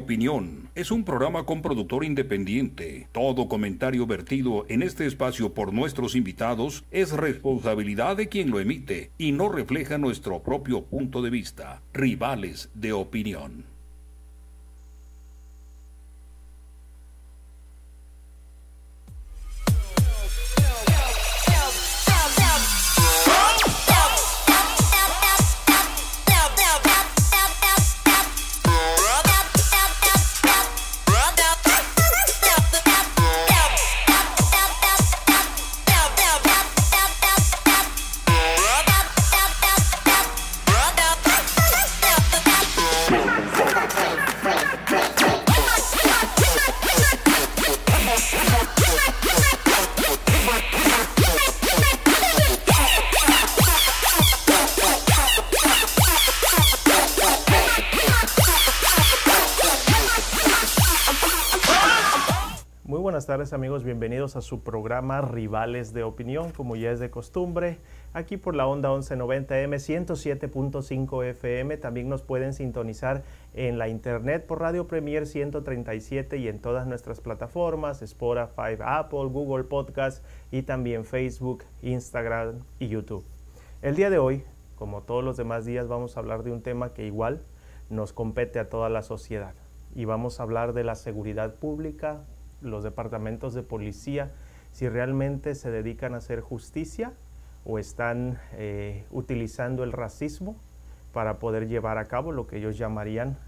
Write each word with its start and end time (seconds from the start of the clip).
Opinión 0.00 0.70
es 0.74 0.90
un 0.90 1.04
programa 1.04 1.44
con 1.44 1.60
productor 1.60 2.06
independiente. 2.06 3.06
Todo 3.12 3.48
comentario 3.48 4.06
vertido 4.06 4.64
en 4.70 4.82
este 4.82 5.04
espacio 5.04 5.52
por 5.52 5.74
nuestros 5.74 6.16
invitados 6.16 6.84
es 6.90 7.12
responsabilidad 7.12 8.16
de 8.16 8.30
quien 8.30 8.50
lo 8.50 8.60
emite 8.60 9.10
y 9.18 9.32
no 9.32 9.50
refleja 9.50 9.98
nuestro 9.98 10.42
propio 10.42 10.84
punto 10.84 11.20
de 11.20 11.28
vista. 11.28 11.82
Rivales 11.92 12.70
de 12.72 12.94
Opinión. 12.94 13.69
Tardes 63.26 63.52
amigos, 63.52 63.84
bienvenidos 63.84 64.36
a 64.36 64.40
su 64.40 64.60
programa 64.60 65.20
Rivales 65.20 65.92
de 65.92 66.04
Opinión, 66.04 66.52
como 66.52 66.76
ya 66.76 66.90
es 66.90 67.00
de 67.00 67.10
costumbre, 67.10 67.78
aquí 68.12 68.36
por 68.36 68.54
la 68.54 68.66
onda 68.66 68.90
1190M 68.90 69.74
107.5 69.74 71.24
FM. 71.24 71.76
También 71.76 72.08
nos 72.08 72.22
pueden 72.22 72.54
sintonizar 72.54 73.22
en 73.52 73.78
la 73.78 73.88
internet 73.88 74.46
por 74.46 74.60
Radio 74.60 74.86
Premier 74.86 75.26
137 75.26 76.38
y 76.38 76.48
en 76.48 76.60
todas 76.60 76.86
nuestras 76.86 77.20
plataformas, 77.20 78.00
Spotify, 78.02 78.78
Apple, 78.80 79.26
Google 79.26 79.64
Podcast 79.64 80.24
y 80.50 80.62
también 80.62 81.04
Facebook, 81.04 81.64
Instagram 81.82 82.60
y 82.78 82.88
YouTube. 82.88 83.24
El 83.82 83.96
día 83.96 84.08
de 84.08 84.18
hoy, 84.18 84.44
como 84.76 85.02
todos 85.02 85.24
los 85.24 85.36
demás 85.36 85.64
días, 85.64 85.88
vamos 85.88 86.16
a 86.16 86.20
hablar 86.20 86.42
de 86.42 86.52
un 86.52 86.62
tema 86.62 86.94
que 86.94 87.06
igual 87.06 87.42
nos 87.90 88.12
compete 88.12 88.58
a 88.58 88.68
toda 88.68 88.88
la 88.88 89.02
sociedad 89.02 89.54
y 89.94 90.04
vamos 90.04 90.40
a 90.40 90.44
hablar 90.44 90.72
de 90.72 90.84
la 90.84 90.94
seguridad 90.94 91.56
pública, 91.56 92.24
los 92.60 92.84
departamentos 92.84 93.54
de 93.54 93.62
policía 93.62 94.32
si 94.70 94.88
realmente 94.88 95.54
se 95.54 95.70
dedican 95.70 96.14
a 96.14 96.18
hacer 96.18 96.40
justicia 96.40 97.12
o 97.64 97.78
están 97.78 98.38
eh, 98.52 99.04
utilizando 99.10 99.84
el 99.84 99.92
racismo 99.92 100.56
para 101.12 101.38
poder 101.38 101.68
llevar 101.68 101.98
a 101.98 102.06
cabo 102.06 102.32
lo 102.32 102.46
que 102.46 102.58
ellos 102.58 102.78
llamarían 102.78 103.38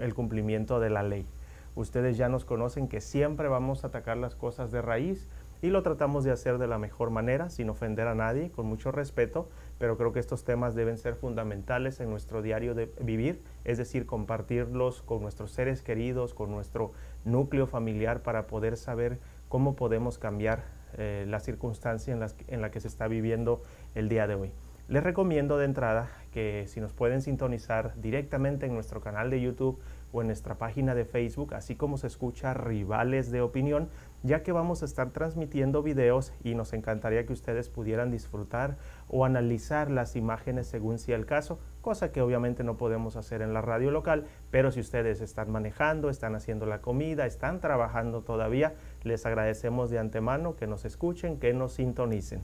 el 0.00 0.14
cumplimiento 0.14 0.80
de 0.80 0.90
la 0.90 1.02
ley. 1.02 1.26
Ustedes 1.74 2.16
ya 2.16 2.28
nos 2.28 2.44
conocen 2.44 2.88
que 2.88 3.00
siempre 3.00 3.48
vamos 3.48 3.84
a 3.84 3.88
atacar 3.88 4.16
las 4.16 4.34
cosas 4.34 4.70
de 4.70 4.82
raíz 4.82 5.28
y 5.62 5.68
lo 5.68 5.82
tratamos 5.82 6.24
de 6.24 6.30
hacer 6.30 6.58
de 6.58 6.66
la 6.66 6.78
mejor 6.78 7.10
manera, 7.10 7.50
sin 7.50 7.70
ofender 7.70 8.06
a 8.06 8.14
nadie, 8.14 8.50
con 8.50 8.66
mucho 8.66 8.92
respeto, 8.92 9.48
pero 9.78 9.96
creo 9.96 10.12
que 10.12 10.20
estos 10.20 10.44
temas 10.44 10.74
deben 10.74 10.98
ser 10.98 11.14
fundamentales 11.14 12.00
en 12.00 12.10
nuestro 12.10 12.42
diario 12.42 12.74
de 12.74 12.92
vivir, 13.00 13.42
es 13.64 13.78
decir, 13.78 14.06
compartirlos 14.06 15.02
con 15.02 15.22
nuestros 15.22 15.50
seres 15.50 15.82
queridos, 15.82 16.34
con 16.34 16.50
nuestro 16.50 16.92
núcleo 17.24 17.66
familiar 17.66 18.22
para 18.22 18.46
poder 18.46 18.76
saber 18.76 19.18
cómo 19.48 19.74
podemos 19.74 20.18
cambiar 20.18 20.64
eh, 20.96 21.24
la 21.28 21.40
circunstancia 21.40 22.14
en, 22.14 22.24
en 22.48 22.60
la 22.60 22.70
que 22.70 22.80
se 22.80 22.88
está 22.88 23.08
viviendo 23.08 23.62
el 23.94 24.08
día 24.08 24.26
de 24.26 24.34
hoy. 24.34 24.52
Les 24.88 25.02
recomiendo 25.02 25.58
de 25.58 25.66
entrada 25.66 26.08
que 26.32 26.64
si 26.66 26.80
nos 26.80 26.94
pueden 26.94 27.20
sintonizar 27.20 27.92
directamente 28.00 28.64
en 28.64 28.72
nuestro 28.72 29.02
canal 29.02 29.28
de 29.28 29.38
YouTube 29.38 29.78
o 30.12 30.22
en 30.22 30.28
nuestra 30.28 30.54
página 30.54 30.94
de 30.94 31.04
Facebook, 31.04 31.52
así 31.52 31.74
como 31.74 31.98
se 31.98 32.06
escucha 32.06 32.54
Rivales 32.54 33.30
de 33.30 33.42
Opinión, 33.42 33.90
ya 34.22 34.42
que 34.42 34.52
vamos 34.52 34.82
a 34.82 34.84
estar 34.84 35.10
transmitiendo 35.10 35.82
videos 35.82 36.32
y 36.42 36.54
nos 36.54 36.72
encantaría 36.72 37.24
que 37.24 37.32
ustedes 37.32 37.68
pudieran 37.68 38.10
disfrutar 38.10 38.76
o 39.08 39.24
analizar 39.24 39.90
las 39.90 40.16
imágenes 40.16 40.66
según 40.66 40.98
sea 40.98 41.16
el 41.16 41.26
caso, 41.26 41.58
cosa 41.80 42.10
que 42.10 42.20
obviamente 42.20 42.64
no 42.64 42.76
podemos 42.76 43.16
hacer 43.16 43.42
en 43.42 43.54
la 43.54 43.60
radio 43.60 43.90
local, 43.90 44.26
pero 44.50 44.72
si 44.72 44.80
ustedes 44.80 45.20
están 45.20 45.50
manejando, 45.50 46.10
están 46.10 46.34
haciendo 46.34 46.66
la 46.66 46.80
comida, 46.80 47.26
están 47.26 47.60
trabajando 47.60 48.22
todavía, 48.22 48.74
les 49.04 49.24
agradecemos 49.24 49.90
de 49.90 49.98
antemano 49.98 50.56
que 50.56 50.66
nos 50.66 50.84
escuchen, 50.84 51.38
que 51.38 51.52
nos 51.54 51.74
sintonicen. 51.74 52.42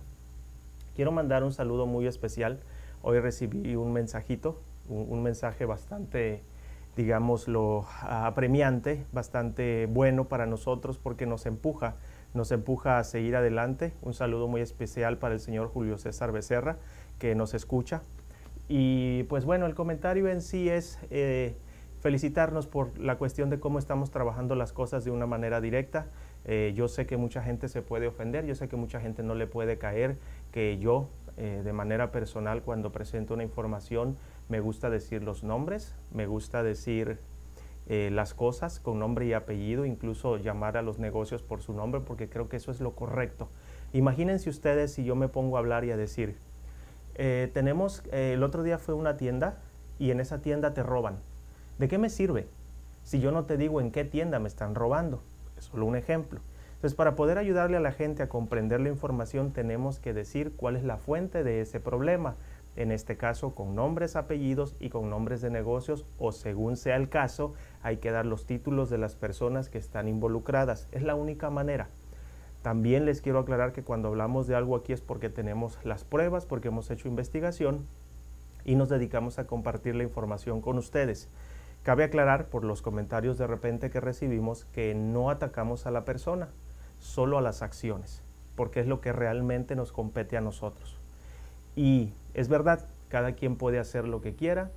Quiero 0.94 1.10
mandar 1.10 1.42
un 1.42 1.52
saludo 1.52 1.86
muy 1.86 2.06
especial. 2.06 2.60
Hoy 3.02 3.18
recibí 3.18 3.74
un 3.74 3.92
mensajito, 3.92 4.60
un, 4.88 5.22
mensaje 5.22 5.64
bastante 5.64 6.42
digámoslo, 6.96 7.86
apremiante, 8.02 9.04
bastante 9.12 9.86
bueno 9.86 10.26
para 10.26 10.46
nosotros 10.46 10.98
porque 10.98 11.26
nos 11.26 11.46
empuja, 11.46 11.96
nos 12.34 12.52
empuja 12.52 12.98
a 12.98 13.04
seguir 13.04 13.36
adelante. 13.36 13.92
Un 14.02 14.14
saludo 14.14 14.48
muy 14.48 14.60
especial 14.60 15.18
para 15.18 15.34
el 15.34 15.40
señor 15.40 15.68
Julio 15.68 15.98
César 15.98 16.32
Becerra, 16.32 16.78
que 17.18 17.34
nos 17.34 17.54
escucha. 17.54 18.02
Y 18.68 19.24
pues 19.24 19.44
bueno, 19.44 19.66
el 19.66 19.74
comentario 19.74 20.28
en 20.28 20.40
sí 20.40 20.68
es 20.68 20.98
eh, 21.10 21.56
felicitarnos 22.00 22.66
por 22.66 22.98
la 22.98 23.16
cuestión 23.16 23.50
de 23.50 23.58
cómo 23.58 23.78
estamos 23.78 24.10
trabajando 24.10 24.54
las 24.54 24.72
cosas 24.72 25.04
de 25.04 25.10
una 25.10 25.26
manera 25.26 25.60
directa. 25.60 26.06
Eh, 26.44 26.72
yo 26.74 26.88
sé 26.88 27.06
que 27.06 27.16
mucha 27.16 27.42
gente 27.42 27.68
se 27.68 27.82
puede 27.82 28.06
ofender, 28.06 28.44
yo 28.44 28.54
sé 28.54 28.68
que 28.68 28.76
mucha 28.76 29.00
gente 29.00 29.22
no 29.22 29.34
le 29.34 29.46
puede 29.46 29.78
caer 29.78 30.18
que 30.52 30.78
yo, 30.78 31.08
eh, 31.36 31.62
de 31.64 31.72
manera 31.72 32.10
personal, 32.10 32.62
cuando 32.62 32.92
presento 32.92 33.34
una 33.34 33.42
información, 33.42 34.16
me 34.48 34.60
gusta 34.60 34.90
decir 34.90 35.22
los 35.22 35.42
nombres, 35.42 35.94
me 36.12 36.26
gusta 36.26 36.62
decir 36.62 37.18
eh, 37.86 38.10
las 38.12 38.32
cosas 38.32 38.80
con 38.80 38.98
nombre 38.98 39.26
y 39.26 39.32
apellido, 39.32 39.84
incluso 39.84 40.38
llamar 40.38 40.76
a 40.76 40.82
los 40.82 40.98
negocios 40.98 41.42
por 41.42 41.60
su 41.60 41.72
nombre, 41.72 42.00
porque 42.00 42.28
creo 42.28 42.48
que 42.48 42.56
eso 42.56 42.70
es 42.70 42.80
lo 42.80 42.92
correcto. 42.92 43.48
Imagínense 43.92 44.48
ustedes 44.48 44.92
si 44.92 45.04
yo 45.04 45.16
me 45.16 45.28
pongo 45.28 45.56
a 45.56 45.60
hablar 45.60 45.84
y 45.84 45.90
a 45.90 45.96
decir, 45.96 46.36
eh, 47.14 47.50
tenemos, 47.52 48.02
eh, 48.10 48.32
el 48.34 48.42
otro 48.42 48.62
día 48.62 48.78
fue 48.78 48.94
una 48.94 49.16
tienda 49.16 49.58
y 49.98 50.10
en 50.10 50.20
esa 50.20 50.40
tienda 50.40 50.74
te 50.74 50.82
roban. 50.82 51.18
¿De 51.78 51.88
qué 51.88 51.98
me 51.98 52.10
sirve 52.10 52.48
si 53.02 53.20
yo 53.20 53.32
no 53.32 53.44
te 53.44 53.56
digo 53.56 53.80
en 53.80 53.90
qué 53.90 54.04
tienda 54.04 54.38
me 54.38 54.48
están 54.48 54.74
robando? 54.74 55.22
Es 55.58 55.64
solo 55.64 55.86
un 55.86 55.96
ejemplo. 55.96 56.40
Entonces, 56.74 56.96
para 56.96 57.14
poder 57.14 57.38
ayudarle 57.38 57.76
a 57.76 57.80
la 57.80 57.92
gente 57.92 58.22
a 58.22 58.28
comprender 58.28 58.80
la 58.80 58.88
información, 58.88 59.52
tenemos 59.52 60.00
que 60.00 60.12
decir 60.12 60.54
cuál 60.56 60.76
es 60.76 60.84
la 60.84 60.98
fuente 60.98 61.44
de 61.44 61.60
ese 61.60 61.80
problema 61.80 62.36
en 62.76 62.90
este 62.90 63.16
caso 63.16 63.54
con 63.54 63.74
nombres, 63.74 64.16
apellidos 64.16 64.76
y 64.80 64.88
con 64.88 65.10
nombres 65.10 65.40
de 65.40 65.50
negocios 65.50 66.06
o 66.18 66.32
según 66.32 66.76
sea 66.76 66.96
el 66.96 67.08
caso, 67.08 67.54
hay 67.82 67.98
que 67.98 68.10
dar 68.10 68.26
los 68.26 68.46
títulos 68.46 68.90
de 68.90 68.98
las 68.98 69.14
personas 69.14 69.68
que 69.68 69.78
están 69.78 70.08
involucradas. 70.08 70.88
Es 70.92 71.02
la 71.02 71.14
única 71.14 71.50
manera. 71.50 71.88
También 72.62 73.04
les 73.04 73.20
quiero 73.20 73.40
aclarar 73.40 73.72
que 73.72 73.82
cuando 73.82 74.08
hablamos 74.08 74.46
de 74.46 74.54
algo 74.54 74.74
aquí 74.74 74.92
es 74.92 75.02
porque 75.02 75.28
tenemos 75.28 75.78
las 75.84 76.04
pruebas, 76.04 76.46
porque 76.46 76.68
hemos 76.68 76.90
hecho 76.90 77.08
investigación 77.08 77.86
y 78.64 78.74
nos 78.74 78.88
dedicamos 78.88 79.38
a 79.38 79.46
compartir 79.46 79.94
la 79.94 80.02
información 80.02 80.60
con 80.60 80.78
ustedes. 80.78 81.28
Cabe 81.82 82.04
aclarar 82.04 82.46
por 82.46 82.64
los 82.64 82.80
comentarios 82.80 83.36
de 83.36 83.46
repente 83.46 83.90
que 83.90 84.00
recibimos 84.00 84.64
que 84.64 84.94
no 84.94 85.28
atacamos 85.28 85.84
a 85.86 85.90
la 85.90 86.06
persona, 86.06 86.48
solo 86.98 87.36
a 87.36 87.42
las 87.42 87.60
acciones, 87.60 88.22
porque 88.56 88.80
es 88.80 88.86
lo 88.86 89.02
que 89.02 89.12
realmente 89.12 89.76
nos 89.76 89.92
compete 89.92 90.38
a 90.38 90.40
nosotros. 90.40 91.03
Y 91.76 92.12
es 92.34 92.48
verdad, 92.48 92.86
cada 93.08 93.32
quien 93.32 93.56
puede 93.56 93.78
hacer 93.78 94.06
lo 94.06 94.20
que 94.20 94.34
quiera. 94.34 94.70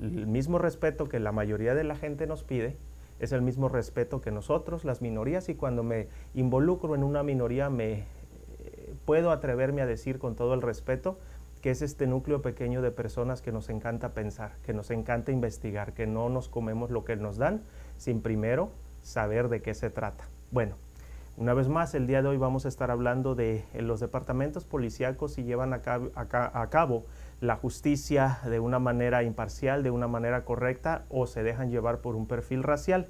El 0.00 0.26
mismo 0.26 0.58
respeto 0.58 1.08
que 1.08 1.20
la 1.20 1.32
mayoría 1.32 1.74
de 1.74 1.84
la 1.84 1.96
gente 1.96 2.26
nos 2.26 2.44
pide 2.44 2.76
es 3.20 3.32
el 3.32 3.42
mismo 3.42 3.68
respeto 3.68 4.20
que 4.20 4.30
nosotros, 4.30 4.84
las 4.84 5.00
minorías, 5.00 5.48
y 5.48 5.54
cuando 5.54 5.82
me 5.82 6.08
involucro 6.34 6.94
en 6.94 7.04
una 7.04 7.22
minoría 7.22 7.70
me 7.70 7.92
eh, 7.92 8.94
puedo 9.04 9.30
atreverme 9.30 9.80
a 9.80 9.86
decir 9.86 10.18
con 10.18 10.34
todo 10.34 10.54
el 10.54 10.62
respeto 10.62 11.18
que 11.60 11.70
es 11.70 11.80
este 11.80 12.08
núcleo 12.08 12.42
pequeño 12.42 12.82
de 12.82 12.90
personas 12.90 13.40
que 13.40 13.52
nos 13.52 13.68
encanta 13.68 14.10
pensar, 14.10 14.56
que 14.66 14.74
nos 14.74 14.90
encanta 14.90 15.30
investigar, 15.30 15.94
que 15.94 16.08
no 16.08 16.28
nos 16.28 16.48
comemos 16.48 16.90
lo 16.90 17.04
que 17.04 17.14
nos 17.14 17.36
dan 17.36 17.62
sin 17.96 18.20
primero 18.20 18.72
saber 19.02 19.48
de 19.48 19.62
qué 19.62 19.72
se 19.72 19.88
trata. 19.88 20.24
Bueno, 20.50 20.74
una 21.36 21.54
vez 21.54 21.68
más, 21.68 21.94
el 21.94 22.06
día 22.06 22.20
de 22.20 22.28
hoy 22.28 22.36
vamos 22.36 22.66
a 22.66 22.68
estar 22.68 22.90
hablando 22.90 23.34
de 23.34 23.64
los 23.74 24.00
departamentos 24.00 24.64
policíacos 24.64 25.32
si 25.32 25.44
llevan 25.44 25.72
a 25.72 25.80
cabo, 25.80 27.06
la 27.40 27.56
justicia 27.56 28.38
de 28.44 28.60
una 28.60 28.78
manera 28.78 29.22
imparcial, 29.22 29.82
de 29.82 29.90
una 29.90 30.08
manera 30.08 30.44
correcta 30.44 31.04
o 31.08 31.26
se 31.26 31.42
dejan 31.42 31.70
llevar 31.70 32.00
por 32.00 32.16
un 32.16 32.26
perfil 32.26 32.62
racial. 32.62 33.08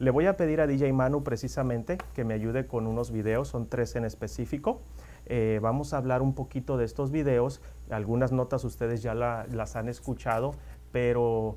Le 0.00 0.10
voy 0.10 0.26
a 0.26 0.36
pedir 0.36 0.60
a 0.60 0.66
DJ 0.66 0.92
Manu 0.92 1.22
precisamente 1.22 1.98
que 2.14 2.24
me 2.24 2.34
ayude 2.34 2.66
con 2.66 2.86
unos 2.86 3.12
videos, 3.12 3.48
son 3.48 3.68
tres 3.68 3.94
en 3.96 4.04
específico. 4.04 4.80
Eh, 5.26 5.60
vamos 5.62 5.92
a 5.92 5.98
hablar 5.98 6.22
un 6.22 6.34
poquito 6.34 6.76
de 6.76 6.84
estos 6.84 7.10
videos, 7.10 7.62
algunas 7.90 8.32
notas 8.32 8.64
ustedes 8.64 9.02
ya 9.02 9.14
las 9.14 9.76
han 9.76 9.88
escuchado, 9.88 10.54
pero 10.90 11.56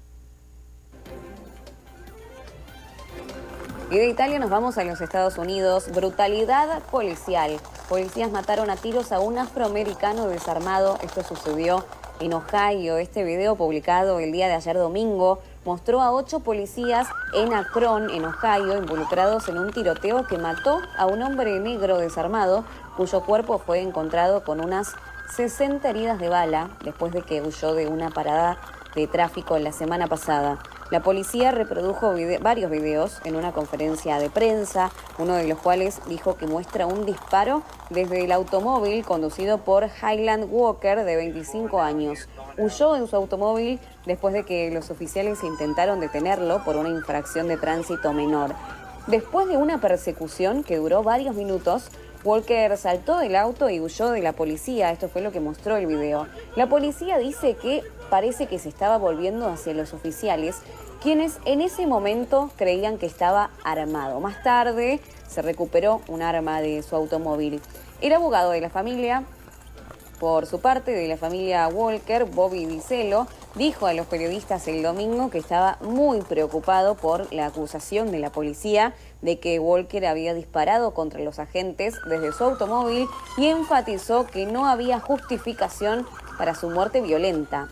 Y 3.89 3.97
de 3.97 4.09
Italia 4.09 4.37
nos 4.37 4.49
vamos 4.49 4.77
a 4.77 4.83
los 4.83 4.99
Estados 4.99 5.37
Unidos. 5.37 5.89
Brutalidad 5.93 6.81
policial. 6.91 7.57
Policías 7.87 8.29
mataron 8.29 8.69
a 8.69 8.75
tiros 8.75 9.13
a 9.13 9.21
un 9.21 9.37
afroamericano 9.37 10.27
desarmado. 10.27 10.97
Esto 11.01 11.23
sucedió 11.23 11.85
en 12.19 12.33
Ohio. 12.33 12.97
Este 12.97 13.23
video 13.23 13.55
publicado 13.55 14.19
el 14.19 14.33
día 14.33 14.49
de 14.49 14.55
ayer 14.55 14.75
domingo 14.75 15.39
mostró 15.63 16.01
a 16.01 16.11
ocho 16.11 16.41
policías 16.41 17.07
en 17.33 17.53
Akron, 17.53 18.09
en 18.09 18.25
Ohio, 18.25 18.77
involucrados 18.77 19.47
en 19.47 19.57
un 19.57 19.71
tiroteo 19.71 20.27
que 20.27 20.37
mató 20.37 20.81
a 20.97 21.05
un 21.05 21.21
hombre 21.21 21.57
negro 21.61 21.97
desarmado 21.97 22.65
cuyo 22.97 23.23
cuerpo 23.23 23.57
fue 23.57 23.79
encontrado 23.79 24.43
con 24.43 24.59
unas 24.59 24.95
60 25.33 25.89
heridas 25.89 26.19
de 26.19 26.27
bala 26.27 26.71
después 26.83 27.13
de 27.13 27.21
que 27.21 27.41
huyó 27.41 27.73
de 27.73 27.87
una 27.87 28.09
parada 28.09 28.57
de 28.95 29.07
tráfico 29.07 29.57
la 29.59 29.71
semana 29.71 30.07
pasada. 30.07 30.59
La 30.89 31.01
policía 31.01 31.51
reprodujo 31.51 32.13
varios 32.39 32.71
videos 32.71 33.19
en 33.25 33.35
una 33.35 33.51
conferencia 33.51 34.19
de 34.19 34.29
prensa, 34.29 34.89
uno 35.17 35.35
de 35.35 35.45
los 35.45 35.59
cuales 35.59 35.99
dijo 36.07 36.37
que 36.37 36.47
muestra 36.47 36.87
un 36.87 37.05
disparo 37.05 37.61
desde 37.89 38.23
el 38.23 38.31
automóvil 38.31 39.03
conducido 39.03 39.57
por 39.57 39.89
Highland 40.01 40.47
Walker 40.49 41.03
de 41.03 41.17
25 41.17 41.81
años. 41.81 42.29
Huyó 42.57 42.95
en 42.95 43.07
su 43.07 43.17
automóvil 43.17 43.81
después 44.05 44.33
de 44.33 44.45
que 44.45 44.71
los 44.71 44.89
oficiales 44.89 45.43
intentaron 45.43 45.99
detenerlo 45.99 46.63
por 46.63 46.77
una 46.77 46.89
infracción 46.89 47.49
de 47.49 47.57
tránsito 47.57 48.13
menor. 48.13 48.55
Después 49.07 49.49
de 49.49 49.57
una 49.57 49.81
persecución 49.81 50.63
que 50.63 50.77
duró 50.77 51.03
varios 51.03 51.35
minutos, 51.35 51.89
Walker 52.23 52.75
saltó 52.77 53.17
del 53.19 53.35
auto 53.35 53.69
y 53.69 53.79
huyó 53.79 54.09
de 54.11 54.21
la 54.21 54.33
policía. 54.33 54.91
Esto 54.91 55.07
fue 55.07 55.21
lo 55.21 55.31
que 55.31 55.39
mostró 55.39 55.77
el 55.77 55.85
video. 55.85 56.27
La 56.55 56.67
policía 56.67 57.17
dice 57.17 57.55
que 57.55 57.83
parece 58.09 58.47
que 58.47 58.59
se 58.59 58.69
estaba 58.69 58.97
volviendo 58.97 59.47
hacia 59.47 59.73
los 59.73 59.93
oficiales, 59.93 60.57
quienes 61.01 61.37
en 61.45 61.61
ese 61.61 61.85
momento 61.85 62.49
creían 62.55 62.97
que 62.97 63.05
estaba 63.05 63.51
armado. 63.63 64.19
Más 64.19 64.41
tarde 64.43 64.99
se 65.27 65.41
recuperó 65.41 66.01
un 66.07 66.21
arma 66.21 66.61
de 66.61 66.81
su 66.83 66.95
automóvil. 66.95 67.61
El 68.01 68.13
abogado 68.13 68.51
de 68.51 68.61
la 68.61 68.69
familia, 68.69 69.23
por 70.19 70.47
su 70.47 70.59
parte, 70.59 70.91
de 70.91 71.07
la 71.07 71.17
familia 71.17 71.67
Walker, 71.67 72.25
Bobby 72.25 72.65
Dicelo, 72.65 73.27
dijo 73.55 73.87
a 73.87 73.93
los 73.93 74.07
periodistas 74.07 74.67
el 74.67 74.83
domingo 74.83 75.29
que 75.29 75.37
estaba 75.37 75.77
muy 75.81 76.21
preocupado 76.21 76.95
por 76.95 77.31
la 77.33 77.47
acusación 77.47 78.11
de 78.11 78.19
la 78.19 78.31
policía 78.31 78.93
de 79.21 79.39
que 79.39 79.59
Walker 79.59 80.05
había 80.05 80.33
disparado 80.33 80.93
contra 80.93 81.21
los 81.21 81.39
agentes 81.39 81.95
desde 82.07 82.31
su 82.33 82.43
automóvil 82.43 83.07
y 83.37 83.47
enfatizó 83.47 84.25
que 84.25 84.45
no 84.45 84.67
había 84.67 84.99
justificación 84.99 86.05
para 86.37 86.55
su 86.55 86.69
muerte 86.69 87.01
violenta. 87.01 87.67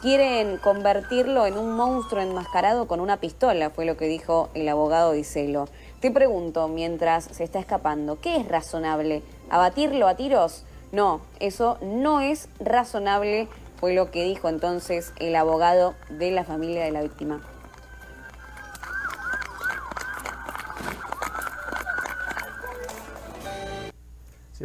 Quieren 0.00 0.56
convertirlo 0.56 1.44
en 1.44 1.58
un 1.58 1.72
monstruo 1.72 2.22
enmascarado 2.22 2.88
con 2.88 3.00
una 3.00 3.18
pistola, 3.18 3.68
fue 3.68 3.84
lo 3.84 3.98
que 3.98 4.06
dijo 4.06 4.48
el 4.54 4.66
abogado 4.66 5.12
Dicelo. 5.12 5.68
Te 6.00 6.10
pregunto, 6.10 6.68
mientras 6.68 7.24
se 7.24 7.44
está 7.44 7.58
escapando, 7.58 8.18
¿qué 8.18 8.36
es 8.36 8.48
razonable? 8.48 9.22
¿Abatirlo 9.50 10.08
a 10.08 10.14
tiros? 10.14 10.64
No, 10.90 11.20
eso 11.38 11.76
no 11.82 12.22
es 12.22 12.48
razonable, 12.60 13.46
fue 13.76 13.92
lo 13.92 14.10
que 14.10 14.24
dijo 14.24 14.48
entonces 14.48 15.12
el 15.18 15.36
abogado 15.36 15.94
de 16.08 16.30
la 16.30 16.44
familia 16.44 16.82
de 16.82 16.92
la 16.92 17.02
víctima. 17.02 17.42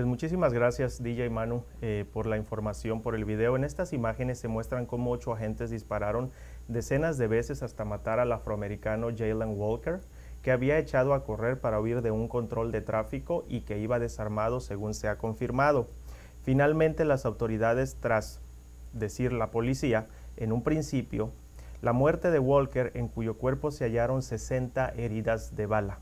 Muchísimas 0.03 0.51
gracias 0.51 1.01
DJ 1.01 1.29
Manu 1.29 1.63
eh, 1.81 2.03
por 2.11 2.25
la 2.25 2.35
información, 2.35 3.01
por 3.01 3.15
el 3.15 3.23
video. 3.23 3.55
En 3.55 3.63
estas 3.63 3.93
imágenes 3.93 4.37
se 4.37 4.49
muestran 4.49 4.85
cómo 4.85 5.11
ocho 5.11 5.31
agentes 5.31 5.69
dispararon 5.69 6.31
decenas 6.67 7.17
de 7.17 7.27
veces 7.27 7.63
hasta 7.63 7.85
matar 7.85 8.19
al 8.19 8.33
afroamericano 8.33 9.07
Jalen 9.15 9.57
Walker, 9.57 10.01
que 10.41 10.51
había 10.51 10.77
echado 10.79 11.13
a 11.13 11.23
correr 11.23 11.61
para 11.61 11.79
huir 11.79 12.01
de 12.01 12.11
un 12.11 12.27
control 12.27 12.73
de 12.73 12.81
tráfico 12.81 13.45
y 13.47 13.61
que 13.61 13.79
iba 13.79 13.97
desarmado 13.97 14.59
según 14.59 14.93
se 14.93 15.07
ha 15.07 15.17
confirmado. 15.17 15.87
Finalmente 16.43 17.05
las 17.05 17.25
autoridades, 17.25 17.95
tras 18.01 18.41
decir 18.91 19.31
la 19.31 19.49
policía, 19.49 20.07
en 20.35 20.51
un 20.51 20.61
principio, 20.61 21.31
la 21.81 21.93
muerte 21.93 22.31
de 22.31 22.39
Walker, 22.39 22.91
en 22.95 23.07
cuyo 23.07 23.37
cuerpo 23.37 23.71
se 23.71 23.85
hallaron 23.85 24.21
60 24.21 24.89
heridas 24.97 25.55
de 25.55 25.67
bala, 25.67 25.99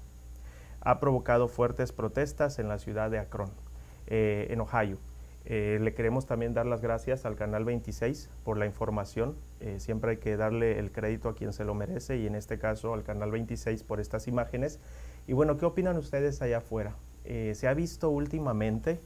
ha 0.82 1.00
provocado 1.00 1.48
fuertes 1.48 1.92
protestas 1.92 2.58
en 2.58 2.70
la 2.70 2.80
ciudad 2.80 3.12
de 3.12 3.20
Akron. 3.20 3.63
Eh, 4.08 4.48
en 4.50 4.60
Ohio. 4.60 4.98
Eh, 5.46 5.78
le 5.82 5.94
queremos 5.94 6.26
también 6.26 6.54
dar 6.54 6.66
las 6.66 6.82
gracias 6.82 7.26
al 7.26 7.36
Canal 7.36 7.64
26 7.66 8.30
por 8.44 8.58
la 8.58 8.66
información. 8.66 9.36
Eh, 9.60 9.80
siempre 9.80 10.12
hay 10.12 10.18
que 10.18 10.36
darle 10.38 10.80
el 10.80 10.92
crédito 10.92 11.30
a 11.30 11.36
quien 11.36 11.54
se 11.54 11.64
lo 11.64 11.74
merece 11.74 12.18
y 12.18 12.28
en 12.28 12.36
este 12.36 12.60
caso 12.60 12.94
al 12.94 13.04
Canal 13.04 13.32
26 13.32 13.84
por 13.84 14.00
estas 14.00 14.28
imágenes. 14.28 14.80
Y 15.28 15.34
bueno, 15.34 15.58
¿qué 15.58 15.66
opinan 15.66 15.98
ustedes 15.98 16.42
allá 16.42 16.58
afuera? 16.58 16.96
se 17.26 17.70
ha 17.70 17.74
visto 17.74 18.10
últimamente 18.10 19.00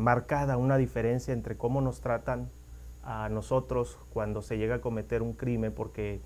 marcada 0.00 0.56
una 0.56 0.76
diferencia 0.76 1.32
entre 1.32 1.56
cómo 1.56 1.80
nos 1.80 2.00
tratan 2.00 2.50
a 3.04 3.28
nosotros 3.28 3.96
cuando 4.12 4.42
se 4.42 4.58
llega 4.58 4.74
a 4.74 4.80
cometer 4.80 5.22
un 5.22 5.34
crimen, 5.34 5.70
porque 5.70 6.20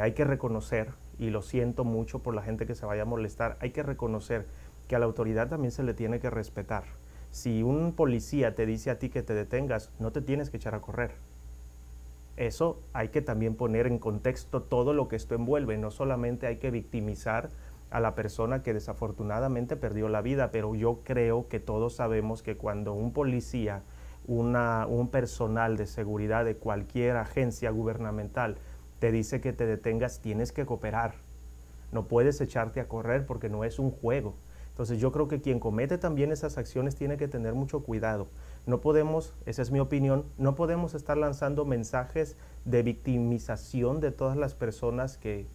hay 0.00 0.12
que 0.12 0.22
reconocer, 0.22 0.92
y 1.18 1.30
lo 1.30 1.42
siento 1.42 1.82
mucho 1.82 2.20
por 2.20 2.36
la 2.36 2.42
gente 2.42 2.66
que 2.66 2.76
se 2.76 2.86
vaya 2.86 3.02
a 3.02 3.04
molestar, 3.04 3.56
hay 3.58 3.72
que 3.72 3.82
reconocer 3.82 4.46
que 4.86 4.94
a 4.94 5.00
la 5.00 5.06
autoridad 5.06 5.48
también 5.48 5.72
se 5.72 5.82
le 5.82 5.92
tiene 5.92 6.20
que 6.20 6.30
respetar 6.30 6.84
si 7.30 7.62
un 7.62 7.92
policía 7.92 8.54
te 8.54 8.66
dice 8.66 8.90
a 8.90 8.98
ti 8.98 9.08
que 9.08 9.22
te 9.22 9.34
detengas, 9.34 9.90
no 9.98 10.10
te 10.10 10.20
tienes 10.20 10.50
que 10.50 10.56
echar 10.56 10.74
a 10.74 10.80
correr. 10.80 11.12
Eso 12.36 12.80
hay 12.92 13.08
que 13.08 13.22
también 13.22 13.54
poner 13.54 13.86
en 13.86 13.98
contexto 13.98 14.62
todo 14.62 14.94
lo 14.94 15.08
que 15.08 15.16
esto 15.16 15.34
envuelve. 15.34 15.76
No 15.78 15.90
solamente 15.90 16.46
hay 16.46 16.56
que 16.56 16.70
victimizar 16.70 17.50
a 17.90 18.00
la 18.00 18.14
persona 18.14 18.62
que 18.62 18.72
desafortunadamente 18.72 19.76
perdió 19.76 20.08
la 20.08 20.22
vida, 20.22 20.50
pero 20.50 20.74
yo 20.74 21.00
creo 21.04 21.48
que 21.48 21.60
todos 21.60 21.96
sabemos 21.96 22.42
que 22.42 22.56
cuando 22.56 22.94
un 22.94 23.12
policía, 23.12 23.82
un 24.26 25.08
personal 25.10 25.76
de 25.76 25.86
seguridad 25.86 26.44
de 26.44 26.56
cualquier 26.56 27.16
agencia 27.16 27.70
gubernamental 27.70 28.56
te 29.00 29.12
dice 29.12 29.40
que 29.40 29.52
te 29.52 29.66
detengas, 29.66 30.20
tienes 30.20 30.52
que 30.52 30.66
cooperar. 30.66 31.14
No 31.90 32.04
puedes 32.04 32.40
echarte 32.40 32.80
a 32.80 32.88
correr 32.88 33.26
porque 33.26 33.48
no 33.48 33.64
es 33.64 33.78
un 33.78 33.90
juego. 33.90 34.34
Entonces 34.70 34.98
yo 34.98 35.12
creo 35.12 35.28
que 35.28 35.40
quien 35.40 35.60
comete 35.60 35.98
también 35.98 36.32
esas 36.32 36.56
acciones 36.56 36.96
tiene 36.96 37.16
que 37.16 37.28
tener 37.28 37.54
mucho 37.54 37.82
cuidado. 37.82 38.28
No 38.66 38.80
podemos, 38.80 39.34
esa 39.46 39.62
es 39.62 39.70
mi 39.70 39.80
opinión, 39.80 40.24
no 40.38 40.54
podemos 40.54 40.94
estar 40.94 41.18
lanzando 41.18 41.64
mensajes 41.64 42.36
de 42.64 42.82
victimización 42.82 44.00
de 44.00 44.10
todas 44.10 44.36
las 44.36 44.54
personas 44.54 45.18
que 45.18 45.46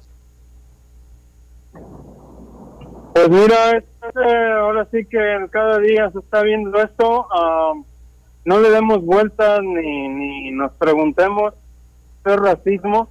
Pues 3.13 3.29
mira, 3.29 3.71
este, 3.71 4.51
ahora 4.53 4.87
sí 4.91 5.05
que 5.05 5.47
cada 5.51 5.79
día 5.79 6.09
se 6.11 6.19
está 6.19 6.41
viendo 6.43 6.81
esto. 6.81 7.27
no 8.45 8.59
le 8.59 8.69
demos 8.69 9.03
vueltas 9.03 9.61
ni, 9.61 10.07
ni 10.07 10.51
nos 10.51 10.71
preguntemos 10.73 11.53
es 12.25 12.35
racismo. 12.37 13.09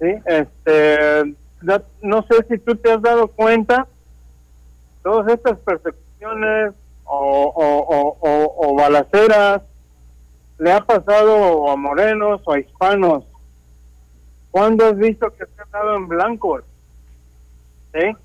¿Sí? 0.00 0.06
Este, 0.26 1.34
no 2.02 2.22
sé 2.22 2.46
si 2.48 2.58
tú 2.58 2.74
te 2.76 2.92
has 2.92 3.02
dado 3.02 3.28
cuenta, 3.28 3.86
todas 5.02 5.32
estas 5.32 5.58
persecuciones 5.58 6.74
o, 7.12 7.52
o, 7.56 8.18
o, 8.20 8.68
o 8.68 8.76
balaceras 8.76 9.62
le 10.58 10.72
ha 10.72 10.80
pasado 10.80 11.68
a 11.68 11.76
morenos 11.76 12.40
o 12.44 12.52
a 12.52 12.60
hispanos. 12.60 13.24
¿Cuándo 14.50 14.86
has 14.86 14.96
visto 14.96 15.30
que 15.30 15.44
se 15.46 15.62
ha 15.62 15.78
dado 15.78 15.96
en 15.96 16.06
blancos? 16.06 16.62
¿Sí? 17.92 18.16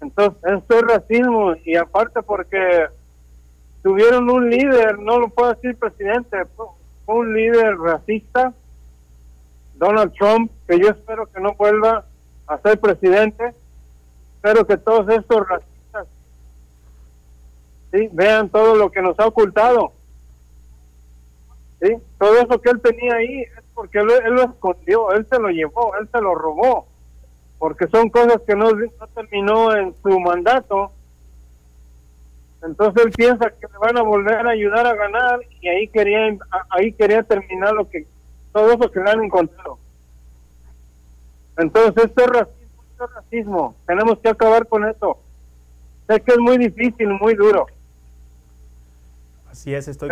Entonces, 0.00 0.42
esto 0.44 0.78
es 0.78 0.82
racismo 0.82 1.54
y 1.64 1.76
aparte 1.76 2.22
porque 2.22 2.86
tuvieron 3.82 4.30
un 4.30 4.48
líder, 4.48 4.98
no 4.98 5.18
lo 5.18 5.28
puedo 5.28 5.52
decir 5.52 5.76
presidente, 5.76 6.38
un 7.06 7.34
líder 7.34 7.76
racista, 7.76 8.54
Donald 9.74 10.12
Trump, 10.14 10.50
que 10.66 10.78
yo 10.78 10.88
espero 10.88 11.26
que 11.26 11.40
no 11.40 11.54
vuelva 11.54 12.04
a 12.46 12.58
ser 12.58 12.78
presidente, 12.80 13.54
espero 14.36 14.66
que 14.66 14.76
todos 14.76 15.08
estos 15.08 15.46
racistas 15.46 15.69
¿sí? 17.92 18.08
vean 18.12 18.48
todo 18.48 18.76
lo 18.76 18.90
que 18.90 19.02
nos 19.02 19.18
ha 19.18 19.26
ocultado. 19.26 19.92
¿sí? 21.80 21.96
Todo 22.18 22.38
eso 22.38 22.60
que 22.60 22.70
él 22.70 22.80
tenía 22.80 23.14
ahí 23.14 23.40
es 23.42 23.64
porque 23.74 23.98
él, 23.98 24.06
lo 24.06 24.42
escondió, 24.42 25.12
él 25.12 25.26
se 25.26 25.38
lo 25.38 25.48
llevó, 25.48 25.96
él 25.96 26.08
se 26.12 26.20
lo 26.20 26.34
robó, 26.34 26.86
porque 27.58 27.86
son 27.86 28.10
cosas 28.10 28.40
que 28.46 28.54
no, 28.54 28.68
terminó 29.14 29.74
en 29.74 29.94
su 30.02 30.20
mandato. 30.20 30.92
Entonces 32.62 33.06
él 33.06 33.12
piensa 33.12 33.50
que 33.50 33.66
le 33.72 33.78
van 33.78 33.96
a 33.96 34.02
volver 34.02 34.46
a 34.46 34.50
ayudar 34.50 34.86
a 34.86 34.94
ganar 34.94 35.40
y 35.62 35.68
ahí 35.68 35.88
quería 35.88 36.36
ahí 36.68 36.92
quería 36.92 37.22
terminar 37.22 37.72
lo 37.72 37.88
que 37.88 38.06
todo 38.52 38.72
eso 38.72 38.90
que 38.90 39.00
le 39.00 39.10
han 39.10 39.24
encontrado. 39.24 39.78
Entonces 41.56 42.04
esto 42.04 42.22
es 42.22 42.28
racismo, 42.28 42.82
esto 42.90 43.04
es 43.04 43.14
racismo. 43.14 43.74
Tenemos 43.86 44.18
que 44.18 44.28
acabar 44.28 44.66
con 44.66 44.86
eso. 44.86 45.18
Sé 46.06 46.20
que 46.20 46.32
es 46.32 46.38
muy 46.38 46.58
difícil, 46.58 47.08
muy 47.08 47.34
duro. 47.34 47.66
Así 49.50 49.74
es, 49.74 49.88
estoy, 49.88 50.10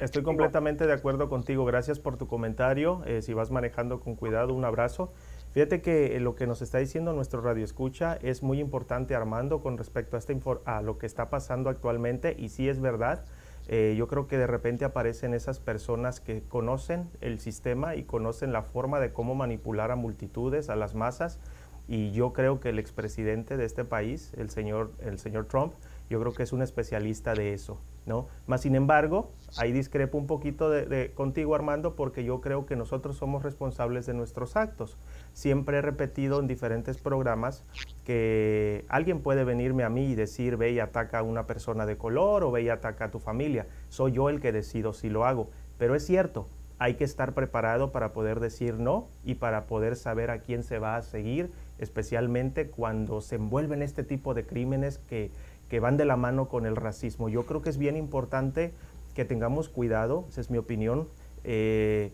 estoy 0.00 0.24
completamente 0.24 0.84
de 0.84 0.92
acuerdo 0.92 1.28
contigo. 1.28 1.64
Gracias 1.64 2.00
por 2.00 2.16
tu 2.16 2.26
comentario. 2.26 3.02
Eh, 3.06 3.22
si 3.22 3.32
vas 3.34 3.52
manejando 3.52 4.00
con 4.00 4.16
cuidado, 4.16 4.52
un 4.52 4.64
abrazo. 4.64 5.12
Fíjate 5.52 5.80
que 5.80 6.16
eh, 6.16 6.20
lo 6.20 6.34
que 6.34 6.48
nos 6.48 6.60
está 6.60 6.78
diciendo 6.78 7.12
nuestro 7.12 7.40
radio 7.40 7.64
escucha 7.64 8.18
es 8.20 8.42
muy 8.42 8.58
importante, 8.58 9.14
Armando, 9.14 9.60
con 9.60 9.78
respecto 9.78 10.16
a, 10.16 10.18
este 10.18 10.36
a 10.64 10.82
lo 10.82 10.98
que 10.98 11.06
está 11.06 11.30
pasando 11.30 11.70
actualmente. 11.70 12.34
Y 12.36 12.48
sí 12.48 12.68
es 12.68 12.80
verdad. 12.80 13.24
Eh, 13.68 13.94
yo 13.96 14.08
creo 14.08 14.26
que 14.26 14.38
de 14.38 14.48
repente 14.48 14.84
aparecen 14.84 15.34
esas 15.34 15.60
personas 15.60 16.18
que 16.18 16.42
conocen 16.42 17.08
el 17.20 17.38
sistema 17.38 17.94
y 17.94 18.02
conocen 18.02 18.52
la 18.52 18.62
forma 18.62 18.98
de 18.98 19.12
cómo 19.12 19.36
manipular 19.36 19.92
a 19.92 19.96
multitudes, 19.96 20.68
a 20.68 20.74
las 20.74 20.96
masas. 20.96 21.38
Y 21.86 22.10
yo 22.10 22.32
creo 22.32 22.58
que 22.58 22.70
el 22.70 22.80
expresidente 22.80 23.56
de 23.56 23.66
este 23.66 23.84
país, 23.84 24.32
el 24.36 24.50
señor, 24.50 24.90
el 24.98 25.20
señor 25.20 25.46
Trump, 25.46 25.74
yo 26.10 26.18
creo 26.18 26.32
que 26.32 26.42
es 26.42 26.52
un 26.52 26.60
especialista 26.60 27.34
de 27.34 27.54
eso, 27.54 27.78
¿no? 28.04 28.26
Más 28.48 28.62
sin 28.62 28.74
embargo, 28.74 29.30
ahí 29.56 29.70
discrepo 29.70 30.18
un 30.18 30.26
poquito 30.26 30.68
de, 30.68 31.12
contigo, 31.14 31.54
Armando, 31.54 31.94
porque 31.94 32.24
yo 32.24 32.40
creo 32.40 32.66
que 32.66 32.74
nosotros 32.74 33.16
somos 33.16 33.44
responsables 33.44 34.06
de 34.06 34.14
nuestros 34.14 34.56
actos. 34.56 34.98
Siempre 35.32 35.78
he 35.78 35.82
repetido 35.82 36.40
en 36.40 36.48
diferentes 36.48 36.98
programas 36.98 37.64
que 38.04 38.84
alguien 38.88 39.20
puede 39.20 39.44
venirme 39.44 39.84
a 39.84 39.88
mí 39.88 40.10
y 40.10 40.14
decir, 40.16 40.56
ve 40.56 40.72
y 40.72 40.80
ataca 40.80 41.20
a 41.20 41.22
una 41.22 41.46
persona 41.46 41.86
de 41.86 41.96
color 41.96 42.42
o 42.42 42.50
ve 42.50 42.62
y 42.62 42.68
ataca 42.70 43.04
a 43.04 43.10
tu 43.12 43.20
familia. 43.20 43.68
Soy 43.88 44.10
yo 44.10 44.28
el 44.30 44.40
que 44.40 44.50
decido 44.50 44.92
si 44.92 45.10
lo 45.10 45.24
hago. 45.24 45.48
Pero 45.78 45.94
es 45.94 46.04
cierto, 46.04 46.48
hay 46.80 46.94
que 46.94 47.04
estar 47.04 47.34
preparado 47.34 47.92
para 47.92 48.14
poder 48.14 48.40
decir 48.40 48.78
no 48.78 49.06
y 49.22 49.34
para 49.34 49.66
poder 49.66 49.96
saber 49.96 50.30
a 50.30 50.40
quién 50.40 50.62
se 50.62 50.78
va 50.78 50.96
a 50.96 51.02
seguir, 51.02 51.50
especialmente 51.78 52.70
cuando 52.70 53.20
se 53.20 53.34
envuelven 53.34 53.82
este 53.82 54.02
tipo 54.02 54.32
de 54.32 54.46
crímenes 54.46 54.96
que 54.96 55.30
que 55.70 55.80
van 55.80 55.96
de 55.96 56.04
la 56.04 56.16
mano 56.16 56.48
con 56.48 56.66
el 56.66 56.76
racismo. 56.76 57.28
Yo 57.28 57.46
creo 57.46 57.62
que 57.62 57.70
es 57.70 57.78
bien 57.78 57.96
importante 57.96 58.74
que 59.14 59.24
tengamos 59.24 59.68
cuidado, 59.68 60.26
esa 60.28 60.40
es 60.40 60.50
mi 60.50 60.58
opinión, 60.58 61.08
eh, 61.44 62.12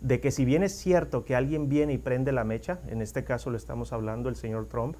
de 0.00 0.20
que 0.20 0.30
si 0.30 0.44
bien 0.44 0.62
es 0.64 0.76
cierto 0.76 1.24
que 1.24 1.34
alguien 1.34 1.68
viene 1.68 1.92
y 1.92 1.98
prende 1.98 2.32
la 2.32 2.44
mecha, 2.44 2.80
en 2.88 3.00
este 3.00 3.24
caso 3.24 3.50
lo 3.50 3.56
estamos 3.56 3.92
hablando 3.92 4.28
el 4.28 4.36
señor 4.36 4.66
Trump, 4.66 4.96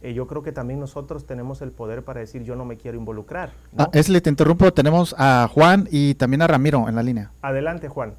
eh, 0.00 0.14
yo 0.14 0.26
creo 0.26 0.42
que 0.42 0.50
también 0.50 0.80
nosotros 0.80 1.26
tenemos 1.26 1.62
el 1.62 1.70
poder 1.70 2.02
para 2.02 2.20
decir 2.20 2.42
yo 2.42 2.56
no 2.56 2.64
me 2.64 2.78
quiero 2.78 2.96
involucrar. 2.96 3.52
¿no? 3.72 3.84
Ah, 3.84 3.90
Esli, 3.92 4.20
te 4.20 4.30
interrumpo, 4.30 4.72
tenemos 4.72 5.14
a 5.18 5.46
Juan 5.52 5.86
y 5.90 6.14
también 6.14 6.42
a 6.42 6.46
Ramiro 6.46 6.88
en 6.88 6.96
la 6.96 7.02
línea. 7.02 7.30
Adelante, 7.42 7.88
Juan. 7.88 8.14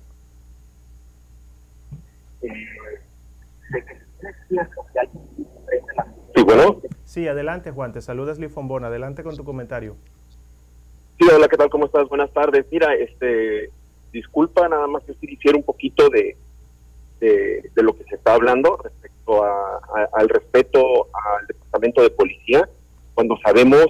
Sí, 6.35 6.43
bueno. 6.43 6.77
Sí, 7.13 7.27
adelante 7.27 7.69
Juan, 7.69 7.93
te 7.93 8.01
saludas 8.01 8.39
Lifombón, 8.39 8.85
adelante 8.85 9.21
con 9.21 9.37
tu 9.37 9.43
comentario. 9.43 9.95
Sí, 11.19 11.27
hola, 11.31 11.47
¿qué 11.47 11.57
tal? 11.57 11.69
¿Cómo 11.69 11.85
estás? 11.85 12.09
Buenas 12.09 12.33
tardes. 12.33 12.65
Mira, 12.71 12.95
este, 12.95 13.69
disculpa 14.11 14.67
nada 14.67 14.87
más 14.87 15.03
que 15.03 15.13
hiciera 15.21 15.55
un 15.55 15.63
poquito 15.63 16.09
de, 16.09 16.35
de, 17.19 17.83
lo 17.83 17.95
que 17.95 18.03
se 18.05 18.15
está 18.15 18.33
hablando 18.33 18.77
respecto 18.77 19.43
al 19.43 20.27
respeto 20.27 21.07
al 21.13 21.45
departamento 21.45 22.01
de 22.01 22.09
policía, 22.09 22.67
cuando 23.13 23.37
sabemos 23.43 23.85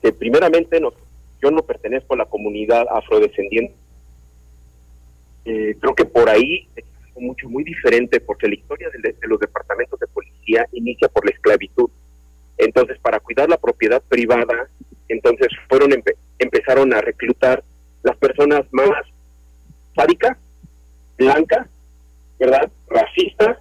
que 0.00 0.12
primeramente 0.12 0.80
yo 1.42 1.50
no 1.50 1.62
pertenezco 1.62 2.14
a 2.14 2.18
la 2.18 2.26
comunidad 2.26 2.86
afrodescendiente. 2.88 3.74
Eh, 5.44 5.76
creo 5.80 5.96
que 5.96 6.04
por 6.04 6.30
ahí 6.30 6.68
mucho, 7.20 7.48
muy 7.48 7.64
diferente, 7.64 8.20
porque 8.20 8.48
la 8.48 8.54
historia 8.54 8.88
de, 8.90 9.14
los 9.22 9.38
departamentos 9.38 9.98
de 10.00 10.06
policía 10.08 10.66
inicia 10.72 11.08
por 11.08 11.24
la 11.24 11.32
esclavitud. 11.32 11.90
Entonces, 12.58 12.98
para 12.98 13.20
cuidar 13.20 13.48
la 13.48 13.56
propiedad 13.56 14.02
privada, 14.08 14.68
entonces 15.08 15.48
fueron 15.68 15.92
empezaron 16.38 16.92
a 16.94 17.00
reclutar 17.00 17.62
las 18.02 18.16
personas 18.16 18.62
más 18.72 18.90
sádicas, 19.94 20.36
blancas, 21.18 21.66
¿verdad? 22.38 22.70
Racistas, 22.88 23.58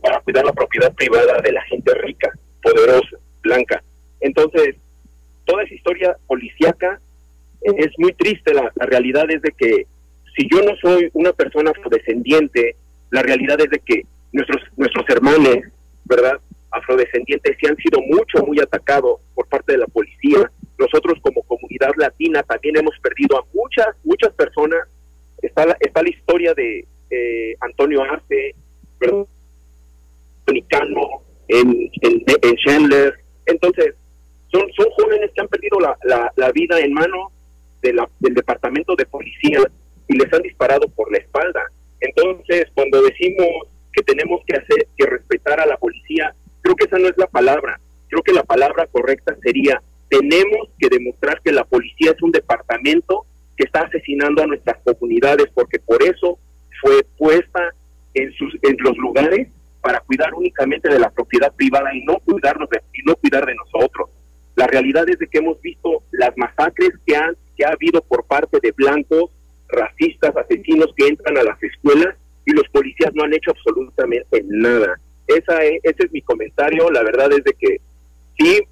para 0.00 0.20
cuidar 0.20 0.44
la 0.44 0.52
propiedad 0.52 0.92
privada 0.94 1.40
de 1.40 1.52
la 1.52 1.62
gente 1.62 1.92
rica, 1.94 2.30
poderosa, 2.62 3.16
blanca. 3.42 3.82
Entontonces, 4.20 4.76
toda 5.44 5.62
esa 5.64 5.74
historia 5.74 6.16
policíaca 6.26 7.00
es 7.62 7.90
muy 7.98 8.12
triste. 8.12 8.54
La, 8.54 8.70
la 8.74 8.86
realidad 8.86 9.30
es 9.30 9.42
de 9.42 9.52
que 9.52 9.86
si 10.36 10.48
yo 10.50 10.62
no 10.62 10.74
soy 10.76 11.08
una 11.12 11.32
persona 11.32 11.70
afrodescendiente, 11.70 12.76
la 13.10 13.22
realidad 13.22 13.60
es 13.60 13.70
de 13.70 13.78
que 13.78 14.02
nuestros, 14.32 14.62
nuestros 14.76 15.04
hermanos, 15.08 15.58
¿verdad? 16.04 16.40
Afrodescendientes 16.70 17.56
se 17.60 17.68
han 17.68 17.76
sido 17.76 18.00
mucho, 18.02 18.44
muy 18.44 18.58
atacados 18.58 19.20
por 19.34 19.46
parte 19.48 19.72
de 19.72 19.78
la 19.78 19.86
policía. 19.86 20.50
Nosotros 20.78 21.18
como 21.22 21.42
comunidad 21.42 21.92
latina 21.96 22.42
también 22.42 22.76
hemos 22.76 22.98
perdido 23.00 23.38
a 23.38 23.46
muchas, 23.54 23.86
muchas 24.02 24.32
personas. 24.34 24.80
Está 25.40 25.66
la, 25.66 25.76
está 25.78 26.02
la 26.02 26.10
historia 26.10 26.52
de 26.54 26.84
eh, 27.10 27.56
Antonio 27.60 28.02
Arce, 28.02 28.54
en, 31.48 31.90
en, 32.02 32.56
Chandler. 32.56 33.14
Entonces, 33.46 33.94
son, 34.50 34.62
son 34.76 34.86
jóvenes 34.96 35.30
que 35.34 35.40
han 35.40 35.48
perdido 35.48 35.78
la, 35.78 35.96
la, 36.04 36.32
la 36.36 36.50
vida 36.50 36.80
en 36.80 36.92
manos 36.92 37.32
de 37.82 37.94
del 38.20 38.34
departamento 38.34 38.96
de 38.96 39.04
policía 39.04 39.60
y 40.08 40.16
les 40.16 40.32
han 40.32 40.42
disparado 40.42 40.88
por 40.88 41.10
la 41.10 41.18
espalda. 41.18 41.70
Entonces, 42.00 42.66
cuando 42.74 43.02
decimos 43.02 43.48
que 43.92 44.02
tenemos 44.02 44.42
que 44.46 44.56
hacer, 44.56 44.86
que 44.96 45.06
respetar 45.06 45.60
a 45.60 45.66
la 45.66 45.76
policía, 45.76 46.34
creo 46.62 46.76
que 46.76 46.84
esa 46.84 46.98
no 46.98 47.08
es 47.08 47.16
la 47.16 47.26
palabra. 47.26 47.80
Creo 48.08 48.22
que 48.22 48.32
la 48.32 48.42
palabra 48.42 48.86
correcta 48.86 49.36
sería, 49.42 49.80
tenemos 50.08 50.68
que 50.78 50.88
demostrar 50.88 51.40
que 51.42 51.52
la 51.52 51.64
policía 51.64 52.12
es 52.12 52.22
un 52.22 52.30
departamento 52.30 53.24
que 53.56 53.64
está 53.64 53.82
asesinando 53.82 54.42
a 54.42 54.46
nuestras 54.46 54.78
comunidades, 54.84 55.46
porque 55.54 55.78
por 55.78 56.02
eso 56.02 56.38
fue 56.82 57.04
puesta 57.16 57.72
en, 58.14 58.32
sus, 58.32 58.54
en 58.62 58.76
los 58.80 58.96
lugares 58.98 59.48
para 59.80 60.00
cuidar 60.00 60.32
únicamente 60.34 60.88
de 60.88 60.98
la 60.98 61.10
propiedad 61.10 61.52
privada 61.54 61.94
y 61.94 62.04
no 62.04 62.18
cuidarnos 62.20 62.68
y 62.92 63.02
no 63.06 63.14
cuidar 63.16 63.46
de 63.46 63.54
nosotros. 63.54 64.10
La 64.56 64.66
realidad 64.66 65.08
es 65.08 65.18
de 65.18 65.26
que 65.26 65.38
hemos 65.38 65.60
visto 65.60 66.02
las 66.12 66.36
masacres 66.36 66.90
que 67.06 67.16
han 67.16 67.36
que 67.56 67.64
ha 67.64 67.70
habido 67.70 68.02
por 68.02 68.24
parte 68.24 68.58
de 68.60 68.72
blancos 68.72 69.30
racistas, 69.68 70.36
asesinos 70.36 70.92
que 70.96 71.08
entran 71.08 71.38
a 71.38 71.42
las 71.42 71.62
escuelas 71.62 72.14
y 72.46 72.52
los 72.52 72.68
policías 72.68 73.12
no 73.14 73.24
han 73.24 73.34
hecho 73.34 73.50
absolutamente 73.50 74.42
nada. 74.46 75.00
Esa 75.26 75.62
es, 75.64 75.80
ese 75.82 76.04
es 76.04 76.12
mi 76.12 76.20
comentario. 76.22 76.90
La 76.90 77.02
verdad 77.02 77.32
es 77.32 77.42
de 77.44 77.52
que 77.54 77.80
sí, 78.38 78.62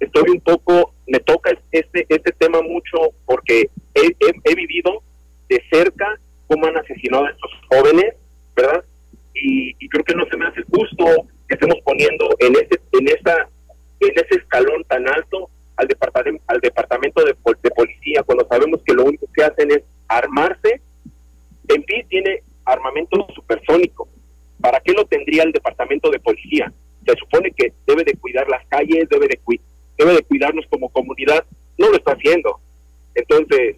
estoy 0.00 0.30
un 0.30 0.40
poco, 0.40 0.92
me 1.06 1.20
toca 1.20 1.50
este, 1.72 2.06
este 2.08 2.32
tema 2.32 2.60
mucho 2.62 3.14
porque 3.24 3.70
he, 3.94 4.54
vivido 4.54 5.02
de 5.48 5.62
cerca 5.70 6.18
cómo 6.46 6.66
han 6.66 6.76
asesinado 6.76 7.26
a 7.26 7.30
estos 7.30 7.50
jóvenes, 7.70 8.14
¿verdad? 8.54 8.84
Y, 9.34 9.74
creo 9.88 10.04
que 10.04 10.14
no 10.14 10.26
se 10.26 10.36
me 10.36 10.46
hace 10.46 10.62
justo 10.70 11.04
que 11.48 11.54
estemos 11.54 11.76
poniendo 11.84 12.28
en 12.40 12.54
ese, 12.56 12.80
en 12.92 13.08
esa, 13.08 13.48
en 14.00 14.12
ese 14.14 14.40
escalón 14.40 14.82
tan 14.84 15.08
alto 15.08 15.48
al 15.76 15.86
departamento, 15.86 16.42
al 16.46 16.60
departamento 16.60 17.24
de, 17.24 17.36
de 17.62 17.70
policía 17.70 18.22
cuando 18.22 18.46
En 21.68 21.84
fin, 21.84 22.06
tiene 22.08 22.42
armamento 22.64 23.26
supersónico. 23.34 24.08
¿Para 24.60 24.80
qué 24.80 24.92
lo 24.92 25.04
tendría 25.06 25.42
el 25.42 25.52
departamento 25.52 26.10
de 26.10 26.18
policía? 26.18 26.72
Se 27.06 27.14
supone 27.16 27.50
que 27.52 27.72
debe 27.86 28.04
de 28.04 28.14
cuidar 28.14 28.48
las 28.48 28.66
calles, 28.66 29.08
debe 29.08 29.28
de, 29.28 29.38
debe 29.98 30.14
de 30.14 30.22
cuidarnos 30.22 30.64
como 30.70 30.88
comunidad. 30.88 31.44
No 31.78 31.88
lo 31.90 31.96
está 31.96 32.12
haciendo. 32.12 32.60
Entonces, 33.14 33.76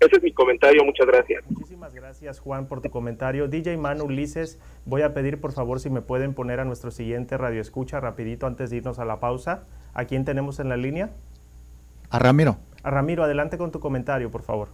ese 0.00 0.16
es 0.16 0.22
mi 0.22 0.32
comentario, 0.32 0.82
muchas 0.84 1.06
gracias. 1.06 1.44
Muchísimas 1.50 1.94
gracias 1.94 2.40
Juan 2.40 2.66
por 2.68 2.80
tu 2.80 2.90
comentario. 2.90 3.48
DJ 3.48 3.76
Manu 3.76 4.04
Ulises, 4.04 4.58
voy 4.86 5.02
a 5.02 5.12
pedir 5.12 5.40
por 5.40 5.52
favor 5.52 5.78
si 5.78 5.90
me 5.90 6.00
pueden 6.00 6.32
poner 6.32 6.58
a 6.60 6.64
nuestro 6.64 6.90
siguiente 6.90 7.36
radio 7.36 7.60
escucha 7.60 8.00
rapidito 8.00 8.46
antes 8.46 8.70
de 8.70 8.78
irnos 8.78 8.98
a 8.98 9.04
la 9.04 9.20
pausa. 9.20 9.64
¿A 9.92 10.06
quién 10.06 10.24
tenemos 10.24 10.58
en 10.58 10.70
la 10.70 10.78
línea? 10.78 11.10
A 12.08 12.18
Ramiro. 12.18 12.56
A 12.82 12.90
Ramiro, 12.90 13.24
adelante 13.24 13.58
con 13.58 13.70
tu 13.70 13.80
comentario, 13.80 14.30
por 14.30 14.42
favor. 14.42 14.68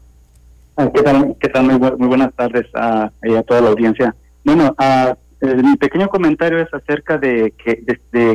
Ah, 0.78 0.90
¿Qué 0.92 1.02
tal? 1.02 1.34
¿Qué 1.40 1.48
tal? 1.48 1.64
Muy, 1.78 2.06
buenas 2.08 2.34
tardes 2.34 2.66
a, 2.74 3.04
a, 3.04 3.42
toda 3.44 3.62
la 3.62 3.70
audiencia. 3.70 4.14
Bueno, 4.44 4.76
uh, 4.78 5.46
mi 5.62 5.76
pequeño 5.76 6.08
comentario 6.08 6.58
es 6.58 6.72
acerca 6.72 7.16
de 7.16 7.54
que, 7.56 7.82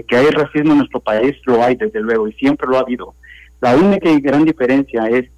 que 0.07 0.15
hay 0.15 0.29
racismo 0.31 0.71
en 0.71 0.79
nuestro 0.79 0.99
país, 0.99 1.35
lo 1.45 1.63
hay 1.63 1.75
desde 1.75 2.01
luego 2.01 2.27
y 2.27 2.33
siempre 2.33 2.67
lo 2.67 2.77
ha 2.77 2.81
habido. 2.81 3.13
La 3.59 3.75
única 3.75 4.09
y 4.09 4.19
gran 4.19 4.43
diferencia 4.43 5.07
es 5.07 5.29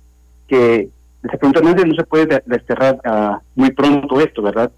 que 0.48 0.88
desafortunadamente 1.22 1.86
no 1.86 1.96
se 1.96 2.06
puede 2.06 2.42
desterrar 2.46 3.02
uh, 3.06 3.38
muy 3.56 3.72
pronto 3.72 4.22
esto, 4.22 4.42
¿verdad? 4.42 4.72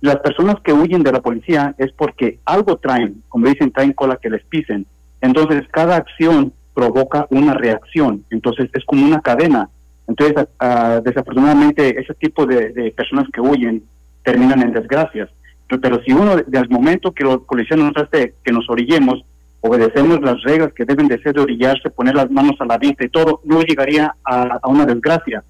Las 0.00 0.16
personas 0.20 0.56
que 0.64 0.72
huyen 0.72 1.02
de 1.02 1.12
la 1.12 1.20
policía 1.20 1.74
es 1.76 1.92
porque 1.92 2.38
algo 2.46 2.78
traen, 2.78 3.22
como 3.28 3.46
dicen, 3.46 3.72
traen 3.72 3.92
cola 3.92 4.16
que 4.16 4.30
les 4.30 4.44
pisen. 4.44 4.86
Entonces, 5.20 5.64
cada 5.70 5.96
acción 5.96 6.54
provoca 6.72 7.26
una 7.28 7.52
reacción. 7.52 8.24
Entonces, 8.30 8.70
es 8.72 8.84
como 8.86 9.04
una 9.04 9.20
cadena. 9.20 9.68
Entonces, 10.08 10.48
uh, 10.60 11.02
desafortunadamente, 11.02 12.00
ese 12.00 12.14
tipo 12.14 12.46
de, 12.46 12.92
personas 12.96 13.28
que 13.32 13.40
huyen 13.40 13.84
terminan 14.24 14.62
en 14.62 14.72
desgracias. 14.72 15.28
Pero 15.68 16.02
si 16.02 16.12
uno, 16.12 16.36
desde 16.36 16.58
el 16.58 16.70
momento 16.70 17.12
que 17.12 17.24
la 17.24 17.38
policía 17.38 17.76
nos 17.76 17.96
hace 17.96 18.34
que 18.42 18.52
nos 18.52 18.68
orillemos, 18.70 19.22
obedecemos 19.60 20.20
las 20.22 20.42
reglas 20.42 20.72
que 20.72 20.86
deben 20.86 21.08
de 21.08 21.20
ser 21.20 21.34
de 21.34 21.42
orillarse, 21.42 21.90
poner 21.90 22.14
las 22.14 22.30
manos 22.30 22.56
a 22.60 22.64
la 22.64 22.78
vista 22.78 23.04
y 23.04 23.10
todo, 23.10 23.42
no 23.44 23.60
llegaría 23.60 24.14
a, 24.24 24.58
a 24.62 24.68
una 24.68 24.86
desgracia 24.86 25.44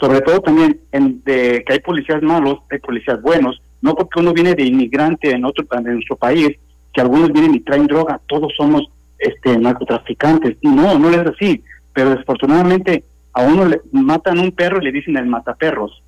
sobre 0.00 0.20
todo 0.20 0.40
también 0.40 0.80
en 0.92 1.22
de 1.24 1.64
que 1.66 1.72
hay 1.72 1.80
policías 1.80 2.22
malos, 2.22 2.58
hay 2.70 2.78
policías 2.78 3.20
buenos, 3.20 3.60
no 3.80 3.94
porque 3.94 4.20
uno 4.20 4.32
viene 4.32 4.54
de 4.54 4.64
inmigrante 4.64 5.30
en 5.30 5.44
otro 5.44 5.66
en 5.70 5.94
nuestro 5.94 6.16
país, 6.16 6.50
que 6.92 7.00
algunos 7.00 7.32
vienen 7.32 7.54
y 7.54 7.60
traen 7.60 7.86
droga, 7.86 8.20
todos 8.26 8.52
somos 8.56 8.88
este 9.18 9.58
narcotraficantes. 9.58 10.56
No, 10.62 10.98
no 10.98 11.10
es 11.10 11.18
así, 11.18 11.62
pero 11.92 12.10
desafortunadamente 12.10 13.04
a 13.38 13.42
uno 13.42 13.66
le 13.66 13.80
matan 13.92 14.40
un 14.40 14.50
perro 14.50 14.80
y 14.80 14.84
le 14.86 14.90
dicen 14.90 15.16
el 15.16 15.26
mataperros. 15.26 16.02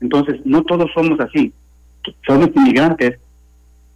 Entonces, 0.00 0.40
no 0.44 0.62
todos 0.62 0.88
somos 0.94 1.18
así. 1.18 1.52
Somos 2.24 2.50
inmigrantes 2.54 3.18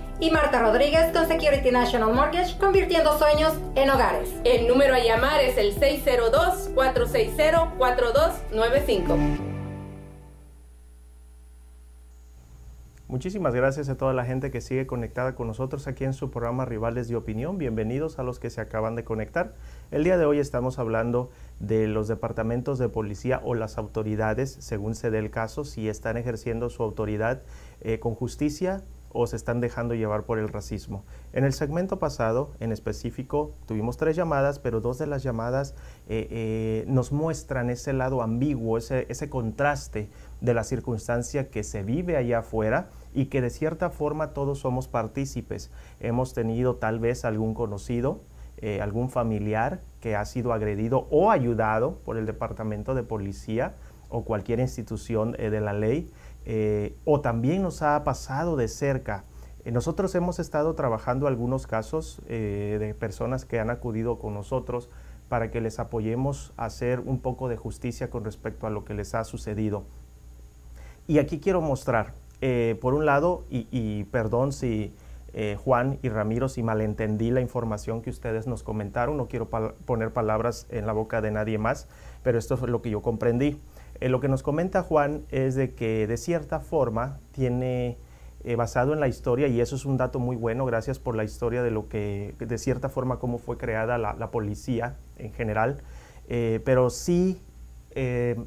Y 0.21 0.29
Marta 0.29 0.61
Rodríguez 0.61 1.11
con 1.11 1.27
Security 1.27 1.71
National 1.71 2.13
Mortgage, 2.13 2.55
convirtiendo 2.59 3.17
sueños 3.17 3.57
en 3.73 3.89
hogares. 3.89 4.29
El 4.43 4.67
número 4.67 4.93
a 4.93 4.99
llamar 4.99 5.41
es 5.41 5.57
el 5.57 5.73
602-460-4295. 6.75 9.17
Muchísimas 13.07 13.55
gracias 13.55 13.89
a 13.89 13.97
toda 13.97 14.13
la 14.13 14.23
gente 14.23 14.51
que 14.51 14.61
sigue 14.61 14.85
conectada 14.85 15.33
con 15.33 15.47
nosotros 15.47 15.87
aquí 15.87 16.03
en 16.03 16.13
su 16.13 16.29
programa 16.29 16.65
Rivales 16.65 17.07
de 17.07 17.15
Opinión. 17.15 17.57
Bienvenidos 17.57 18.19
a 18.19 18.23
los 18.23 18.37
que 18.37 18.51
se 18.51 18.61
acaban 18.61 18.95
de 18.95 19.03
conectar. 19.03 19.55
El 19.89 20.03
día 20.03 20.19
de 20.19 20.25
hoy 20.25 20.37
estamos 20.37 20.77
hablando 20.77 21.31
de 21.59 21.87
los 21.87 22.07
departamentos 22.07 22.77
de 22.77 22.89
policía 22.89 23.41
o 23.43 23.55
las 23.55 23.79
autoridades, 23.79 24.55
según 24.59 24.93
se 24.93 25.09
dé 25.09 25.17
el 25.17 25.31
caso, 25.31 25.65
si 25.65 25.89
están 25.89 26.15
ejerciendo 26.15 26.69
su 26.69 26.83
autoridad 26.83 27.41
eh, 27.81 27.99
con 27.99 28.13
justicia 28.13 28.83
o 29.13 29.27
se 29.27 29.35
están 29.35 29.59
dejando 29.59 29.93
llevar 29.93 30.23
por 30.23 30.39
el 30.39 30.49
racismo. 30.49 31.03
En 31.33 31.43
el 31.43 31.53
segmento 31.53 31.99
pasado, 31.99 32.51
en 32.59 32.71
específico, 32.71 33.53
tuvimos 33.65 33.97
tres 33.97 34.15
llamadas, 34.15 34.59
pero 34.59 34.81
dos 34.81 34.97
de 34.97 35.07
las 35.07 35.23
llamadas 35.23 35.75
eh, 36.07 36.27
eh, 36.31 36.85
nos 36.87 37.11
muestran 37.11 37.69
ese 37.69 37.93
lado 37.93 38.21
ambiguo, 38.21 38.77
ese, 38.77 39.29
contraste 39.29 40.09
de 40.39 40.53
la 40.53 40.63
circunstancia 40.63 41.49
que 41.49 41.63
se 41.63 41.83
vive 41.83 42.17
allá 42.17 42.39
afuera 42.39 42.89
y 43.13 43.25
que 43.25 43.41
de 43.41 43.49
cierta 43.49 43.89
forma 43.89 44.33
todos 44.33 44.59
somos 44.59 44.87
partícipes. 44.87 45.71
Hemos 45.99 46.33
tenido 46.33 46.75
tal 46.75 46.99
vez 46.99 47.25
algún 47.25 47.53
conocido, 47.53 48.21
eh, 48.57 48.81
algún 48.81 49.09
familiar 49.09 49.81
que 49.99 50.15
ha 50.15 50.25
sido 50.25 50.53
agredido 50.53 51.07
o 51.09 51.31
ayudado 51.31 51.97
por 52.05 52.17
el 52.17 52.25
departamento 52.25 52.95
de 52.95 53.03
policía 53.03 53.75
o 54.09 54.23
cualquier 54.25 54.59
institución 54.59 55.31
de 55.31 55.61
la 55.61 55.71
ley, 55.71 56.11
eh, 56.45 56.95
o 57.05 57.21
también 57.21 57.61
nos 57.61 57.81
ha 57.81 58.03
pasado 58.03 58.55
de 58.55 58.67
cerca. 58.67 59.25
nosotros 59.65 60.15
hemos 60.15 60.39
estado 60.39 60.73
trabajando 60.73 61.27
algunos 61.27 61.67
casos 61.67 62.21
de 62.27 62.95
personas 62.99 63.45
que 63.45 63.59
han 63.59 63.69
acudido 63.69 64.17
con 64.17 64.33
nosotros 64.33 64.89
para 65.29 65.51
que 65.51 65.61
les 65.61 65.79
apoyemos 65.79 66.51
a 66.57 66.65
hacer 66.65 66.99
un 66.99 67.19
poco 67.19 67.47
de 67.47 67.57
justicia 67.57 68.09
con 68.09 68.25
respecto 68.25 68.67
a 68.67 68.69
lo 68.69 68.83
que 68.83 68.93
les 68.93 69.13
ha 69.15 69.23
sucedido. 69.23 69.83
Y 71.07 71.19
aquí 71.19 71.39
quiero 71.39 71.61
mostrar 71.61 72.13
eh, 72.41 72.75
por 72.81 72.95
un 72.95 73.05
lado, 73.05 73.45
y, 73.49 74.03
perdón 74.05 74.51
si 74.51 74.93
eh, 75.33 75.57
Juan 75.63 75.99
y 76.01 76.09
Ramiro, 76.09 76.49
si 76.49 76.63
malentendí 76.63 77.29
la 77.29 77.39
información 77.39 78.01
que 78.01 78.09
ustedes 78.09 78.47
nos 78.47 78.63
comentaron, 78.63 79.15
no 79.15 79.27
quiero 79.27 79.47
poner 79.47 80.11
palabras 80.11 80.67
en 80.69 80.87
la 80.87 80.93
boca 80.93 81.21
de 81.21 81.31
nadie 81.31 81.57
más, 81.59 81.87
pero 82.23 82.39
esto 82.39 82.55
es 82.55 82.61
lo 82.61 82.81
que 82.81 82.89
yo 82.89 83.01
comprendí. 83.01 83.59
Eh, 84.01 84.09
lo 84.09 84.19
que 84.19 84.27
nos 84.27 84.43
comenta 84.43 84.83
Juan 84.83 85.25
es 85.29 85.55
de 85.55 85.73
que 85.73 86.05
de 86.07 86.17
cierta 86.17 86.59
forma 86.59 87.19
tiene 87.31 87.97
basado 88.57 88.91
en 88.93 88.99
la 88.99 89.07
historia, 89.07 89.47
y 89.47 89.61
eso 89.61 89.75
es 89.75 89.85
un 89.85 89.97
dato 89.97 90.17
muy 90.17 90.35
bueno, 90.35 90.65
gracias 90.65 90.97
por 90.97 91.15
la 91.15 91.23
historia 91.23 91.61
de 91.61 91.69
lo 91.69 91.87
que, 91.87 92.33
de 92.39 92.57
cierta 92.57 92.89
forma, 92.89 93.19
cómo 93.19 93.37
fue 93.37 93.59
creada 93.59 93.99
la, 93.99 94.31
policía 94.31 94.97
en 95.17 95.31
general, 95.31 95.83
pero 96.27 96.89
sí 96.89 97.39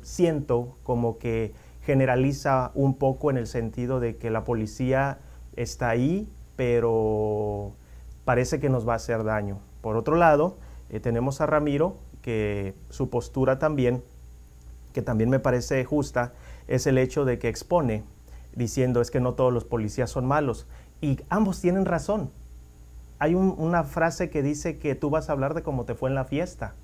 siento 0.03 0.79
como 0.83 1.19
que 1.19 1.55
generaliza 1.85 2.73
un 2.75 2.99
poco 2.99 3.31
en 3.31 3.37
el 3.37 3.47
sentido 3.47 4.01
de 4.01 4.17
que 4.17 4.31
la 4.31 4.43
policía 4.43 5.19
está 5.55 5.91
ahí, 5.91 6.29
pero 6.57 7.75
parece 8.25 8.59
que 8.59 8.69
nos 8.69 8.89
va 8.89 8.95
a 8.95 8.97
hacer 8.97 9.25
daño. 9.25 9.59
Por 9.81 9.97
otro 9.97 10.17
lado, 10.17 10.57
eh, 10.89 11.01
tenemos 11.01 11.41
a 11.41 11.47
Ramiro, 11.47 11.99
que 12.23 12.75
su 12.89 13.11
postura 13.11 13.59
también, 13.59 14.03
que 14.95 15.03
también 15.03 15.29
me 15.29 15.41
parece 15.41 15.85
justa, 15.85 16.33
es 16.67 16.87
el 16.87 16.97
hecho 16.97 17.27
de 17.27 17.39
que 17.39 17.49
expone 17.49 18.05
diciendo 18.55 19.01
es 19.01 19.11
que 19.11 19.21
no 19.21 19.35
todos 19.35 19.53
los 19.53 19.65
policías 19.65 20.11
son 20.11 20.27
malos. 20.27 20.67
Y 21.01 21.21
ambos 21.29 21.61
tienen 21.61 21.85
razón. 21.85 22.31
Hay 23.19 23.35
una 23.35 23.85
frase 23.85 24.31
que 24.31 24.43
dice 24.43 24.79
que 24.79 24.95
tú 24.95 25.11
vas 25.11 25.29
a 25.29 25.33
hablar 25.33 25.55
de 25.55 25.63
cómo 25.63 25.85
te 25.85 25.95
fue 25.95 26.09
en 26.09 26.15
la 26.15 26.25
fiesta. 26.25 26.75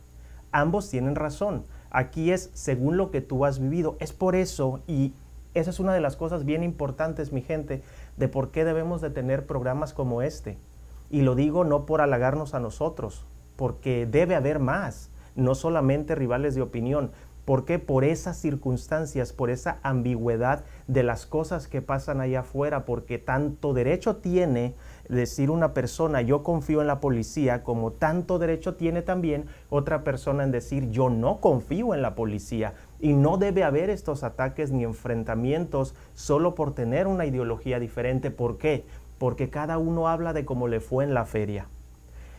Ambos 0.53 0.89
tienen 0.91 1.15
razón. 1.15 1.65
Aquí 1.91 2.31
es 2.31 2.51
según 2.55 2.97
lo 2.97 3.11
que 3.11 3.21
tú 3.21 3.45
has 3.45 3.59
vivido. 3.59 3.97
Es 4.01 4.13
por 4.13 4.37
eso, 4.37 4.81
y 4.87 5.13
esa 5.55 5.71
es 5.71 5.81
una 5.81 5.93
de 5.93 6.01
las 6.01 6.17
cosas 6.17 6.45
bien 6.45 6.63
importantes, 6.63 7.33
mi 7.33 7.43
gente, 7.43 7.83
de 8.17 8.29
por 8.29 8.51
qué 8.51 8.65
debemos 8.65 9.01
de 9.01 9.11
tener 9.11 9.47
programas 9.47 9.93
como 9.93 10.23
este. 10.23 10.59
Y 11.11 11.23
lo 11.23 11.35
digo 11.35 11.65
no 11.65 11.87
por 11.87 12.01
halagarnos 12.01 12.55
a 12.55 12.61
nosotros, 12.61 13.25
porque 13.57 14.07
debe 14.07 14.37
haber 14.37 14.61
más, 14.61 15.11
no 15.35 15.55
solamente 15.55 16.15
rivales 16.15 16.55
de 16.55 16.63
opinión. 16.63 17.11
¿Por 17.45 17.65
qué? 17.65 17.79
Por 17.79 18.05
esas 18.05 18.37
circunstancias, 18.39 19.33
por 19.33 19.51
esa 19.51 19.79
ambigüedad 19.83 20.65
de 20.87 21.03
las 21.03 21.27
cosas 21.27 21.67
que 21.67 21.83
pasan 21.83 22.21
allá 22.21 22.41
afuera, 22.41 22.85
porque 22.85 23.19
tanto 23.19 23.73
derecho 23.73 24.17
tiene 24.17 24.75
decir 25.09 25.51
una 25.51 25.75
persona 25.75 26.23
yo 26.23 26.43
confío 26.43 26.81
en 26.81 26.87
la 26.87 27.01
policía, 27.01 27.65
como 27.65 27.93
tanto 27.93 28.39
derecho 28.39 28.75
tiene 28.75 29.03
también 29.03 29.47
otra 29.69 30.05
persona 30.05 30.45
en 30.45 30.53
decir 30.53 30.91
yo 30.91 31.11
no 31.11 31.41
confío 31.41 31.95
en 31.95 32.03
la 32.03 32.15
policía. 32.15 32.75
Y 33.01 33.15
no 33.15 33.39
debe 33.39 33.65
haber 33.65 33.91
estos 33.91 34.23
ataques 34.23 34.71
ni 34.71 34.85
enfrentamientos 34.85 35.95
solo 36.15 36.55
por 36.55 36.75
tener 36.75 37.07
una 37.07 37.27
ideología 37.27 37.81
diferente. 37.81 38.31
¿Por 38.31 38.59
qué? 38.59 38.85
Porque 39.19 39.51
cada 39.51 39.79
uno 39.79 40.09
habla 40.09 40.33
de 40.33 40.45
cómo 40.45 40.69
le 40.69 40.81
fue 40.81 41.05
en 41.05 41.15
la 41.15 41.25
feria. 41.25 41.67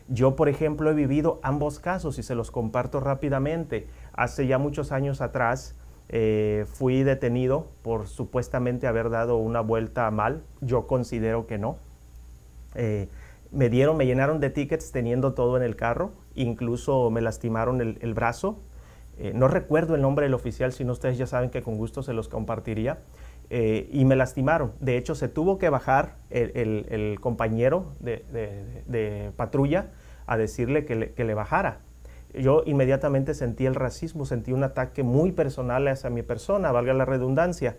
Yo, 0.07 0.35
por 0.35 0.49
ejemplo, 0.49 0.89
he 0.89 0.93
vivido 0.93 1.39
ambos 1.41 1.79
casos 1.79 2.19
y 2.19 2.23
se 2.23 2.35
los 2.35 2.51
comparto 2.51 2.99
rápidamente. 2.99 3.87
Hace 4.13 4.47
ya 4.47 4.57
muchos 4.57 4.91
años 4.91 5.21
atrás 5.21 5.75
eh, 6.13 6.65
fui 6.67 7.03
detenido 7.03 7.67
por 7.83 8.07
supuestamente 8.07 8.85
haber 8.85 9.09
dado 9.09 9.37
una 9.37 9.61
vuelta 9.61 10.11
mal. 10.11 10.43
Yo 10.59 10.85
considero 10.85 11.47
que 11.47 11.57
no 11.57 11.77
eh, 12.75 13.07
me 13.51 13.69
dieron, 13.69 13.95
me 13.95 14.05
llenaron 14.05 14.41
de 14.41 14.49
tickets 14.49 14.91
teniendo 14.91 15.33
todo 15.33 15.55
en 15.55 15.63
el 15.63 15.77
carro, 15.77 16.11
incluso 16.35 17.09
me 17.11 17.21
lastimaron 17.21 17.79
el, 17.81 18.13
brazo. 18.13 18.59
Eh, 19.19 19.31
no 19.33 19.47
recuerdo 19.47 19.95
el 19.95 20.01
nombre 20.01 20.25
del 20.25 20.33
oficial, 20.33 20.73
si 20.73 20.83
no 20.83 20.91
ustedes 20.91 21.17
ya 21.17 21.27
saben 21.27 21.49
que 21.49 21.61
con 21.61 21.77
gusto 21.77 22.03
se 22.03 22.13
los 22.13 22.27
compartiría. 22.27 22.99
Y 23.49 24.05
me 24.05 24.15
lastimaron. 24.15 24.71
De 24.79 24.95
hecho, 24.95 25.13
se 25.13 25.27
tuvo 25.27 25.57
que 25.57 25.69
bajar 25.69 26.15
el, 26.29 27.17
compañero 27.19 27.91
de, 27.99 29.33
patrulla 29.35 29.91
a 30.25 30.37
decirle 30.37 30.85
que 30.85 30.95
le, 30.95 31.11
que 31.11 31.25
le 31.25 31.33
bajara. 31.33 31.81
Yo 32.33 32.63
inmediatamente 32.65 33.33
sentí 33.33 33.65
el 33.65 33.75
racismo, 33.75 34.25
sentí 34.25 34.53
un 34.53 34.63
ataque 34.63 35.03
muy 35.03 35.31
personal 35.31 35.87
hacia 35.87 36.09
mi 36.09 36.21
persona, 36.21 36.71
valga 36.71 36.93
la 36.93 37.05
redundancia 37.05 37.75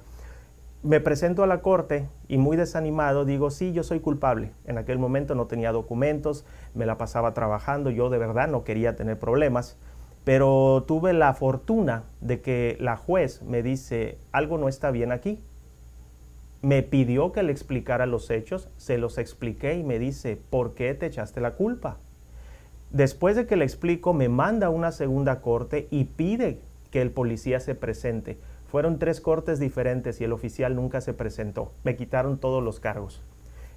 me 0.83 1.01
presento 1.01 1.45
a 1.45 1.47
la 1.47 1.63
corte 1.63 2.09
y 2.27 2.39
muy 2.39 2.57
desanimado 2.57 3.25
digo, 3.25 3.51
sí, 3.51 3.73
yo 3.73 3.85
soy 3.85 4.01
culpable. 4.01 4.53
En 4.67 4.79
aquel 4.79 4.99
momento 4.99 5.35
no 5.35 5.47
tenía 5.47 5.71
documentos, 5.73 6.45
me 6.75 6.87
la 6.87 6.99
pasaba 6.99 7.35
trabajando, 7.35 7.91
yo 7.91 8.11
de 8.11 8.19
verdad 8.19 8.49
no 8.49 8.65
quería 8.65 8.97
tener 8.97 9.19
problemas, 9.19 9.77
pero 10.25 10.85
tuve 10.87 11.13
la 11.13 11.33
fortuna 11.35 12.05
de 12.21 12.41
que 12.41 12.77
la 12.81 12.97
juez 12.97 13.43
me 13.43 13.63
dice, 13.63 14.19
algo 14.33 14.59
no 14.59 14.69
está 14.69 14.91
bien 14.91 15.13
aquí. 15.13 15.41
Me 16.63 16.83
pidió 16.83 17.33
que 17.33 17.43
le 17.43 17.53
explicara 17.53 18.07
los 18.07 18.31
hechos, 18.31 18.69
se 18.77 18.99
los 18.99 19.19
expliqué 19.19 19.75
y 19.75 19.85
me 19.85 19.99
dice, 19.99 20.41
¿por 20.51 20.75
qué 20.75 20.95
te 20.95 21.07
echaste 21.07 21.41
la 21.41 21.55
culpa? 21.55 21.99
Después 22.93 23.37
de 23.37 23.47
que 23.47 23.57
le 23.57 23.65
explico, 23.65 24.13
me 24.13 24.29
manda 24.29 24.71
una 24.71 24.93
segunda 24.93 25.41
corte 25.41 25.89
y 25.91 26.05
pide 26.05 26.61
que 26.91 27.01
el 27.01 27.11
policía 27.11 27.59
se 27.59 27.75
presente 27.75 28.39
fueron 28.73 28.99
tres 28.99 29.21
cortes 29.21 29.61
diferentes 29.61 30.19
y 30.23 30.25
el 30.25 30.33
oficial 30.33 30.75
nunca 30.75 31.03
se 31.03 31.13
presentó. 31.13 31.73
Me 31.85 31.95
quitaron 31.95 32.39
todos 32.39 32.65
los 32.65 32.81
cargos. 32.81 33.23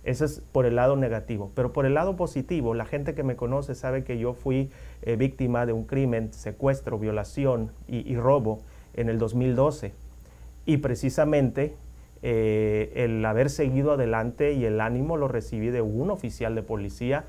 Eso 0.05 0.23
es 0.23 0.39
por 0.53 0.65
el 0.65 0.77
lado 0.77 0.95
negativo. 0.95 1.51
Pero 1.53 1.73
por 1.73 1.85
el 1.85 1.95
lado 1.95 2.15
positivo, 2.15 2.73
la 2.73 2.85
gente 2.85 3.13
que 3.13 3.21
me 3.21 3.35
conoce 3.35 3.75
sabe 3.75 4.05
que 4.05 4.17
yo 4.17 4.33
fui 4.33 4.71
eh, 5.01 5.17
víctima 5.17 5.65
de 5.65 5.73
un 5.73 5.83
crimen, 5.83 6.31
secuestro, 6.31 6.97
violación 6.97 7.73
y, 7.89 8.15
robo 8.15 8.61
en 8.93 9.09
el 9.09 9.19
2012. 9.19 9.91
Y 10.65 10.77
precisamente 10.77 11.75
eh, 12.21 12.93
el 12.95 13.25
haber 13.25 13.49
seguido 13.49 13.91
adelante 13.91 14.53
y 14.53 14.63
el 14.63 14.79
ánimo 14.79 15.17
lo 15.17 15.27
recibí 15.27 15.71
de 15.71 15.81
un 15.81 16.09
oficial 16.09 16.55
de 16.55 16.63
policía 16.63 17.25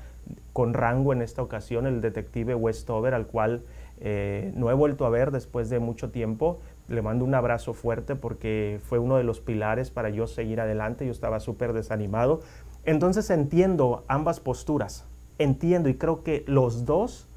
con 0.53 0.73
rango 0.73 1.13
en 1.13 1.21
esta 1.21 1.41
ocasión, 1.41 1.85
el 1.87 2.01
detective 2.01 2.55
Westover, 2.55 3.13
al 3.13 3.27
cual 3.27 3.63
eh, 3.99 4.51
no 4.55 4.69
he 4.69 4.73
vuelto 4.73 5.05
a 5.05 5.09
ver 5.09 5.31
después 5.31 5.69
de 5.69 5.79
mucho 5.79 6.09
tiempo, 6.11 6.59
le 6.87 7.01
mando 7.01 7.25
un 7.25 7.35
abrazo 7.35 7.73
fuerte 7.73 8.15
porque 8.15 8.79
fue 8.83 8.99
uno 8.99 9.17
de 9.17 9.23
los 9.23 9.39
pilares 9.41 9.91
para 9.91 10.09
yo 10.09 10.27
seguir 10.27 10.61
adelante. 10.61 11.05
Yo 11.05 11.11
estaba 11.11 11.39
súper 11.39 11.73
desanimado. 11.73 12.41
Entonces 12.85 13.29
entiendo 13.29 14.05
ambas 14.07 14.39
posturas. 14.39 15.05
Entiendo 15.37 15.89
y 15.89 15.95
creo 15.95 16.23
que 16.23 16.43
los 16.47 16.85
dos 16.85 17.27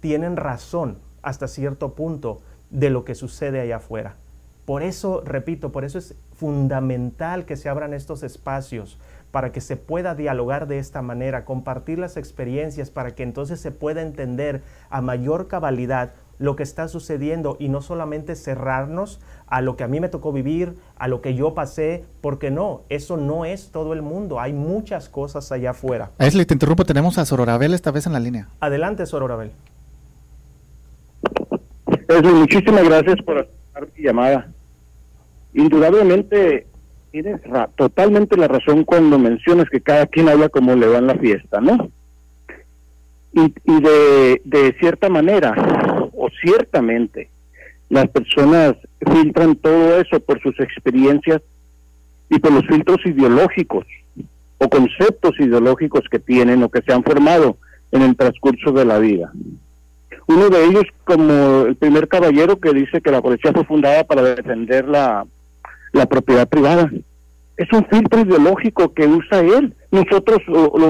tienen 0.00 0.36
razón 0.36 0.98
hasta 1.22 1.48
cierto 1.48 1.94
punto 1.94 2.40
de 2.70 2.90
lo 2.90 3.04
que 3.04 3.14
sucede 3.14 3.60
allá 3.60 3.76
afuera. 3.76 4.16
Por 4.64 4.82
eso, 4.82 5.22
repito, 5.24 5.72
por 5.72 5.84
eso 5.84 5.98
es 5.98 6.16
fundamental 6.32 7.44
que 7.44 7.56
se 7.56 7.68
abran 7.68 7.92
estos 7.92 8.22
espacios 8.22 8.98
para 9.34 9.50
que 9.50 9.60
se 9.60 9.76
pueda 9.76 10.14
dialogar 10.14 10.68
de 10.68 10.78
esta 10.78 11.02
manera, 11.02 11.44
compartir 11.44 11.98
las 11.98 12.16
experiencias 12.16 12.92
para 12.92 13.16
que 13.16 13.24
entonces 13.24 13.58
se 13.58 13.72
pueda 13.72 14.00
entender 14.00 14.62
a 14.90 15.00
mayor 15.00 15.48
cabalidad 15.48 16.12
lo 16.38 16.54
que 16.54 16.62
está 16.62 16.86
sucediendo 16.86 17.56
y 17.58 17.68
no 17.68 17.82
solamente 17.82 18.36
cerrarnos 18.36 19.20
a 19.48 19.60
lo 19.60 19.74
que 19.74 19.82
a 19.82 19.88
mí 19.88 19.98
me 19.98 20.08
tocó 20.08 20.32
vivir, 20.32 20.76
a 20.94 21.08
lo 21.08 21.20
que 21.20 21.34
yo 21.34 21.52
pasé, 21.52 22.04
porque 22.20 22.52
no, 22.52 22.82
eso 22.90 23.16
no 23.16 23.44
es 23.44 23.72
todo 23.72 23.92
el 23.92 24.02
mundo, 24.02 24.38
hay 24.38 24.52
muchas 24.52 25.08
cosas 25.08 25.50
allá 25.50 25.70
afuera. 25.70 26.12
Ashley, 26.18 26.46
te 26.46 26.54
interrumpo, 26.54 26.84
tenemos 26.84 27.18
a 27.18 27.24
Sororabel 27.24 27.74
esta 27.74 27.90
vez 27.90 28.06
en 28.06 28.12
la 28.12 28.20
línea. 28.20 28.50
Adelante, 28.60 29.04
Sororabel. 29.04 29.50
Esli, 32.06 32.32
muchísimas 32.32 32.84
gracias 32.84 33.16
por 33.22 33.38
aceptar 33.38 33.88
mi 33.96 34.04
llamada. 34.04 34.46
Indudablemente 35.54 36.68
tienes 37.14 37.40
totalmente 37.76 38.36
la 38.36 38.48
razón 38.48 38.82
cuando 38.82 39.20
mencionas 39.20 39.70
que 39.70 39.80
cada 39.80 40.06
quien 40.06 40.28
habla 40.28 40.48
como 40.48 40.74
le 40.74 40.88
va 40.88 40.98
en 40.98 41.06
la 41.06 41.14
fiesta, 41.14 41.60
¿no? 41.60 41.88
Y, 43.32 43.54
y 43.64 43.80
de, 43.80 44.42
de 44.44 44.76
cierta 44.80 45.08
manera, 45.08 45.54
o 46.12 46.28
ciertamente, 46.42 47.30
las 47.88 48.08
personas 48.08 48.74
filtran 48.98 49.54
todo 49.54 50.00
eso 50.00 50.18
por 50.18 50.42
sus 50.42 50.58
experiencias 50.58 51.40
y 52.30 52.40
por 52.40 52.50
los 52.50 52.66
filtros 52.66 52.98
ideológicos 53.06 53.86
o 54.58 54.68
conceptos 54.68 55.38
ideológicos 55.38 56.02
que 56.10 56.18
tienen 56.18 56.64
o 56.64 56.68
que 56.68 56.82
se 56.82 56.92
han 56.92 57.04
formado 57.04 57.58
en 57.92 58.02
el 58.02 58.16
transcurso 58.16 58.72
de 58.72 58.86
la 58.86 58.98
vida. 58.98 59.30
Uno 60.26 60.48
de 60.48 60.64
ellos 60.64 60.84
como 61.04 61.66
el 61.66 61.76
primer 61.76 62.08
caballero 62.08 62.58
que 62.58 62.72
dice 62.72 63.00
que 63.00 63.12
la 63.12 63.22
policía 63.22 63.52
fue 63.52 63.64
fundada 63.64 64.02
para 64.02 64.22
defender 64.22 64.88
la, 64.88 65.24
la 65.94 66.06
propiedad 66.06 66.46
privada. 66.48 66.90
Es 67.56 67.72
un 67.72 67.86
filtro 67.86 68.20
ideológico 68.20 68.92
que 68.92 69.06
usa 69.06 69.40
él. 69.40 69.72
Nosotros, 69.90 70.38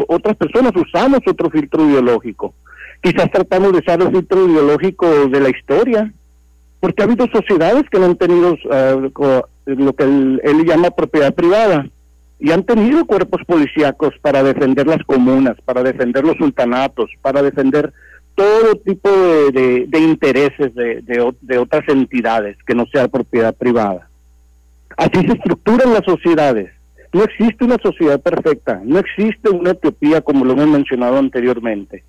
otras 0.08 0.36
personas, 0.36 0.72
usamos 0.74 1.20
otro 1.26 1.50
filtro 1.50 1.88
ideológico. 1.88 2.54
Quizás 3.02 3.30
tratamos 3.30 3.72
de 3.72 3.78
usar 3.78 4.00
el 4.00 4.10
filtro 4.10 4.48
ideológico 4.48 5.28
de 5.28 5.40
la 5.40 5.50
historia, 5.50 6.12
porque 6.80 7.02
ha 7.02 7.04
habido 7.04 7.26
sociedades 7.28 7.84
que 7.90 7.98
no 7.98 8.06
han 8.06 8.16
tenido 8.16 8.56
eh, 8.72 9.10
lo 9.66 9.92
que 9.92 10.04
él, 10.04 10.64
llama 10.66 10.90
propiedad 10.90 11.34
privada 11.34 11.86
y 12.38 12.50
han 12.50 12.64
tenido 12.64 13.04
cuerpos 13.04 13.42
policíacos 13.46 14.14
para 14.22 14.42
defender 14.42 14.86
las 14.86 15.02
comunas, 15.04 15.56
para 15.66 15.82
defender 15.82 16.24
los 16.24 16.36
sultanatos, 16.36 17.10
para 17.20 17.42
defender 17.42 17.92
todo 18.34 18.74
tipo 18.76 19.10
de, 19.52 19.86
intereses 19.98 20.74
de, 20.74 21.02
de, 21.40 21.58
otras 21.58 21.88
entidades 21.88 22.56
que 22.66 22.74
no 22.74 22.86
sea 22.86 23.08
propiedad 23.08 23.54
privada. 23.54 24.08
Así 24.96 25.26
se 25.26 25.32
estructuran 25.32 25.92
las 25.92 26.04
sociedades. 26.04 26.70
No 27.12 27.22
existe 27.22 27.64
una 27.64 27.76
sociedad 27.82 28.20
perfecta, 28.20 28.80
no 28.84 28.98
existe 28.98 29.50
una 29.50 29.70
utopía 29.70 30.20
como 30.20 30.44
lo 30.44 30.52
hemos 30.52 30.68
mencionado 30.68 31.18
anteriormente 31.18 32.02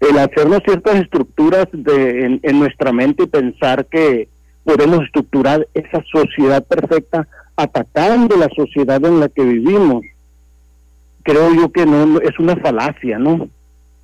el 0.00 0.18
hacernos 0.18 0.60
ciertas 0.64 0.96
estructuras 0.96 1.66
de, 1.72 2.40
en, 2.42 2.58
nuestra 2.58 2.92
mente 2.92 3.24
y 3.24 3.26
pensar 3.26 3.86
que 3.86 4.28
podemos 4.64 5.04
estructurar 5.04 5.66
esa 5.74 6.02
sociedad 6.10 6.64
perfecta 6.64 7.28
atacando 7.56 8.36
la 8.36 8.48
sociedad 8.54 9.04
en 9.04 9.20
la 9.20 9.28
que 9.28 9.44
vivimos, 9.44 10.04
creo 11.22 11.54
yo 11.54 11.70
que 11.70 11.86
no 11.86 12.20
es 12.20 12.38
una 12.38 12.56
falacia, 12.56 13.18
¿no? 13.18 13.48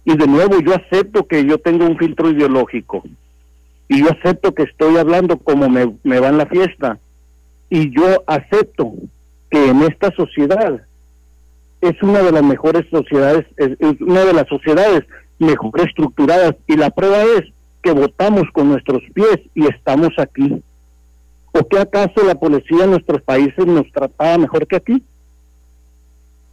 Y 0.04 0.16
de 0.16 0.26
nuevo 0.26 0.61
yo 0.61 0.74
acepto 0.74 1.26
que 1.26 1.44
yo 1.44 1.58
tengo 1.58 1.87
un 1.87 1.98
filtro 1.98 2.30
ideológico 2.30 3.02
y 3.88 4.00
yo 4.00 4.11
acepto 4.11 4.54
que 4.54 4.64
estoy 4.64 4.96
hablando 4.96 5.38
como 5.38 5.68
me, 5.68 5.94
me 6.02 6.20
va 6.20 6.28
en 6.28 6.38
la 6.38 6.46
fiesta 6.46 6.98
y 7.70 7.90
yo 7.94 8.22
acepto 8.26 8.92
que 9.50 9.68
en 9.68 9.83
esta 9.83 10.11
sociedad 10.12 10.81
es 11.81 12.02
una 12.02 12.22
de 12.22 12.33
las 12.33 12.42
mejores 12.42 12.87
sociedades, 12.90 13.46
es 13.57 14.00
una 14.00 14.24
de 14.24 14.33
las 14.33 14.48
sociedades 14.48 15.04
mejor 15.38 15.81
estructuradas 15.81 16.57
y 16.66 16.76
la 16.76 16.90
prueba 16.90 17.22
es 17.22 17.44
que 17.83 17.92
votamos 17.92 18.44
con 18.52 18.68
nuestros 18.68 19.02
pies 19.14 19.38
y 19.54 19.66
estamos 19.66 20.11
aquí. 20.18 20.62
¿O 21.52 21.66
qué 21.68 21.78
acaso 21.78 22.24
la 22.24 22.35
policía 22.35 22.85
en 22.85 22.90
nuestros 22.90 23.22
países 23.22 23.66
nos 23.66 23.90
trataba 23.92 24.38
mejor 24.38 24.66
que 24.66 24.76
aquí? 24.76 25.02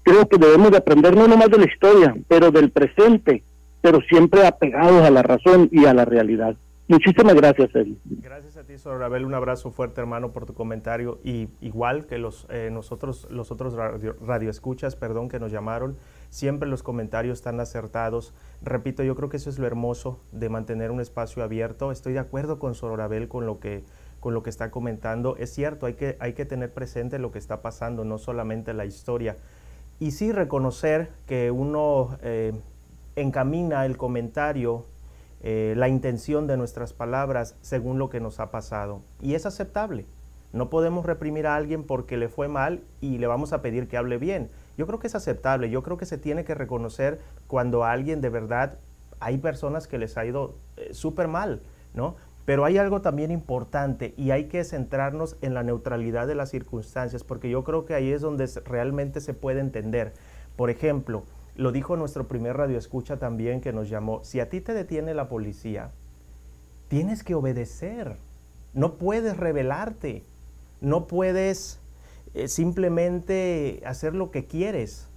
Creo 0.04 0.28
que 0.28 0.38
debemos 0.38 0.72
de 0.72 0.78
aprender 0.78 1.16
no 1.16 1.28
nomás 1.28 1.50
de 1.50 1.58
la 1.58 1.66
historia, 1.66 2.16
pero 2.28 2.52
del 2.52 2.70
presente, 2.70 3.44
pero 3.82 4.00
siempre 4.02 4.46
apegados 4.46 5.04
a 5.04 5.10
la 5.10 5.24
razón 5.24 5.68
y 5.72 5.86
a 5.86 5.94
la 5.94 6.06
realidad. 6.06 6.56
Muchísimas 6.88 7.34
gracias, 7.34 7.74
Eli. 7.74 7.98
Gracias 8.06 8.55
ti, 8.76 8.82
Sorabel. 8.82 9.26
Un 9.26 9.34
abrazo 9.34 9.72
fuerte, 9.72 10.02
hermano, 10.02 10.32
por 10.32 10.46
tu 10.46 10.54
comentario. 10.54 11.20
Y 11.24 11.50
igual 11.62 12.06
que 12.06 12.18
los 12.18 12.48
eh, 12.50 12.70
nosotros, 12.72 13.28
los 13.30 13.52
otros 13.52 13.74
radio, 13.74 14.16
radioescuchas, 14.22 14.96
perdón, 14.96 15.30
que 15.30 15.40
nos 15.40 15.52
llamaron, 15.52 15.98
siempre 16.30 16.68
los 16.68 16.84
comentarios 16.84 17.40
están 17.40 17.60
acertados. 17.60 18.34
Repito, 18.62 19.04
yo 19.04 19.16
creo 19.16 19.30
que 19.30 19.38
eso 19.38 19.50
es 19.50 19.60
lo 19.60 19.68
hermoso 19.68 20.20
de 20.32 20.50
mantener 20.50 20.92
un 20.92 21.02
espacio 21.02 21.44
abierto. 21.44 21.92
Estoy 21.92 22.14
de 22.14 22.20
acuerdo 22.20 22.60
con 22.60 22.76
Sorabel 22.76 23.28
con 23.28 23.46
lo 23.46 23.60
que 23.60 23.84
con 24.20 24.34
lo 24.34 24.42
que 24.42 24.50
está 24.50 24.72
comentando. 24.72 25.38
Es 25.38 25.54
cierto, 25.54 25.86
hay 25.86 25.94
que, 25.94 26.18
hay 26.20 26.34
que 26.34 26.46
tener 26.46 26.74
presente 26.74 27.20
lo 27.20 27.32
que 27.32 27.38
está 27.38 27.62
pasando, 27.62 28.04
no 28.06 28.18
solamente 28.18 28.74
la 28.74 28.86
historia. 28.86 29.38
Y 30.00 30.12
sí 30.12 30.32
reconocer 30.32 31.10
que 31.28 31.52
uno 31.52 32.18
eh, 32.24 32.54
encamina 33.16 33.86
el 33.86 33.98
comentario 33.98 34.86
eh, 35.48 35.76
la 35.78 35.90
intención 35.90 36.48
de 36.48 36.58
nuestras 36.58 36.92
palabras 36.92 37.56
según 37.62 38.00
lo 38.00 38.10
que 38.10 38.20
nos 38.20 38.40
ha 38.40 38.50
pasado. 38.50 39.04
Y 39.22 39.36
es 39.36 39.46
aceptable. 39.46 40.08
No 40.54 40.72
podemos 40.72 41.06
reprimir 41.06 41.46
a 41.46 41.56
alguien 41.56 41.84
porque 41.84 42.18
le 42.18 42.30
fue 42.30 42.48
mal 42.48 42.82
y 43.00 43.20
le 43.20 43.28
vamos 43.28 43.54
a 43.54 43.62
pedir 43.62 43.88
que 43.88 43.96
hable 43.96 44.18
bien. 44.18 44.50
Yo 44.76 44.88
creo 44.88 44.98
que 44.98 45.06
es 45.06 45.14
aceptable. 45.14 45.70
Yo 45.70 45.84
creo 45.84 45.98
que 45.98 46.08
se 46.08 46.18
tiene 46.18 46.46
que 46.46 46.56
reconocer 46.56 47.20
cuando 47.46 47.84
a 47.84 47.92
alguien 47.92 48.22
de 48.22 48.30
verdad 48.30 48.80
hay 49.20 49.38
personas 49.38 49.88
que 49.88 50.00
les 50.00 50.18
ha 50.18 50.26
ido 50.26 50.56
eh, 50.78 50.96
súper 50.96 51.28
mal, 51.28 51.62
¿no? 51.94 52.16
Pero 52.46 52.66
hay 52.66 52.80
algo 52.80 53.02
también 53.02 53.30
importante 53.30 54.16
y 54.18 54.32
hay 54.32 54.46
que 54.46 54.64
centrarnos 54.64 55.38
en 55.42 55.54
la 55.54 55.62
neutralidad 55.62 56.26
de 56.26 56.34
las 56.34 56.50
circunstancias, 56.50 57.24
porque 57.24 57.52
yo 57.52 57.64
creo 57.64 57.86
que 57.86 57.94
ahí 57.94 58.12
es 58.12 58.22
donde 58.22 58.50
realmente 58.66 59.22
se 59.22 59.36
puede 59.36 59.60
entender. 59.60 60.14
Por 60.56 60.72
ejemplo, 60.72 61.24
lo 61.56 61.72
dijo 61.72 61.96
nuestro 61.96 62.28
primer 62.28 62.58
radio 62.58 62.78
escucha 62.78 63.18
también 63.18 63.62
que 63.62 63.74
nos 63.74 63.90
llamó. 63.90 64.24
Si 64.24 64.40
a 64.40 64.50
ti 64.50 64.62
te 64.62 64.74
detiene 64.74 65.14
la 65.14 65.30
policía, 65.30 65.92
tienes 66.90 67.24
que 67.24 67.36
obedecer. 67.36 68.18
No 68.74 68.96
puedes 68.96 69.38
rebelarte. 69.38 70.24
No 70.82 71.08
puedes 71.08 71.80
eh, 72.34 72.50
simplemente 72.50 73.82
hacer 73.86 74.14
lo 74.14 74.32
que 74.32 74.46
quieres. 74.46 75.08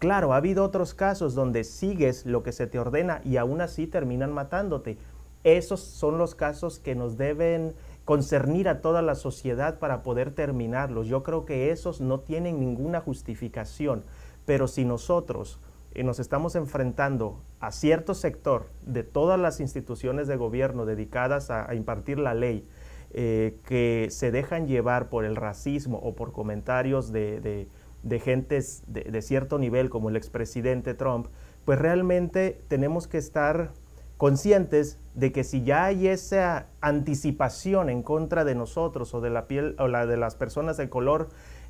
Claro, 0.00 0.32
ha 0.32 0.36
habido 0.36 0.64
otros 0.64 0.94
casos 0.94 1.34
donde 1.34 1.64
sigues 1.64 2.26
lo 2.26 2.42
que 2.42 2.52
se 2.52 2.66
te 2.66 2.78
ordena 2.78 3.20
y 3.24 3.36
aún 3.36 3.60
así 3.60 3.86
terminan 3.86 4.32
matándote. 4.32 4.98
Esos 5.44 5.80
son 5.80 6.18
los 6.18 6.34
casos 6.34 6.80
que 6.80 6.96
nos 6.96 7.16
deben 7.16 7.74
concernir 8.04 8.68
a 8.68 8.80
toda 8.80 9.02
la 9.02 9.14
sociedad 9.14 9.78
para 9.78 10.02
poder 10.02 10.32
terminarlos. 10.32 11.06
Yo 11.06 11.22
creo 11.22 11.44
que 11.44 11.70
esos 11.70 12.00
no 12.00 12.20
tienen 12.20 12.58
ninguna 12.58 13.00
justificación. 13.00 14.02
Pero 14.44 14.66
si 14.66 14.84
nosotros 14.84 15.60
y 15.94 16.02
nos 16.02 16.18
estamos 16.18 16.54
enfrentando 16.54 17.42
a 17.60 17.72
cierto 17.72 18.14
sector 18.14 18.68
de 18.82 19.02
todas 19.02 19.38
las 19.38 19.60
instituciones 19.60 20.28
de 20.28 20.36
gobierno 20.36 20.86
dedicadas 20.86 21.50
a, 21.50 21.74
impartir 21.74 22.18
la 22.18 22.34
ley, 22.34 22.66
eh, 23.10 23.58
que 23.64 24.08
se 24.10 24.30
dejan 24.30 24.66
llevar 24.66 25.08
por 25.08 25.24
el 25.24 25.34
racismo 25.34 25.98
o 25.98 26.14
por 26.14 26.32
comentarios 26.32 27.10
de, 27.10 27.66
de, 28.02 28.18
gentes 28.20 28.82
de, 28.86 29.04
de, 29.04 29.22
cierto 29.22 29.58
nivel 29.58 29.88
como 29.88 30.10
el 30.10 30.16
expresidente 30.16 30.94
Trump, 30.94 31.28
pues 31.64 31.78
realmente 31.78 32.60
tenemos 32.68 33.08
que 33.08 33.18
estar 33.18 33.72
conscientes 34.18 34.98
de 35.14 35.32
que 35.32 35.44
si 35.44 35.62
ya 35.62 35.86
hay 35.86 36.08
esa 36.08 36.66
anticipación 36.80 37.88
en 37.88 38.02
contra 38.02 38.44
de 38.44 38.54
nosotros 38.54 39.14
o 39.14 39.20
de 39.20 39.30
la 39.30 39.46
piel 39.46 39.74
o 39.78 39.88
la 39.88 40.06
de 40.06 40.16
las 40.16 40.34
personas 40.34 40.76
de 40.76 40.88
color 40.88 41.28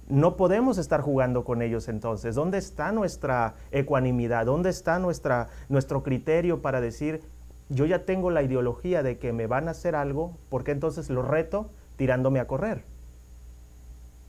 no 0.08 0.36
podemos 0.36 0.78
estar 0.78 1.00
jugando 1.00 1.44
con 1.44 1.62
ellos 1.62 1.88
entonces. 1.88 2.34
¿Dónde 2.34 2.58
está 2.58 2.92
nuestra 2.92 3.54
ecuanimidad? 3.70 4.46
¿Dónde 4.46 4.70
está 4.70 4.98
nuestra, 4.98 5.48
nuestro 5.68 6.02
criterio 6.02 6.62
para 6.62 6.80
decir, 6.80 7.20
yo 7.68 7.84
ya 7.84 8.04
tengo 8.04 8.30
la 8.30 8.42
ideología 8.42 9.02
de 9.02 9.18
que 9.18 9.32
me 9.32 9.46
van 9.46 9.68
a 9.68 9.72
hacer 9.72 9.94
algo, 9.94 10.36
¿por 10.48 10.64
qué 10.64 10.72
entonces 10.72 11.10
lo 11.10 11.22
reto 11.22 11.70
tirándome 11.96 12.40
a 12.40 12.46
correr? 12.46 12.84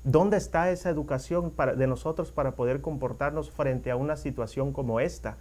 ¿Dónde 0.04 0.38
está 0.38 0.70
esa 0.72 0.90
educación 0.90 1.52
para, 1.52 1.76
de 1.76 1.88
nosotros 1.88 2.32
para 2.32 2.56
poder 2.56 2.82
comportarnos 2.82 3.52
frente 3.52 3.92
a 3.92 3.96
una 3.96 4.18
situación 4.18 4.74
como 4.74 5.00
esta? 5.00 5.38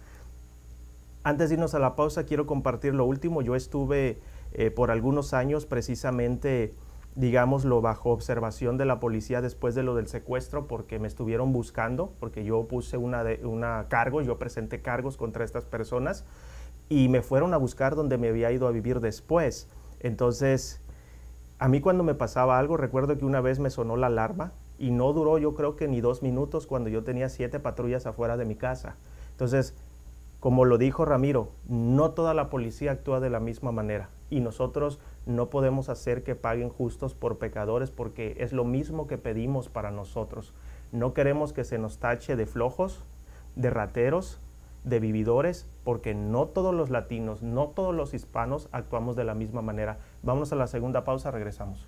Antes 1.23 1.49
de 1.49 1.55
irnos 1.55 1.73
a 1.75 1.79
la 1.79 1.95
pausa, 1.95 2.23
quiero 2.23 2.45
compartir 2.45 2.93
lo 2.93 3.05
último. 3.05 3.41
Yo 3.41 3.55
estuve 3.55 4.19
eh, 4.53 4.71
por 4.71 4.89
algunos 4.89 5.33
años 5.33 5.65
precisamente 5.65 6.73
digámoslo, 7.19 7.81
bajo 7.81 8.11
observación 8.11 8.77
de 8.77 8.85
la 8.85 9.01
policía 9.01 9.41
después 9.41 9.75
de 9.75 9.83
lo 9.83 9.93
del 9.93 10.07
secuestro 10.07 10.67
porque 10.67 10.99
me 10.99 11.07
estuvieron 11.09 11.51
buscando, 11.51 12.13
porque 12.17 12.45
yo 12.45 12.65
puse 12.69 12.95
una, 12.95 13.25
de, 13.25 13.45
una 13.45 13.87
cargo, 13.89 14.21
yo 14.21 14.39
presenté 14.39 14.81
cargos 14.81 15.17
contra 15.17 15.43
estas 15.43 15.65
personas 15.65 16.23
y 16.87 17.09
me 17.09 17.21
fueron 17.21 17.53
a 17.53 17.57
buscar 17.57 17.95
donde 17.95 18.17
me 18.17 18.29
había 18.29 18.53
ido 18.53 18.69
a 18.69 18.71
vivir 18.71 19.01
después. 19.01 19.67
Entonces, 19.99 20.81
a 21.57 21.67
mí 21.67 21.81
cuando 21.81 22.05
me 22.05 22.15
pasaba 22.15 22.57
algo, 22.57 22.77
recuerdo 22.77 23.17
que 23.17 23.25
una 23.25 23.41
vez 23.41 23.59
me 23.59 23.69
sonó 23.69 23.97
la 23.97 24.07
alarma 24.07 24.53
y 24.77 24.91
no 24.91 25.11
duró 25.11 25.37
yo 25.39 25.55
creo 25.55 25.75
que 25.75 25.89
ni 25.89 25.99
dos 25.99 26.23
minutos 26.23 26.67
cuando 26.67 26.89
yo 26.89 27.03
tenía 27.03 27.27
siete 27.27 27.59
patrullas 27.59 28.05
afuera 28.05 28.37
de 28.37 28.45
mi 28.45 28.55
casa. 28.55 28.95
Entonces, 29.31 29.75
como 30.39 30.63
lo 30.63 30.77
dijo 30.77 31.03
Ramiro, 31.03 31.51
no 31.67 32.11
toda 32.11 32.33
la 32.33 32.49
policía 32.49 32.93
actúa 32.93 33.19
de 33.19 33.29
la 33.29 33.41
misma 33.41 33.73
manera 33.73 34.09
y 34.29 34.39
nosotros 34.39 34.99
no 35.29 35.51
podemos 35.51 35.89
hacer 35.89 36.23
que 36.23 36.33
paguen 36.35 36.69
justos 36.69 37.13
por 37.13 37.37
pecadores 37.37 37.91
porque 37.91 38.35
es 38.39 38.51
lo 38.51 38.65
mismo 38.65 39.05
que 39.05 39.19
pedimos 39.19 39.69
para 39.69 39.91
nosotros. 39.91 40.55
No 40.91 41.13
queremos 41.13 41.53
que 41.53 41.63
se 41.63 41.77
nos 41.77 41.99
tache 41.99 42.35
de 42.35 42.47
flojos, 42.47 43.03
de 43.55 43.69
rateros, 43.69 44.41
de 44.83 44.99
vividores, 44.99 45.67
porque 45.83 46.15
no 46.15 46.47
todos 46.47 46.73
los 46.73 46.89
latinos, 46.89 47.43
no 47.43 47.67
todos 47.67 47.93
los 47.93 48.15
hispanos 48.15 48.69
actuamos 48.71 49.15
de 49.15 49.23
la 49.23 49.35
misma 49.35 49.61
manera. 49.61 49.99
Vamos 50.23 50.51
a 50.51 50.55
la 50.55 50.65
segunda 50.65 51.03
pausa, 51.03 51.29
regresamos. 51.29 51.87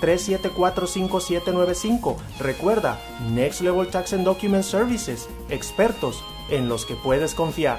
3745795. 0.00 2.16
Recuerda, 2.40 2.98
Next 3.32 3.60
Level 3.60 3.86
Tax 3.88 4.12
and 4.12 4.24
Document 4.24 4.64
Services, 4.64 5.28
expertos 5.48 6.24
en 6.50 6.68
los 6.68 6.84
que 6.86 6.96
puedes 6.96 7.34
confiar. 7.34 7.78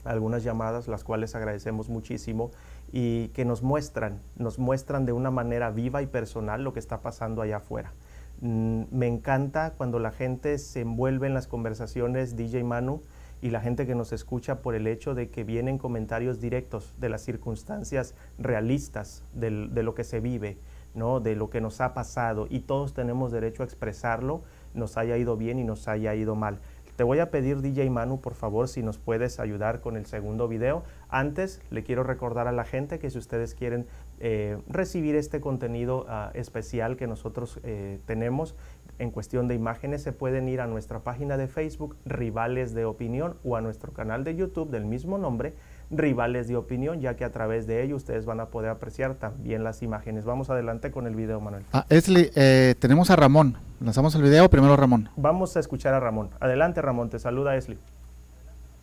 algunas 0.04 0.44
llamadas, 0.44 0.88
las 0.88 1.04
cuales 1.04 1.36
agradecemos 1.36 1.88
muchísimo 1.88 2.52
y 2.92 3.30
que 3.30 3.46
nos 3.46 3.64
muestran, 3.64 4.22
nos 4.36 4.60
muestran 4.60 5.06
de 5.06 5.14
una 5.14 5.32
manera 5.32 5.72
viva 5.72 6.02
y 6.02 6.08
personal 6.08 6.64
lo 6.64 6.74
que 6.74 6.80
está 6.80 7.02
pasando 7.02 7.42
allá 7.42 7.58
afuera. 7.58 7.94
Mm, 8.42 8.84
me 8.92 9.08
encanta 9.08 9.74
cuando 9.78 10.00
la 10.00 10.12
gente 10.12 10.58
se 10.58 10.82
envuelve 10.82 11.28
en 11.28 11.34
las 11.34 11.48
conversaciones 11.48 12.36
DJ 12.36 12.64
Manu 12.64 13.02
y 13.44 13.50
la 13.50 13.60
gente 13.60 13.86
que 13.86 13.94
nos 13.94 14.14
escucha 14.14 14.62
por 14.62 14.74
el 14.74 14.88
hecho 14.88 15.16
de 15.16 15.30
que 15.30 15.44
vienen 15.44 15.78
comentarios 15.78 16.40
directos 16.40 16.96
de 16.98 17.10
las 17.10 17.24
circunstancias 17.24 18.16
realistas 18.38 19.26
de 19.34 19.52
lo 19.84 19.94
que 19.94 20.06
se 20.06 20.22
vive, 20.22 20.58
¿no? 20.96 21.20
de 21.20 21.36
lo 21.36 21.50
que 21.50 21.60
nos 21.60 21.82
ha 21.82 21.94
pasado 21.94 22.48
y 22.50 22.62
todos 22.62 22.94
tenemos 22.94 23.34
derecho 23.34 23.62
a 23.62 23.66
expresarlo, 23.66 24.44
nos 24.74 24.96
haya 24.96 25.18
ido 25.18 25.36
bien 25.36 25.60
y 25.60 25.66
nos 25.66 25.90
haya 25.90 26.16
ido 26.16 26.36
mal. 26.36 26.62
Te 26.96 27.04
voy 27.04 27.20
a 27.20 27.32
pedir, 27.32 27.62
DJ 27.62 27.90
Manu, 27.90 28.22
por 28.22 28.36
favor, 28.36 28.68
si 28.68 28.84
nos 28.84 29.00
puedes 29.00 29.40
ayudar 29.40 29.82
con 29.82 29.98
el 29.98 30.06
segundo 30.06 30.48
video. 30.48 30.84
Antes, 31.10 31.60
le 31.72 31.84
quiero 31.84 32.04
recordar 32.04 32.48
a 32.48 32.52
la 32.52 32.66
gente 32.66 33.00
que 33.00 33.10
si 33.10 33.18
ustedes 33.18 33.56
quieren 33.56 33.88
eh, 34.20 34.60
recibir 34.68 35.16
este 35.16 35.42
contenido 35.42 36.06
uh, 36.06 36.30
especial 36.38 36.96
que 36.96 37.08
nosotros 37.08 37.60
eh, 37.64 38.00
tenemos 38.06 38.56
en 39.04 39.12
cuestión 39.12 39.48
de 39.48 39.56
imágenes, 39.56 40.02
se 40.02 40.12
pueden 40.12 40.48
ir 40.50 40.62
a 40.62 40.68
nuestra 40.68 41.00
página 41.00 41.38
de 41.38 41.48
Facebook, 41.48 41.96
Rivales 42.06 42.74
de 42.74 42.86
Opinión, 42.86 43.36
o 43.44 43.56
a 43.56 43.62
nuestro 43.62 43.92
canal 43.92 44.24
de 44.24 44.36
YouTube 44.36 44.72
del 44.72 44.86
mismo 44.86 45.18
nombre, 45.18 45.54
Rivales 45.92 46.48
de 46.48 46.56
Opinión, 46.56 47.02
ya 47.02 47.16
que 47.16 47.26
a 47.26 47.32
través 47.32 47.68
de 47.68 47.84
ello 47.84 47.96
ustedes 47.96 48.26
van 48.26 48.40
a 48.40 48.48
poder 48.48 48.72
apreciar 48.72 49.16
también 49.16 49.64
las 49.64 49.84
imágenes. 49.84 50.26
Vamos 50.26 50.50
adelante 50.50 50.90
con 50.90 51.06
el 51.06 51.16
video, 51.16 51.40
Manuel. 51.40 51.64
Ah, 51.74 51.86
Esli, 51.90 52.32
eh, 52.36 52.76
tenemos 52.80 53.12
a 53.12 53.16
Ramón. 53.16 53.58
¿Lanzamos 53.80 54.16
el 54.16 54.24
video 54.24 54.50
primero 54.50 54.76
Ramón? 54.78 55.10
Vamos 55.18 55.58
a 55.58 55.60
escuchar 55.60 55.94
a 55.94 56.00
Ramón. 56.00 56.30
Adelante, 56.40 56.82
Ramón. 56.82 57.10
Te 57.10 57.20
saluda 57.20 57.56
Esli. 57.58 57.78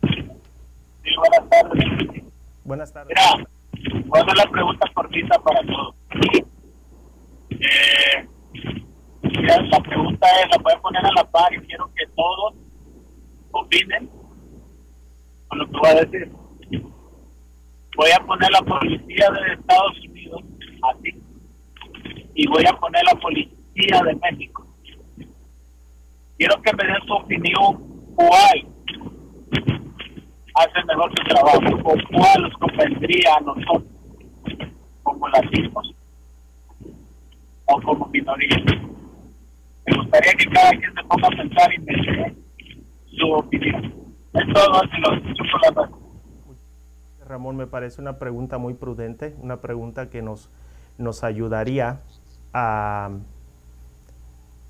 Sí, 0.03 1.15
buenas 1.17 1.49
tardes. 1.49 2.23
Buenas 2.63 2.93
tardes. 2.93 3.17
Mira, 3.17 3.47
voy 4.05 4.19
a 4.19 4.23
hacer 4.23 4.37
la 4.37 4.51
pregunta 4.51 4.87
cortita 4.93 5.39
para 5.39 5.59
todos. 5.61 5.95
Eh, 7.49 8.27
la 9.33 9.79
pregunta 9.79 10.27
es, 10.41 10.49
la 10.49 10.73
a 10.73 10.81
poner 10.81 11.05
a 11.05 11.11
la 11.15 11.23
par 11.31 11.53
y 11.53 11.59
quiero 11.61 11.89
que 11.95 12.05
todos 12.15 12.53
opinen 13.51 14.09
con 15.47 15.59
lo 15.59 15.65
que 15.67 15.77
voy 15.77 15.89
a 15.89 16.05
decir. 16.05 16.31
Voy 17.97 18.09
a 18.11 18.25
poner 18.25 18.49
la 18.51 18.61
policía 18.61 19.29
de 19.29 19.53
Estados 19.53 19.99
Unidos 19.99 20.41
así 20.91 21.21
y 22.35 22.47
voy 22.47 22.63
a 22.65 22.73
poner 22.73 23.03
la 23.03 23.19
policía 23.19 24.01
de 24.05 24.15
México. 24.15 24.65
Quiero 26.37 26.61
que 26.61 26.75
me 26.75 26.85
den 26.85 27.05
su 27.05 27.13
opinión 27.13 28.15
cuál 28.15 28.67
hace 30.55 30.85
mejor 30.87 31.11
su 31.11 31.23
trabajo 31.27 31.59
o 31.83 32.17
cuál 32.17 32.41
nos 32.41 32.53
convendría 32.57 33.35
a 33.35 33.41
nosotros 33.41 33.83
como 35.03 35.27
latinos 35.29 35.95
o 37.65 37.81
como 37.81 38.07
minoría. 38.07 38.90
Me 39.91 39.97
gustaría 39.97 40.33
que 40.33 40.45
cada 40.45 40.69
quien 40.71 40.93
se 40.95 41.03
ponga 41.03 41.27
a 41.27 41.31
pensar 41.31 41.73
y 41.73 41.79
me 41.79 42.35
su 43.19 43.31
opinión. 43.31 43.93
Es 44.33 44.53
todo, 44.53 44.81
se 44.89 44.97
lo 44.99 45.13
escucho 45.15 45.43
por 45.51 45.61
la 45.65 45.71
mano. 45.71 45.99
Ramón, 47.27 47.57
me 47.57 47.67
parece 47.67 48.01
una 48.01 48.17
pregunta 48.17 48.57
muy 48.57 48.73
prudente, 48.73 49.35
una 49.41 49.57
pregunta 49.57 50.09
que 50.09 50.21
nos, 50.21 50.49
nos 50.97 51.23
ayudaría 51.23 52.01
a 52.53 53.11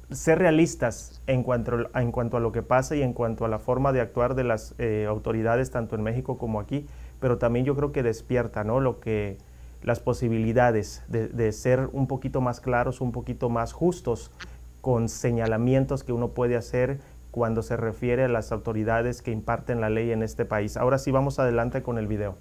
ser 0.09 0.39
realistas 0.39 1.21
en 1.27 1.43
cuanto, 1.43 1.89
en 1.95 2.11
cuanto 2.11 2.37
a 2.37 2.39
lo 2.39 2.51
que 2.51 2.63
pasa 2.63 2.95
y 2.95 3.03
en 3.03 3.13
cuanto 3.13 3.45
a 3.45 3.47
la 3.47 3.59
forma 3.59 3.93
de 3.93 4.01
actuar 4.01 4.35
de 4.35 4.43
las 4.43 4.75
eh, 4.79 5.05
autoridades 5.07 5.71
tanto 5.71 5.95
en 5.95 6.03
México 6.03 6.37
como 6.37 6.59
aquí, 6.59 6.87
pero 7.19 7.37
también 7.37 7.65
yo 7.65 7.75
creo 7.75 7.91
que 7.91 8.03
despierta 8.03 8.63
¿no? 8.63 8.79
lo 8.79 8.99
que, 8.99 9.37
las 9.83 9.99
posibilidades 9.99 11.03
de, 11.07 11.27
de 11.27 11.51
ser 11.51 11.89
un 11.93 12.07
poquito 12.07 12.41
más 12.41 12.59
claros, 12.59 13.01
un 13.01 13.11
poquito 13.11 13.49
más 13.49 13.71
justos 13.71 14.31
con 14.81 15.09
señalamientos 15.09 16.03
que 16.03 16.11
uno 16.11 16.29
puede 16.29 16.57
hacer 16.57 16.99
cuando 17.31 17.63
se 17.63 17.77
refiere 17.77 18.25
a 18.25 18.27
las 18.27 18.51
autoridades 18.51 19.21
que 19.21 19.31
imparten 19.31 19.79
la 19.79 19.89
ley 19.89 20.11
en 20.11 20.21
este 20.23 20.43
país. 20.43 20.75
Ahora 20.75 20.97
sí 20.97 21.11
vamos 21.11 21.39
adelante 21.39 21.81
con 21.81 21.97
el 21.97 22.07
video. 22.07 22.35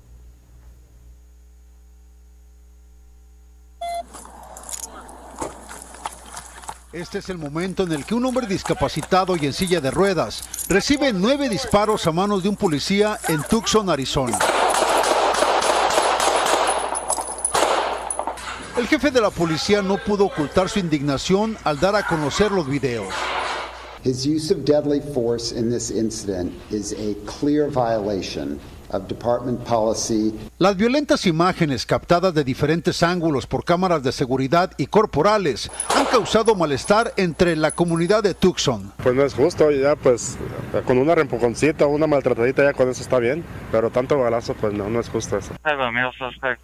Este 6.93 7.18
es 7.18 7.28
el 7.28 7.38
momento 7.38 7.84
en 7.84 7.93
el 7.93 8.05
que 8.05 8.16
un 8.16 8.24
hombre 8.24 8.49
discapacitado 8.49 9.36
y 9.36 9.47
en 9.47 9.53
silla 9.53 9.80
de 9.80 9.93
ruedas 9.93 10.66
recibe 10.68 11.12
nueve 11.12 11.49
disparos 11.49 12.05
a 12.09 12.11
manos 12.11 12.43
de 12.43 12.49
un 12.49 12.57
policía 12.57 13.16
en 13.28 13.43
Tucson, 13.45 13.88
Arizona. 13.88 14.36
El 18.81 18.87
jefe 18.87 19.11
de 19.11 19.20
la 19.20 19.28
policía 19.28 19.83
no 19.83 19.99
pudo 19.99 20.24
ocultar 20.24 20.70
su 20.70 20.78
indignación 20.78 21.55
al 21.64 21.78
dar 21.78 21.95
a 21.95 22.07
conocer 22.07 22.51
los 22.51 22.66
videos. 22.66 23.12
His 24.03 24.24
use 24.24 24.51
of 24.51 24.64
deadly 24.64 25.03
force 25.12 25.53
in 25.53 25.68
this 25.68 25.91
incident 25.91 26.55
is 26.70 26.95
a 26.95 27.14
clear 27.26 27.68
violation. 27.68 28.59
Las 30.59 30.76
violentas 30.76 31.26
imágenes 31.26 31.86
captadas 31.86 32.34
de 32.34 32.45
diferentes 32.45 33.03
ángulos 33.03 33.47
por 33.47 33.64
cámaras 33.64 34.03
de 34.03 34.12
seguridad 34.12 34.72
y 34.76 34.86
corporales 34.86 35.70
han 35.97 36.07
causado 36.07 36.55
malestar 36.55 37.12
entre 37.16 37.57
la 37.57 37.70
comunidad 37.70 38.22
de 38.22 38.34
Tucson. 38.34 38.93
Pues 39.03 39.14
no 39.14 39.24
es 39.24 39.34
justo, 39.34 39.70
ya 39.70 39.97
pues 39.97 40.36
con 40.86 40.99
una 40.99 41.14
rempujoncita 41.14 41.86
o 41.86 41.88
una 41.88 42.07
maltratadita 42.07 42.64
ya 42.64 42.72
con 42.72 42.88
eso 42.88 43.03
está 43.03 43.18
bien, 43.18 43.45
pero 43.70 43.91
tanto 43.91 44.18
balazo 44.18 44.55
pues 44.55 44.72
no, 44.72 44.88
no 44.88 45.01
es 45.01 45.09
justo 45.09 45.38
eso. 45.38 45.55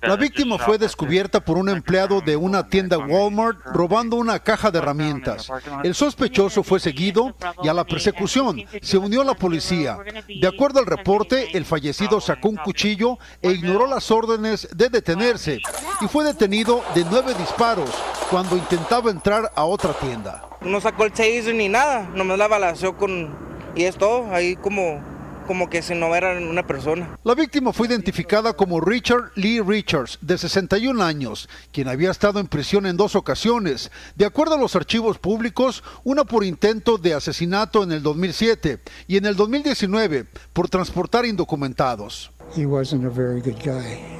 La 0.03 0.17
víctima 0.17 0.59
fue 0.59 0.79
descubierta 0.79 1.41
por 1.41 1.59
un 1.59 1.69
empleado 1.69 2.21
de 2.21 2.37
una 2.37 2.69
tienda 2.69 2.99
Walmart 2.99 3.59
robando 3.67 4.17
una 4.17 4.39
caja 4.41 4.71
de 4.71 4.79
herramientas. 4.79 5.51
El 5.83 5.95
sospechoso 5.95 6.63
fue 6.63 6.81
seguido 6.81 7.35
y 7.63 7.69
a 7.69 7.75
la 7.75 7.85
persecución 7.85 8.65
se 8.83 8.99
unió 8.99 9.25
la 9.25 9.35
policía. 9.35 9.99
De 10.29 10.47
acuerdo 10.47 10.81
al 10.81 10.87
reporte, 10.87 11.57
el 11.57 11.65
fallecido 11.65 12.16
sacó 12.21 12.49
un 12.49 12.57
cuchillo 12.57 13.19
e 13.43 13.51
ignoró 13.51 13.87
las 13.87 14.11
órdenes 14.11 14.69
de 14.75 14.89
detenerse 14.89 15.61
y 16.01 16.09
fue 16.09 16.25
detenido 16.25 16.83
de 16.95 17.05
nueve 17.11 17.35
disparos 17.35 17.91
cuando 18.31 18.57
intentaba 18.57 19.11
entrar 19.11 19.51
a 19.55 19.65
otra 19.65 19.93
tienda. 19.93 20.43
No 20.61 20.81
sacó 20.81 21.05
el 21.05 21.13
taser 21.13 21.55
ni 21.55 21.69
nada, 21.69 22.09
nomás 22.15 22.39
la 22.39 22.49
balació 22.49 22.97
con... 22.97 23.35
y 23.75 23.85
es 23.85 23.97
todo, 23.97 24.33
ahí 24.35 24.57
como, 24.57 25.01
como 25.47 25.71
que 25.71 25.83
si 25.83 25.95
no 25.95 26.15
era 26.15 26.39
una 26.39 26.67
persona. 26.67 27.19
La 27.25 27.35
víctima 27.35 27.73
fue 27.73 27.87
identificada 27.87 28.53
como 28.55 28.81
Richard 28.81 29.33
Lee 29.35 29.61
Richards, 29.61 30.19
de 30.21 30.39
61 30.39 31.03
años, 31.03 31.49
quien 31.73 31.89
había 31.89 32.11
estado 32.11 32.41
en 32.41 32.47
prisión 32.47 32.87
en 32.87 32.97
dos 32.97 33.15
ocasiones. 33.15 33.91
De 34.15 34.27
acuerdo 34.27 34.55
a 34.55 34.59
los 34.59 34.77
archivos 34.77 35.19
públicos, 35.19 35.83
una 36.05 36.25
por 36.25 36.45
intento 36.45 36.99
de 36.99 37.15
asesinato 37.15 37.83
en 37.83 37.93
el 37.93 38.03
2007 38.03 38.81
y 39.07 39.17
en 39.17 39.27
el 39.27 39.37
2019 39.37 40.27
por 40.53 40.69
transportar 40.69 41.25
indocumentados. 41.27 42.31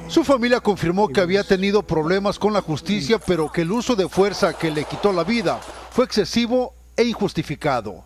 Su 0.07 0.23
familia 0.23 0.59
confirmó 0.59 1.07
que 1.07 1.21
había 1.21 1.43
tenido 1.43 1.83
problemas 1.83 2.37
con 2.37 2.53
la 2.53 2.61
justicia, 2.61 3.19
pero 3.19 3.51
que 3.51 3.61
el 3.61 3.71
uso 3.71 3.95
de 3.95 4.09
fuerza 4.09 4.53
que 4.53 4.69
le 4.69 4.83
quitó 4.83 5.13
la 5.13 5.23
vida 5.23 5.59
fue 5.91 6.05
excesivo 6.05 6.73
e 6.95 7.03
injustificado. 7.03 8.03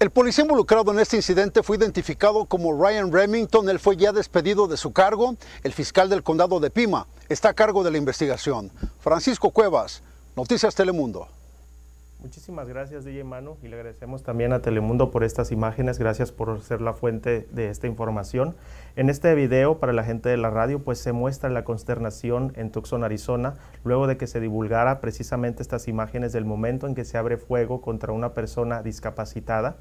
El 0.00 0.10
policía 0.10 0.44
involucrado 0.44 0.92
en 0.92 1.00
este 1.00 1.16
incidente 1.16 1.64
fue 1.64 1.76
identificado 1.76 2.44
como 2.44 2.72
Ryan 2.72 3.12
Remington. 3.12 3.68
Él 3.68 3.80
fue 3.80 3.96
ya 3.96 4.12
despedido 4.12 4.68
de 4.68 4.76
su 4.76 4.92
cargo. 4.92 5.34
El 5.64 5.72
fiscal 5.72 6.08
del 6.08 6.22
condado 6.22 6.60
de 6.60 6.70
Pima 6.70 7.08
está 7.28 7.48
a 7.48 7.54
cargo 7.54 7.82
de 7.82 7.90
la 7.90 7.98
investigación. 7.98 8.70
Francisco 9.00 9.50
Cuevas, 9.50 10.04
Noticias 10.36 10.76
Telemundo. 10.76 11.26
Muchísimas 12.20 12.68
gracias, 12.68 13.04
DJ 13.04 13.22
Manu, 13.22 13.58
y 13.62 13.68
le 13.68 13.76
agradecemos 13.76 14.24
también 14.24 14.52
a 14.52 14.60
Telemundo 14.60 15.12
por 15.12 15.22
estas 15.22 15.52
imágenes. 15.52 16.00
Gracias 16.00 16.32
por 16.32 16.60
ser 16.62 16.80
la 16.80 16.92
fuente 16.92 17.46
de 17.52 17.70
esta 17.70 17.86
información. 17.86 18.56
En 18.96 19.08
este 19.08 19.32
video, 19.36 19.78
para 19.78 19.92
la 19.92 20.02
gente 20.02 20.28
de 20.28 20.36
la 20.36 20.50
radio, 20.50 20.82
pues 20.82 20.98
se 20.98 21.12
muestra 21.12 21.48
la 21.48 21.62
consternación 21.62 22.52
en 22.56 22.72
Tucson, 22.72 23.04
Arizona, 23.04 23.54
luego 23.84 24.08
de 24.08 24.16
que 24.16 24.26
se 24.26 24.40
divulgara 24.40 25.00
precisamente 25.00 25.62
estas 25.62 25.86
imágenes 25.86 26.32
del 26.32 26.44
momento 26.44 26.88
en 26.88 26.96
que 26.96 27.04
se 27.04 27.18
abre 27.18 27.36
fuego 27.36 27.80
contra 27.80 28.12
una 28.12 28.34
persona 28.34 28.82
discapacitada 28.82 29.76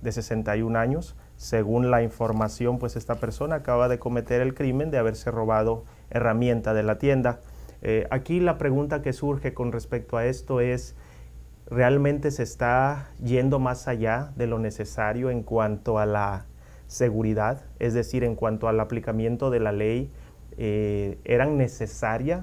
de 0.00 0.12
61 0.12 0.78
años. 0.78 1.16
Según 1.34 1.90
la 1.90 2.04
información, 2.04 2.78
pues 2.78 2.94
esta 2.94 3.16
persona 3.16 3.56
acaba 3.56 3.88
de 3.88 3.98
cometer 3.98 4.42
el 4.42 4.54
crimen 4.54 4.92
de 4.92 4.98
haberse 4.98 5.32
robado 5.32 5.84
herramienta 6.10 6.72
de 6.72 6.84
la 6.84 6.98
tienda. 6.98 7.40
Eh, 7.82 8.06
aquí 8.10 8.38
la 8.38 8.58
pregunta 8.58 9.02
que 9.02 9.12
surge 9.12 9.54
con 9.54 9.72
respecto 9.72 10.16
a 10.16 10.26
esto 10.26 10.60
es, 10.60 10.94
realmente 11.70 12.30
se 12.30 12.42
está 12.42 13.10
yendo 13.22 13.58
más 13.58 13.86
allá 13.86 14.32
de 14.36 14.46
lo 14.46 14.58
necesario 14.58 15.30
en 15.30 15.42
cuanto 15.42 15.98
a 15.98 16.06
la 16.06 16.46
seguridad, 16.88 17.62
es 17.78 17.94
decir, 17.94 18.24
en 18.24 18.34
cuanto 18.34 18.68
al 18.68 18.80
aplicamiento 18.80 19.50
de 19.50 19.60
la 19.60 19.70
ley, 19.70 20.10
eh, 20.58 21.18
eran 21.24 21.56
necesarias 21.56 22.42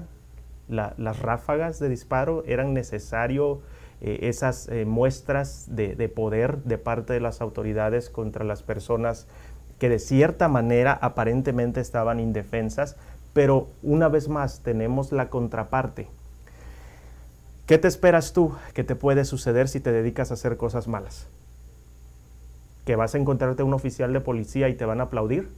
las 0.68 1.18
ráfagas 1.20 1.78
de 1.78 1.88
disparo, 1.88 2.42
eran 2.46 2.74
necesarias 2.74 3.56
eh, 4.00 4.18
esas 4.22 4.68
eh, 4.68 4.84
muestras 4.84 5.66
de, 5.74 5.94
de 5.94 6.08
poder 6.08 6.62
de 6.64 6.76
parte 6.76 7.14
de 7.14 7.20
las 7.20 7.40
autoridades 7.40 8.10
contra 8.10 8.44
las 8.44 8.62
personas 8.62 9.26
que 9.78 9.88
de 9.88 9.98
cierta 9.98 10.48
manera 10.48 10.98
aparentemente 11.00 11.80
estaban 11.80 12.20
indefensas, 12.20 12.96
pero 13.32 13.68
una 13.82 14.08
vez 14.08 14.28
más 14.28 14.60
tenemos 14.62 15.12
la 15.12 15.30
contraparte, 15.30 16.08
¿Qué 17.68 17.76
te 17.76 17.86
esperas 17.86 18.32
tú 18.32 18.54
que 18.72 18.82
te 18.82 18.96
puede 18.96 19.26
suceder 19.26 19.68
si 19.68 19.78
te 19.78 19.92
dedicas 19.92 20.30
a 20.30 20.34
hacer 20.34 20.56
cosas 20.56 20.88
malas? 20.88 21.26
¿Que 22.86 22.96
vas 22.96 23.14
a 23.14 23.18
encontrarte 23.18 23.62
un 23.62 23.74
oficial 23.74 24.10
de 24.14 24.22
policía 24.22 24.70
y 24.70 24.74
te 24.74 24.86
van 24.86 25.00
a 25.00 25.04
aplaudir? 25.04 25.50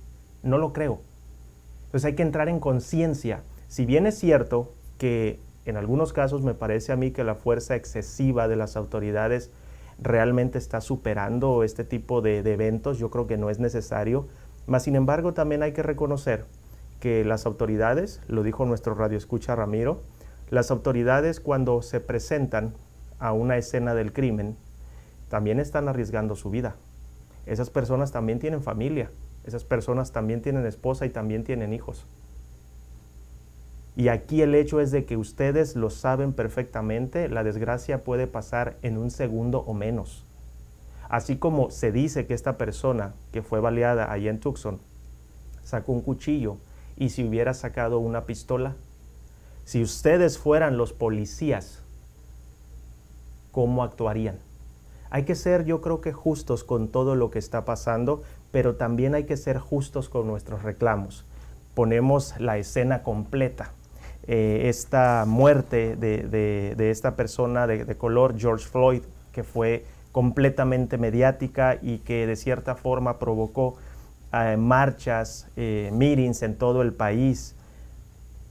No 0.43 0.59
lo 0.59 0.73
creo. 0.73 0.99
Entonces 1.85 2.07
hay 2.07 2.17
que 2.17 2.25
entrar 2.25 2.49
en 2.49 2.59
conciencia. 2.59 3.45
Si 3.69 3.87
bien 3.87 4.09
es 4.09 4.19
cierto 4.19 4.73
que 4.99 5.39
en 5.67 5.77
algunos 5.77 6.13
casos 6.13 6.43
me 6.43 6.53
parece 6.53 6.91
a 6.91 6.97
mí 6.97 7.13
que 7.13 7.23
la 7.23 7.37
fuerza 7.37 7.77
excesiva 7.77 8.49
de 8.49 8.57
las 8.57 8.77
autoridades 8.77 9.53
realmente 10.03 10.59
está 10.59 10.81
superando 10.81 11.63
este 11.63 11.85
tipo 11.85 12.23
de, 12.23 12.39
eventos. 12.39 12.99
Yo 12.99 13.11
creo 13.11 13.29
que 13.29 13.37
no 13.37 13.51
es 13.51 13.61
necesario. 13.61 14.27
Mas, 14.67 14.83
sin 14.83 14.97
embargo, 14.97 15.33
también 15.33 15.63
hay 15.63 15.75
que 15.75 15.85
reconocer 15.85 16.45
que 16.99 17.25
las 17.25 17.47
autoridades, 17.47 18.21
lo 18.27 18.43
dijo 18.43 18.67
nuestro 18.67 18.97
radio 18.97 19.17
escucha 19.17 19.55
Ramiro, 19.55 20.03
las 20.51 20.71
autoridades 20.71 21.41
cuando 21.41 21.81
se 21.83 22.01
presentan 22.01 22.75
a 23.19 23.33
una 23.33 23.57
escena 23.57 23.95
del 23.95 24.13
crimen, 24.13 24.57
también 25.29 25.61
están 25.61 25.89
arriesgando 25.89 26.35
su 26.35 26.51
vida. 26.51 26.75
Esas 27.47 27.71
personas 27.71 28.11
también 28.11 28.41
tienen 28.41 28.63
familia, 28.63 29.11
esas 29.45 29.65
personas 29.65 30.13
también 30.13 30.43
tienen 30.43 30.67
esposa 30.67 31.07
y 31.07 31.11
también 31.11 31.45
tienen 31.45 31.73
hijos. 31.73 32.05
Y 33.97 34.09
aquí 34.09 34.43
el 34.43 34.55
hecho 34.55 34.81
es 34.81 34.91
de 34.91 35.05
que 35.05 35.17
ustedes 35.17 35.77
lo 35.77 35.91
saben 35.91 36.33
perfectamente, 36.33 37.29
la 37.29 37.45
desgracia 37.45 38.03
puede 38.03 38.27
pasar 38.27 38.77
en 38.83 38.99
un 38.99 39.11
segundo 39.11 39.61
o 39.61 39.75
menos. 39.75 40.25
Así 41.09 41.37
como 41.37 41.71
se 41.71 41.93
dice 41.93 42.27
que 42.27 42.35
esta 42.35 42.57
persona 42.57 43.15
que 43.33 43.43
fue 43.43 43.61
baleada 43.61 44.13
allí 44.13 44.29
en 44.29 44.41
Tucson 44.41 44.79
sacó 45.65 45.93
un 45.93 46.01
cuchillo 46.01 46.57
y 46.97 47.11
si 47.11 47.25
hubiera 47.25 47.53
sacado 47.53 47.99
una 47.99 48.27
pistola, 48.27 48.75
si 49.71 49.85
ustedes 49.85 50.37
fueran 50.37 50.77
los 50.77 50.93
policías, 50.93 51.79
¿cómo 53.53 53.85
actuarían? 53.85 54.37
Hay 55.11 55.23
que 55.23 55.37
ser, 55.37 55.65
yo 55.65 55.81
creo 55.81 56.01
que 56.01 56.13
justos 56.13 56.65
con 56.65 56.89
todo 56.89 57.15
lo 57.15 57.31
que 57.31 57.39
está 57.39 57.65
pasando, 57.65 58.25
pero 58.51 58.75
también 58.75 59.15
hay 59.15 59.27
que 59.27 59.37
ser 59.37 59.61
justos 59.61 60.09
con 60.09 60.27
nuestros 60.27 60.65
reclamos. 60.65 61.25
Ponemos 61.77 62.35
la 62.41 62.59
escena 62.59 63.05
completa. 63.05 63.71
Eh, 64.27 64.63
esta 64.65 65.25
muerte 65.25 65.95
de, 65.95 66.91
esta 66.91 67.15
persona 67.15 67.69
de, 67.69 67.85
de, 67.85 67.97
color, 67.97 68.35
George 68.37 68.67
Floyd, 68.67 69.03
que 69.31 69.45
fue 69.45 69.85
completamente 70.11 70.99
mediática 70.99 71.79
y 71.81 71.99
que 71.99 72.27
de 72.27 72.35
cierta 72.35 72.75
forma 72.75 73.21
provocó 73.21 73.77
eh, 74.33 74.57
marchas, 74.57 75.47
eh, 75.57 75.91
meetings 75.93 76.43
en 76.43 76.57
todo 76.57 76.83
el 76.83 76.93
país. 76.93 77.55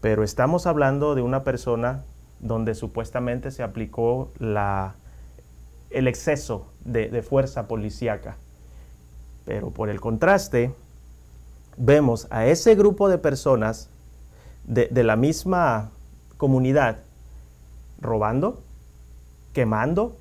Pero 0.01 0.23
estamos 0.23 0.65
hablando 0.65 1.15
de 1.15 1.21
una 1.21 1.43
persona 1.43 2.03
donde 2.39 2.73
supuestamente 2.73 3.51
se 3.51 3.63
aplicó 3.63 4.31
el 5.89 6.07
exceso 6.07 6.67
de, 6.85 7.21
fuerza 7.21 7.67
policíaca. 7.67 8.37
Pero 9.45 9.71
por 9.71 9.89
el 9.89 9.99
contraste, 9.99 10.73
vemos 11.77 12.27
a 12.29 12.45
ese 12.45 12.75
grupo 12.75 13.09
de 13.09 13.17
personas 13.17 13.89
de, 14.65 14.87
de 14.87 15.03
la 15.03 15.15
misma 15.15 15.91
comunidad 16.37 16.99
robando, 17.99 18.61
quemando, 19.53 20.15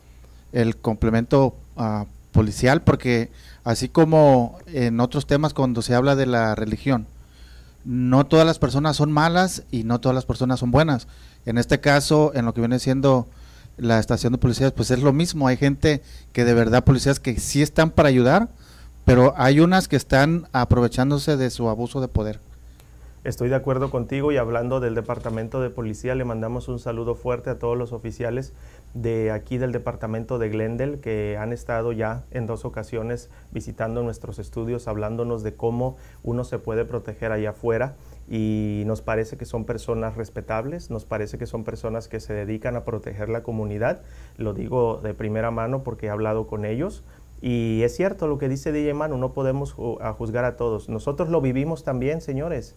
el 0.52 0.76
complemento 0.76 1.54
uh, 1.76 2.04
policial, 2.32 2.82
porque 2.82 3.30
así 3.68 3.90
como 3.90 4.56
en 4.72 4.98
otros 4.98 5.26
temas 5.26 5.52
cuando 5.52 5.82
se 5.82 5.94
habla 5.94 6.16
de 6.16 6.24
la 6.24 6.54
religión, 6.54 7.06
no 7.84 8.24
todas 8.24 8.46
las 8.46 8.58
personas 8.58 8.96
son 8.96 9.12
malas 9.12 9.62
y 9.70 9.84
no 9.84 10.00
todas 10.00 10.14
las 10.14 10.24
personas 10.24 10.60
son 10.60 10.70
buenas. 10.70 11.06
En 11.44 11.58
este 11.58 11.78
caso, 11.78 12.32
en 12.34 12.46
lo 12.46 12.54
que 12.54 12.62
viene 12.62 12.78
siendo 12.78 13.28
la 13.76 13.98
estación 13.98 14.32
de 14.32 14.38
policías, 14.38 14.72
pues 14.72 14.90
es 14.90 15.02
lo 15.02 15.12
mismo. 15.12 15.48
Hay 15.48 15.58
gente 15.58 16.02
que 16.32 16.46
de 16.46 16.54
verdad, 16.54 16.82
policías 16.82 17.20
que 17.20 17.38
sí 17.38 17.60
están 17.60 17.90
para 17.90 18.08
ayudar, 18.08 18.48
pero 19.04 19.34
hay 19.36 19.60
unas 19.60 19.86
que 19.86 19.96
están 19.96 20.48
aprovechándose 20.52 21.36
de 21.36 21.50
su 21.50 21.68
abuso 21.68 22.00
de 22.00 22.08
poder. 22.08 22.40
Estoy 23.24 23.48
de 23.48 23.56
acuerdo 23.56 23.90
contigo 23.90 24.30
y 24.30 24.36
hablando 24.36 24.78
del 24.78 24.94
departamento 24.94 25.60
de 25.60 25.70
policía, 25.70 26.14
le 26.14 26.24
mandamos 26.24 26.68
un 26.68 26.78
saludo 26.78 27.16
fuerte 27.16 27.50
a 27.50 27.58
todos 27.58 27.76
los 27.76 27.92
oficiales 27.92 28.52
de 28.94 29.32
aquí 29.32 29.58
del 29.58 29.72
departamento 29.72 30.38
de 30.38 30.48
Glendale 30.48 31.00
que 31.00 31.36
han 31.36 31.52
estado 31.52 31.90
ya 31.90 32.22
en 32.30 32.46
dos 32.46 32.64
ocasiones 32.64 33.28
visitando 33.50 34.04
nuestros 34.04 34.38
estudios, 34.38 34.86
hablándonos 34.86 35.42
de 35.42 35.52
cómo 35.52 35.96
uno 36.22 36.44
se 36.44 36.60
puede 36.60 36.84
proteger 36.84 37.32
allá 37.32 37.50
afuera 37.50 37.96
y 38.30 38.84
nos 38.86 39.02
parece 39.02 39.36
que 39.36 39.46
son 39.46 39.64
personas 39.64 40.16
respetables, 40.16 40.88
nos 40.88 41.04
parece 41.04 41.38
que 41.38 41.46
son 41.46 41.64
personas 41.64 42.06
que 42.06 42.20
se 42.20 42.34
dedican 42.34 42.76
a 42.76 42.84
proteger 42.84 43.30
la 43.30 43.42
comunidad. 43.42 44.00
Lo 44.36 44.54
digo 44.54 45.00
de 45.02 45.12
primera 45.12 45.50
mano 45.50 45.82
porque 45.82 46.06
he 46.06 46.10
hablado 46.10 46.46
con 46.46 46.64
ellos. 46.64 47.02
Y 47.40 47.82
es 47.82 47.94
cierto 47.96 48.26
lo 48.26 48.38
que 48.38 48.48
dice 48.48 48.72
DJ 48.72 48.94
Manu, 48.94 49.16
no 49.16 49.32
podemos 49.32 49.72
juzgar 49.72 50.44
a 50.44 50.56
todos. 50.56 50.88
Nosotros 50.88 51.28
lo 51.28 51.40
vivimos 51.40 51.84
también, 51.84 52.20
señores. 52.20 52.76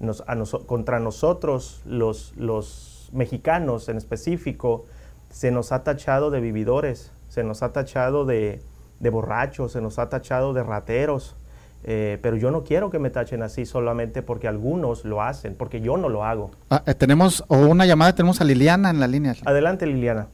Nos, 0.00 0.22
contra 0.66 1.00
nosotros, 1.00 1.82
los, 1.84 2.32
los 2.36 3.10
mexicanos 3.12 3.88
en 3.88 3.96
específico, 3.96 4.84
se 5.30 5.50
nos 5.50 5.72
ha 5.72 5.82
tachado 5.82 6.30
de 6.30 6.40
vividores, 6.40 7.12
se 7.28 7.44
nos 7.44 7.62
ha 7.62 7.72
tachado 7.72 8.24
de, 8.24 8.62
borrachos, 9.00 9.72
se 9.72 9.80
nos 9.80 9.98
ha 9.98 10.08
tachado 10.08 10.52
de 10.52 10.62
rateros. 10.62 11.36
Eh, 11.84 12.18
pero 12.22 12.36
yo 12.36 12.50
no 12.50 12.64
quiero 12.64 12.90
que 12.90 12.98
me 12.98 13.08
tachen 13.08 13.40
así 13.42 13.64
solamente 13.64 14.20
porque 14.20 14.48
algunos 14.48 15.04
lo 15.04 15.22
hacen, 15.22 15.54
porque 15.54 15.80
yo 15.80 15.96
no 15.96 16.08
lo 16.08 16.24
hago. 16.24 16.50
Ah, 16.70 16.82
eh, 16.86 16.94
tenemos 16.94 17.44
una 17.48 17.86
llamada, 17.86 18.14
tenemos 18.14 18.40
a 18.40 18.44
Liliana 18.44 18.90
en 18.90 18.98
la 18.98 19.06
línea. 19.06 19.36
Adelante, 19.44 19.86
Liliana. 19.86 20.26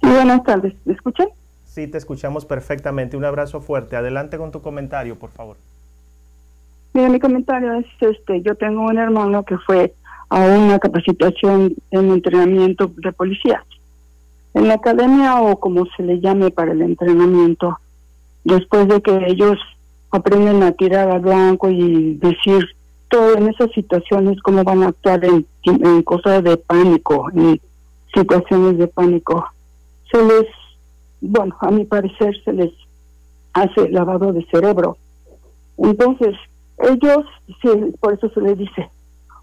Sí, 0.00 0.08
buenas 0.08 0.44
tardes. 0.44 0.74
¿Me 0.84 0.94
escuchan? 0.94 1.28
Sí, 1.64 1.88
te 1.88 1.98
escuchamos 1.98 2.44
perfectamente. 2.44 3.16
Un 3.16 3.24
abrazo 3.24 3.60
fuerte. 3.60 3.96
Adelante 3.96 4.38
con 4.38 4.52
tu 4.52 4.62
comentario, 4.62 5.18
por 5.18 5.30
favor. 5.30 5.56
Mira, 6.94 7.08
mi 7.08 7.18
comentario 7.18 7.72
es 7.74 7.86
este, 8.00 8.42
yo 8.42 8.54
tengo 8.54 8.82
un 8.82 8.98
hermano 8.98 9.44
que 9.44 9.56
fue 9.58 9.94
a 10.28 10.40
una 10.40 10.78
capacitación 10.78 11.74
en 11.90 12.10
entrenamiento 12.10 12.90
de 12.96 13.12
policía. 13.12 13.64
En 14.54 14.68
la 14.68 14.74
academia 14.74 15.40
o 15.40 15.58
como 15.58 15.86
se 15.96 16.02
le 16.02 16.20
llame 16.20 16.50
para 16.50 16.72
el 16.72 16.82
entrenamiento, 16.82 17.78
después 18.44 18.88
de 18.88 19.00
que 19.00 19.24
ellos 19.26 19.58
aprenden 20.10 20.62
a 20.62 20.72
tirar 20.72 21.10
al 21.10 21.20
blanco 21.20 21.70
y 21.70 22.14
decir 22.16 22.66
todo 23.08 23.36
en 23.36 23.48
esas 23.48 23.70
situaciones, 23.72 24.40
cómo 24.42 24.62
van 24.62 24.82
a 24.82 24.88
actuar 24.88 25.24
en, 25.24 25.46
en 25.64 26.02
cosas 26.02 26.44
de 26.44 26.56
pánico, 26.58 27.30
en 27.34 27.60
situaciones 28.14 28.78
de 28.78 28.88
pánico, 28.88 29.46
se 30.10 30.22
les, 30.22 30.46
bueno, 31.20 31.56
a 31.60 31.70
mi 31.70 31.84
parecer 31.84 32.34
se 32.44 32.52
les 32.52 32.72
hace 33.54 33.88
lavado 33.88 34.32
de 34.32 34.44
cerebro. 34.46 34.96
Entonces, 35.78 36.36
ellos, 36.82 37.24
por 38.00 38.14
eso 38.14 38.28
se 38.30 38.40
les 38.40 38.58
dice, 38.58 38.90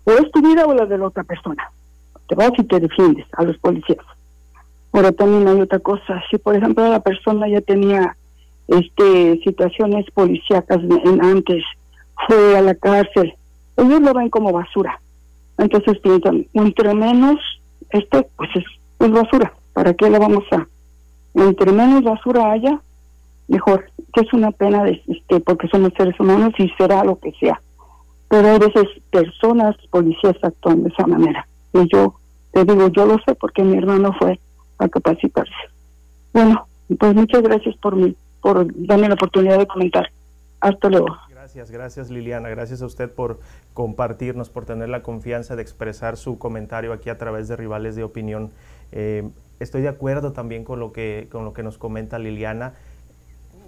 o 0.03 0.11
es 0.11 0.31
tu 0.31 0.41
vida 0.41 0.65
o 0.65 0.73
la 0.73 0.85
de 0.85 0.97
la 0.97 1.07
otra 1.07 1.23
persona. 1.23 1.71
Te 2.27 2.35
vas 2.35 2.51
y 2.57 2.63
te 2.63 2.79
defiendes 2.79 3.25
a 3.33 3.43
los 3.43 3.57
policías. 3.57 4.05
Ahora 4.91 5.11
también 5.11 5.47
hay 5.47 5.61
otra 5.61 5.79
cosa, 5.79 6.21
si 6.29 6.37
por 6.37 6.55
ejemplo 6.55 6.87
la 6.87 7.01
persona 7.01 7.47
ya 7.47 7.61
tenía 7.61 8.15
este 8.67 9.39
situaciones 9.43 10.05
policíacas 10.11 10.79
antes, 11.21 11.63
fue 12.27 12.57
a 12.57 12.61
la 12.61 12.75
cárcel, 12.75 13.33
ellos 13.77 14.01
lo 14.01 14.13
ven 14.13 14.29
como 14.29 14.51
basura. 14.51 14.99
Entonces 15.57 15.99
piensan, 15.99 16.47
entre 16.53 16.93
menos, 16.93 17.39
este 17.91 18.27
pues 18.35 18.49
es, 18.55 18.65
es 18.99 19.11
basura, 19.11 19.53
¿para 19.73 19.93
qué 19.93 20.09
le 20.09 20.19
vamos 20.19 20.43
a? 20.51 20.67
Entre 21.35 21.71
menos 21.71 22.03
basura 22.03 22.51
haya, 22.51 22.79
mejor, 23.49 23.91
que 24.13 24.21
es 24.21 24.33
una 24.33 24.51
pena 24.51 24.83
de, 24.83 25.01
este, 25.07 25.39
porque 25.41 25.67
somos 25.67 25.91
seres 25.97 26.17
humanos 26.19 26.53
y 26.57 26.69
será 26.77 27.03
lo 27.03 27.19
que 27.19 27.33
sea 27.33 27.59
pero 28.29 28.47
a 28.47 28.59
veces 28.59 28.85
personas, 29.11 29.75
policías 29.89 30.35
actúan 30.41 30.83
de 30.83 30.89
esa 30.89 31.05
manera. 31.07 31.47
Y 31.73 31.91
yo 31.91 32.15
te 32.51 32.63
digo, 32.63 32.87
yo 32.89 33.05
lo 33.05 33.17
sé 33.25 33.35
porque 33.35 33.63
mi 33.63 33.77
hermano 33.77 34.13
fue 34.17 34.39
a 34.77 34.87
capacitarse. 34.87 35.51
Bueno, 36.31 36.67
pues 36.99 37.15
muchas 37.15 37.41
gracias 37.41 37.75
por, 37.77 37.95
mi, 37.95 38.15
por 38.41 38.67
darme 38.85 39.09
la 39.09 39.15
oportunidad 39.15 39.57
de 39.57 39.67
comentar. 39.67 40.09
Hasta 40.61 40.89
luego. 40.89 41.07
Gracias, 41.29 41.71
gracias 41.71 42.09
Liliana, 42.11 42.49
gracias 42.49 42.81
a 42.81 42.85
usted 42.85 43.09
por 43.11 43.39
compartirnos, 43.73 44.49
por 44.49 44.65
tener 44.65 44.89
la 44.89 45.01
confianza 45.01 45.55
de 45.55 45.63
expresar 45.63 46.15
su 46.15 46.37
comentario 46.37 46.93
aquí 46.93 47.09
a 47.09 47.17
través 47.17 47.47
de 47.47 47.55
Rivales 47.55 47.95
de 47.95 48.03
Opinión. 48.03 48.51
Eh, 48.91 49.27
estoy 49.59 49.81
de 49.81 49.87
acuerdo 49.87 50.33
también 50.33 50.63
con 50.63 50.79
lo 50.79 50.91
que, 50.91 51.27
con 51.31 51.45
lo 51.45 51.53
que 51.53 51.63
nos 51.63 51.77
comenta 51.79 52.19
Liliana 52.19 52.73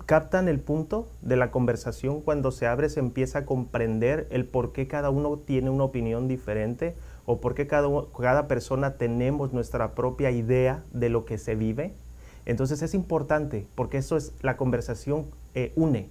captan 0.05 0.47
el 0.47 0.59
punto 0.59 1.07
de 1.21 1.35
la 1.35 1.51
conversación 1.51 2.21
cuando 2.21 2.51
se 2.51 2.67
abre, 2.67 2.89
se 2.89 2.99
empieza 2.99 3.39
a 3.39 3.45
comprender 3.45 4.27
el 4.31 4.45
por 4.45 4.71
qué 4.71 4.87
cada 4.87 5.09
uno 5.09 5.37
tiene 5.37 5.69
una 5.69 5.83
opinión 5.83 6.27
diferente 6.27 6.95
o 7.25 7.39
por 7.39 7.55
qué 7.55 7.67
cada, 7.67 7.87
cada 8.19 8.47
persona 8.47 8.95
tenemos 8.95 9.53
nuestra 9.53 9.93
propia 9.93 10.31
idea 10.31 10.83
de 10.91 11.09
lo 11.09 11.25
que 11.25 11.37
se 11.37 11.55
vive. 11.55 11.93
Entonces 12.45 12.81
es 12.81 12.93
importante 12.93 13.67
porque 13.75 13.97
eso 13.97 14.17
es 14.17 14.33
la 14.41 14.57
conversación 14.57 15.27
eh, 15.53 15.71
une, 15.75 16.09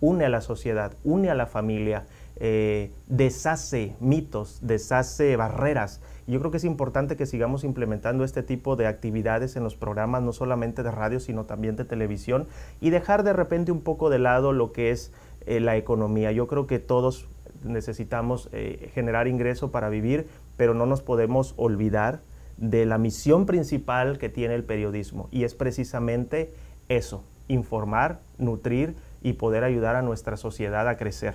une 0.00 0.24
a 0.24 0.28
la 0.28 0.40
sociedad, 0.40 0.92
une 1.04 1.30
a 1.30 1.34
la 1.34 1.46
familia, 1.46 2.06
eh, 2.36 2.90
deshace 3.06 3.94
mitos, 4.00 4.58
deshace 4.62 5.36
barreras. 5.36 6.00
Yo 6.30 6.38
creo 6.40 6.50
que 6.50 6.56
es 6.56 6.64
importante 6.64 7.16
que 7.16 7.26
sigamos 7.26 7.64
implementando 7.64 8.24
este 8.24 8.42
tipo 8.42 8.76
de 8.76 8.86
actividades 8.86 9.56
en 9.56 9.64
los 9.64 9.76
programas, 9.76 10.22
no 10.22 10.32
solamente 10.32 10.82
de 10.82 10.90
radio, 10.90 11.20
sino 11.20 11.44
también 11.44 11.76
de 11.76 11.84
televisión, 11.84 12.46
y 12.80 12.90
dejar 12.90 13.22
de 13.22 13.32
repente 13.32 13.72
un 13.72 13.80
poco 13.80 14.10
de 14.10 14.18
lado 14.18 14.52
lo 14.52 14.72
que 14.72 14.90
es 14.90 15.12
eh, 15.46 15.60
la 15.60 15.76
economía. 15.76 16.32
Yo 16.32 16.46
creo 16.46 16.66
que 16.66 16.78
todos 16.78 17.26
necesitamos 17.62 18.48
generar 18.94 19.28
ingreso 19.28 19.70
para 19.70 19.90
vivir, 19.90 20.26
pero 20.56 20.72
no 20.72 20.86
nos 20.86 21.02
podemos 21.02 21.52
olvidar 21.58 22.20
de 22.60 22.84
la 22.84 22.98
misión 22.98 23.46
principal 23.46 24.18
que 24.18 24.28
tiene 24.28 24.54
el 24.54 24.64
periodismo 24.64 25.28
y 25.30 25.44
es 25.44 25.54
precisamente 25.54 26.52
eso, 26.88 27.24
informar, 27.48 28.20
nutrir 28.38 28.94
y 29.22 29.34
poder 29.34 29.64
ayudar 29.64 29.96
a 29.96 30.02
nuestra 30.02 30.36
sociedad 30.36 30.86
a 30.86 30.96
crecer. 30.96 31.34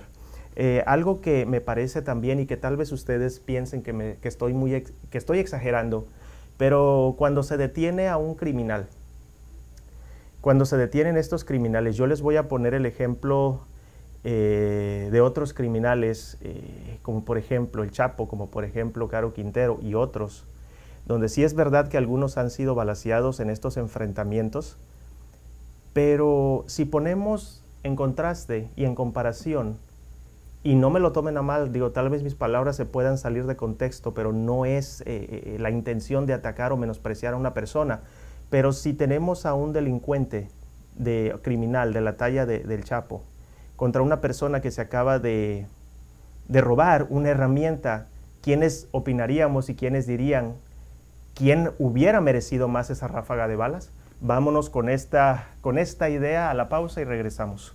Eh, 0.58 0.82
algo 0.86 1.20
que 1.20 1.44
me 1.44 1.60
parece 1.60 2.00
también 2.00 2.40
y 2.40 2.46
que 2.46 2.56
tal 2.56 2.78
vez 2.78 2.90
ustedes 2.90 3.40
piensen 3.40 3.82
que, 3.82 4.16
estoy 4.22 4.54
que 5.10 5.18
estoy 5.18 5.38
exagerando, 5.38 6.06
pero 6.56 7.14
cuando 7.18 7.42
se 7.42 7.58
detiene 7.58 8.08
a 8.08 8.16
un 8.16 8.34
criminal, 8.34 8.86
cuando 10.40 10.64
se 10.64 10.78
detienen 10.78 11.18
estos 11.18 11.44
criminales, 11.44 11.96
yo 11.96 12.06
les 12.06 12.22
voy 12.22 12.36
a 12.36 12.48
poner 12.48 12.72
el 12.72 12.86
ejemplo 12.86 13.60
eh, 14.24 15.10
de 15.12 15.20
otros 15.20 15.52
criminales, 15.52 16.38
eh, 16.40 16.98
como 17.02 17.22
por 17.24 17.36
ejemplo 17.36 17.82
el 17.82 17.90
Chapo, 17.90 18.26
como 18.26 18.48
por 18.48 18.64
ejemplo 18.64 19.08
Caro 19.08 19.34
Quintero 19.34 19.78
y 19.82 19.94
otros, 19.94 20.44
donde 21.04 21.28
sí 21.28 21.44
es 21.44 21.54
verdad 21.54 21.88
que 21.88 21.98
algunos 21.98 22.38
han 22.38 22.50
sido 22.50 22.74
balaseados 22.74 23.40
en 23.40 23.50
estos 23.50 23.76
enfrentamientos, 23.76 24.78
pero 25.92 26.64
si 26.66 26.86
ponemos 26.86 27.62
en 27.82 27.94
contraste 27.94 28.68
y 28.74 28.84
en 28.84 28.94
comparación, 28.94 29.76
y 30.66 30.74
no 30.74 30.90
me 30.90 30.98
lo 30.98 31.12
tomen 31.12 31.36
a 31.36 31.42
mal, 31.42 31.72
digo, 31.72 31.92
tal 31.92 32.10
vez 32.10 32.22
mis 32.22 32.34
palabras 32.34 32.74
se 32.74 32.84
puedan 32.84 33.18
salir 33.18 33.46
de 33.46 33.54
contexto, 33.54 34.14
pero 34.14 34.32
no 34.32 34.66
es 34.66 35.00
eh, 35.02 35.04
eh, 35.06 35.56
la 35.60 35.70
intención 35.70 36.26
de 36.26 36.34
atacar 36.34 36.72
o 36.72 36.76
menospreciar 36.76 37.34
a 37.34 37.36
una 37.36 37.54
persona, 37.54 38.00
pero 38.50 38.72
si 38.72 38.92
tenemos 38.92 39.46
a 39.46 39.54
un 39.54 39.72
delincuente 39.72 40.48
de, 40.96 41.36
criminal 41.42 41.92
de 41.92 42.00
la 42.00 42.16
talla 42.16 42.46
del 42.46 42.84
Chapo 42.84 43.22
contra 43.76 44.02
una 44.02 44.20
persona 44.20 44.60
que 44.60 44.70
se 44.70 44.80
acaba 44.80 45.18
de, 45.18 45.66
de 46.48 46.60
robar 46.60 47.06
una 47.10 47.28
herramienta, 47.28 48.08
¿quiénes 48.42 48.88
opinaríamos 48.90 49.68
y 49.68 49.76
quiénes 49.76 50.06
dirían 50.06 50.54
¿Quién 51.36 51.72
hubiera 51.78 52.22
merecido 52.22 52.66
más 52.66 52.88
esa 52.88 53.08
ráfaga 53.08 53.46
de 53.46 53.56
balas? 53.56 53.90
Vámonos 54.22 54.70
con 54.70 54.88
esta, 54.88 55.48
con 55.60 55.76
esta 55.76 56.08
idea 56.08 56.50
a 56.50 56.54
la 56.54 56.70
pausa 56.70 57.02
y 57.02 57.04
regresamos. 57.04 57.74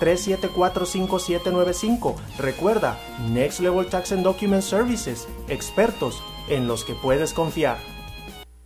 3745795. 0.00 2.16
Recuerda, 2.38 2.98
Next 3.30 3.60
Level 3.60 3.86
Tax 3.86 4.10
and 4.12 4.24
Document 4.24 4.62
Services, 4.62 5.28
expertos 5.48 6.22
en 6.48 6.66
los 6.66 6.84
que 6.84 6.94
puedes 6.94 7.32
confiar. 7.32 7.78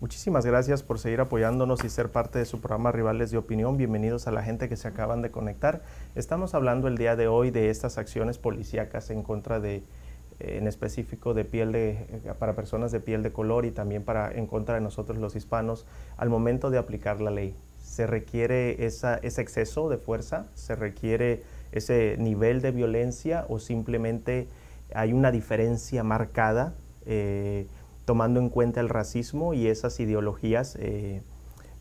Muchísimas 0.00 0.46
gracias 0.46 0.82
por 0.82 0.98
seguir 0.98 1.20
apoyándonos 1.20 1.84
y 1.84 1.90
ser 1.90 2.10
parte 2.10 2.38
de 2.38 2.46
su 2.46 2.62
programa 2.62 2.90
Rivales 2.90 3.30
de 3.30 3.36
Opinión. 3.36 3.76
Bienvenidos 3.76 4.26
a 4.26 4.30
la 4.30 4.42
gente 4.42 4.66
que 4.66 4.76
se 4.76 4.88
acaban 4.88 5.20
de 5.20 5.30
conectar. 5.30 5.82
Estamos 6.14 6.54
hablando 6.54 6.88
el 6.88 6.96
día 6.96 7.16
de 7.16 7.28
hoy 7.28 7.50
de 7.50 7.68
estas 7.68 7.98
acciones 7.98 8.38
policíacas 8.38 9.10
en 9.10 9.22
contra 9.22 9.60
de, 9.60 9.76
eh, 9.76 10.56
en 10.56 10.66
específico 10.66 11.34
de 11.34 11.44
piel 11.44 11.72
de, 11.72 11.90
eh, 11.90 12.32
para 12.38 12.54
personas 12.54 12.92
de 12.92 13.00
piel 13.00 13.22
de 13.22 13.30
color 13.30 13.66
y 13.66 13.72
también 13.72 14.02
para 14.02 14.32
en 14.32 14.46
contra 14.46 14.76
de 14.76 14.80
nosotros 14.80 15.18
los 15.18 15.36
hispanos 15.36 15.84
al 16.16 16.30
momento 16.30 16.70
de 16.70 16.78
aplicar 16.78 17.20
la 17.20 17.30
ley. 17.30 17.54
Se 17.78 18.06
requiere 18.06 18.86
ese 18.86 19.18
exceso 19.22 19.90
de 19.90 19.98
fuerza, 19.98 20.46
se 20.54 20.76
requiere 20.76 21.42
ese 21.72 22.16
nivel 22.18 22.62
de 22.62 22.70
violencia 22.70 23.44
o 23.50 23.58
simplemente 23.58 24.48
hay 24.94 25.12
una 25.12 25.30
diferencia 25.30 26.02
marcada. 26.02 26.72
Eh, 27.04 27.66
tomando 28.04 28.40
en 28.40 28.48
cuenta 28.48 28.80
el 28.80 28.88
racismo 28.88 29.54
y 29.54 29.66
esas 29.66 30.00
ideologías 30.00 30.76
eh, 30.80 31.22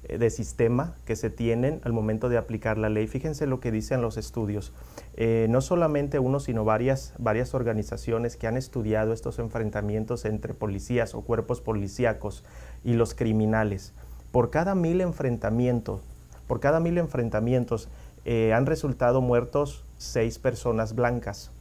de 0.08 0.30
sistema 0.30 0.96
que 1.06 1.16
se 1.16 1.30
tienen 1.30 1.82
al 1.84 1.94
momento 1.94 2.30
de 2.30 2.38
aplicar 2.38 2.78
la 2.78 2.90
ley. 2.90 3.08
Fíjense 3.08 3.46
lo 3.48 3.60
que 3.60 3.72
dicen 3.72 4.02
los 4.02 4.18
estudios. 4.18 4.74
Eh, 5.16 5.48
no 5.50 5.62
solamente 5.62 6.20
uno, 6.20 6.40
sino 6.40 6.64
varias, 6.64 7.14
varias 7.18 7.54
organizaciones 7.54 8.38
que 8.38 8.48
han 8.48 8.58
estudiado 8.58 9.14
estos 9.14 9.40
enfrentamientos 9.40 10.26
entre 10.26 10.54
policías 10.54 11.14
o 11.14 11.22
cuerpos 11.22 11.62
policíacos 11.62 12.44
y 12.84 12.94
los 12.94 13.14
criminales. 13.14 13.94
Por 14.32 14.50
cada 14.50 14.74
mil 14.74 15.02
enfrentamientos, 15.02 16.02
por 16.48 16.60
cada 16.60 16.80
mil 16.80 16.98
enfrentamientos 16.98 17.90
eh, 18.26 18.54
han 18.54 18.66
resultado 18.66 19.22
muertos 19.22 19.84
seis 19.98 20.40
personas 20.40 20.96
blancas. 20.96 21.52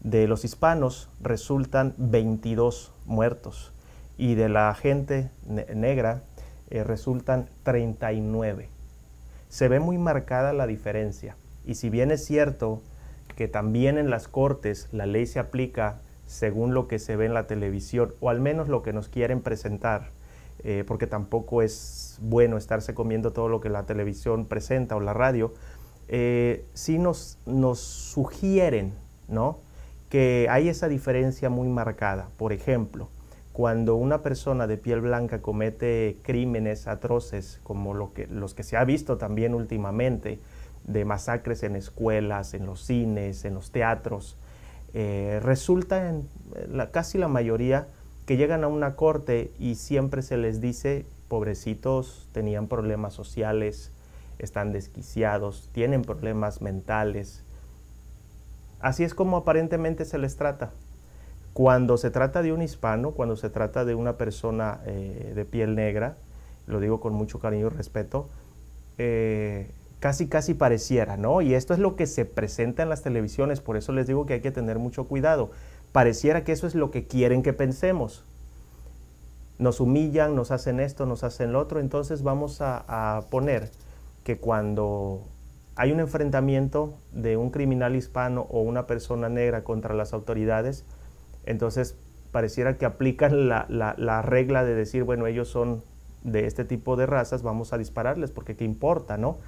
De 0.00 0.26
los 0.26 0.44
hispanos 0.44 1.10
resultan 1.20 1.94
22 1.98 2.92
muertos 3.04 3.72
y 4.18 4.34
de 4.34 4.48
la 4.48 4.74
gente 4.74 5.30
negra 5.74 6.22
eh, 6.70 6.84
resultan 6.84 7.48
39. 7.62 8.68
Se 9.48 9.68
ve 9.68 9.80
muy 9.80 9.96
marcada 9.96 10.52
la 10.52 10.66
diferencia. 10.66 11.36
Y 11.64 11.76
si 11.76 11.88
bien 11.88 12.10
es 12.10 12.24
cierto 12.24 12.82
que 13.36 13.48
también 13.48 13.96
en 13.96 14.10
las 14.10 14.28
cortes 14.28 14.88
la 14.92 15.06
ley 15.06 15.24
se 15.24 15.38
aplica 15.38 16.00
según 16.26 16.74
lo 16.74 16.88
que 16.88 16.98
se 16.98 17.16
ve 17.16 17.24
en 17.24 17.32
la 17.32 17.46
televisión, 17.46 18.12
o 18.20 18.28
al 18.28 18.40
menos 18.40 18.68
lo 18.68 18.82
que 18.82 18.92
nos 18.92 19.08
quieren 19.08 19.40
presentar, 19.40 20.10
eh, 20.64 20.84
porque 20.86 21.06
tampoco 21.06 21.62
es 21.62 22.18
bueno 22.20 22.58
estarse 22.58 22.92
comiendo 22.92 23.32
todo 23.32 23.48
lo 23.48 23.60
que 23.60 23.70
la 23.70 23.84
televisión 23.84 24.44
presenta 24.44 24.96
o 24.96 25.00
la 25.00 25.14
radio, 25.14 25.54
eh, 26.08 26.66
sí 26.74 26.98
nos, 26.98 27.38
nos 27.46 27.78
sugieren 27.78 28.92
¿no? 29.28 29.58
que 30.10 30.48
hay 30.50 30.68
esa 30.68 30.88
diferencia 30.88 31.48
muy 31.48 31.68
marcada. 31.68 32.28
Por 32.36 32.52
ejemplo, 32.52 33.08
cuando 33.58 33.96
una 33.96 34.22
persona 34.22 34.68
de 34.68 34.76
piel 34.76 35.00
blanca 35.00 35.42
comete 35.42 36.18
crímenes 36.22 36.86
atroces 36.86 37.58
como 37.64 37.92
los 37.92 38.54
que 38.54 38.62
se 38.62 38.76
ha 38.76 38.84
visto 38.84 39.18
también 39.18 39.52
últimamente, 39.52 40.38
de 40.84 41.04
masacres 41.04 41.64
en 41.64 41.74
escuelas, 41.74 42.54
en 42.54 42.66
los 42.66 42.82
cines, 42.82 43.44
en 43.44 43.54
los 43.54 43.72
teatros, 43.72 44.36
eh, 44.94 45.40
resulta 45.42 46.08
en 46.08 46.28
la, 46.70 46.92
casi 46.92 47.18
la 47.18 47.26
mayoría 47.26 47.88
que 48.26 48.36
llegan 48.36 48.62
a 48.62 48.68
una 48.68 48.94
corte 48.94 49.50
y 49.58 49.74
siempre 49.74 50.22
se 50.22 50.36
les 50.36 50.60
dice, 50.60 51.04
pobrecitos, 51.26 52.28
tenían 52.30 52.68
problemas 52.68 53.12
sociales, 53.12 53.90
están 54.38 54.70
desquiciados, 54.70 55.68
tienen 55.72 56.02
problemas 56.02 56.62
mentales. 56.62 57.42
Así 58.78 59.02
es 59.02 59.14
como 59.16 59.38
aparentemente 59.38 60.04
se 60.04 60.18
les 60.18 60.36
trata. 60.36 60.70
Cuando 61.58 61.96
se 61.96 62.12
trata 62.12 62.40
de 62.40 62.52
un 62.52 62.62
hispano, 62.62 63.10
cuando 63.10 63.34
se 63.34 63.50
trata 63.50 63.84
de 63.84 63.96
una 63.96 64.12
persona 64.12 64.78
eh, 64.86 65.32
de 65.34 65.44
piel 65.44 65.74
negra, 65.74 66.14
lo 66.68 66.78
digo 66.78 67.00
con 67.00 67.14
mucho 67.14 67.40
cariño 67.40 67.66
y 67.66 67.70
respeto, 67.70 68.28
eh, 68.96 69.68
casi 69.98 70.28
casi 70.28 70.54
pareciera, 70.54 71.16
¿no? 71.16 71.42
Y 71.42 71.54
esto 71.54 71.74
es 71.74 71.80
lo 71.80 71.96
que 71.96 72.06
se 72.06 72.24
presenta 72.24 72.84
en 72.84 72.88
las 72.88 73.02
televisiones, 73.02 73.60
por 73.60 73.76
eso 73.76 73.90
les 73.90 74.06
digo 74.06 74.24
que 74.24 74.34
hay 74.34 74.40
que 74.40 74.52
tener 74.52 74.78
mucho 74.78 75.08
cuidado. 75.08 75.50
Pareciera 75.90 76.44
que 76.44 76.52
eso 76.52 76.68
es 76.68 76.76
lo 76.76 76.92
que 76.92 77.08
quieren 77.08 77.42
que 77.42 77.52
pensemos. 77.52 78.22
Nos 79.58 79.80
humillan, 79.80 80.36
nos 80.36 80.52
hacen 80.52 80.78
esto, 80.78 81.06
nos 81.06 81.24
hacen 81.24 81.52
lo 81.52 81.58
otro, 81.58 81.80
entonces 81.80 82.22
vamos 82.22 82.60
a, 82.60 82.84
a 82.86 83.22
poner 83.22 83.68
que 84.22 84.38
cuando 84.38 85.22
hay 85.74 85.90
un 85.90 85.98
enfrentamiento 85.98 86.94
de 87.10 87.36
un 87.36 87.50
criminal 87.50 87.96
hispano 87.96 88.46
o 88.48 88.60
una 88.60 88.86
persona 88.86 89.28
negra 89.28 89.64
contra 89.64 89.92
las 89.92 90.12
autoridades, 90.12 90.84
entonces, 91.48 91.96
pareciera 92.30 92.76
que 92.76 92.84
aplican 92.84 93.48
la, 93.48 94.22
regla 94.22 94.64
de 94.64 94.74
decir, 94.74 95.02
bueno, 95.04 95.26
ellos 95.26 95.48
son 95.48 95.82
de 96.22 96.46
este 96.46 96.66
tipo 96.66 96.94
de 96.96 97.06
razas, 97.06 97.42
vamos 97.42 97.72
a 97.72 97.78
dispararles, 97.78 98.30
porque 98.30 98.54
qué 98.54 98.66
importa, 98.66 99.16
¿no? 99.16 99.38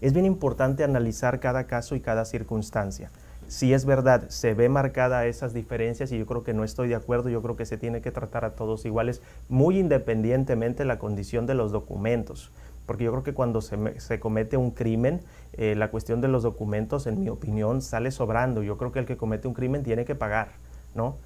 Es 0.00 0.12
bien 0.12 0.26
importante 0.26 0.82
analizar 0.82 1.38
cada 1.38 1.68
caso 1.68 1.94
y 1.94 2.00
cada 2.00 2.24
circunstancia. 2.24 3.10
Si 3.46 3.72
es 3.72 3.84
verdad, 3.84 4.28
se 4.30 4.52
ve 4.54 4.68
marcada 4.68 5.26
esas 5.26 5.54
diferencias 5.54 6.10
y 6.10 6.18
yo 6.18 6.26
creo 6.26 6.42
que 6.42 6.54
no 6.54 6.64
estoy 6.64 6.88
de 6.88 6.96
acuerdo, 6.96 7.28
yo 7.28 7.40
creo 7.40 7.54
que 7.54 7.66
se 7.66 7.76
tiene 7.76 8.00
que 8.00 8.10
tratar 8.10 8.44
a 8.44 8.56
todos 8.56 8.84
iguales, 8.84 9.22
muy 9.48 9.78
independientemente 9.78 10.82
de 10.82 10.88
la 10.88 10.98
condición 10.98 11.46
de 11.46 11.54
los 11.54 11.70
documentos. 11.70 12.50
Porque 12.86 13.04
yo 13.04 13.12
creo 13.12 13.22
que 13.22 13.34
cuando 13.34 13.60
se, 13.60 14.18
comete 14.18 14.56
un 14.56 14.72
crimen, 14.72 15.20
eh, 15.52 15.76
la 15.76 15.92
cuestión 15.92 16.20
de 16.20 16.26
los 16.26 16.42
documentos, 16.42 17.06
en 17.06 17.20
mi 17.20 17.28
opinión, 17.28 17.80
sale 17.80 18.10
sobrando. 18.10 18.64
Yo 18.64 18.76
creo 18.76 18.90
que 18.90 18.98
el 18.98 19.06
que 19.06 19.16
comete 19.16 19.46
un 19.46 19.54
crimen 19.54 19.84
tiene 19.84 20.04
que 20.04 20.16
pagar 20.16 20.48
¿no? 20.94 21.16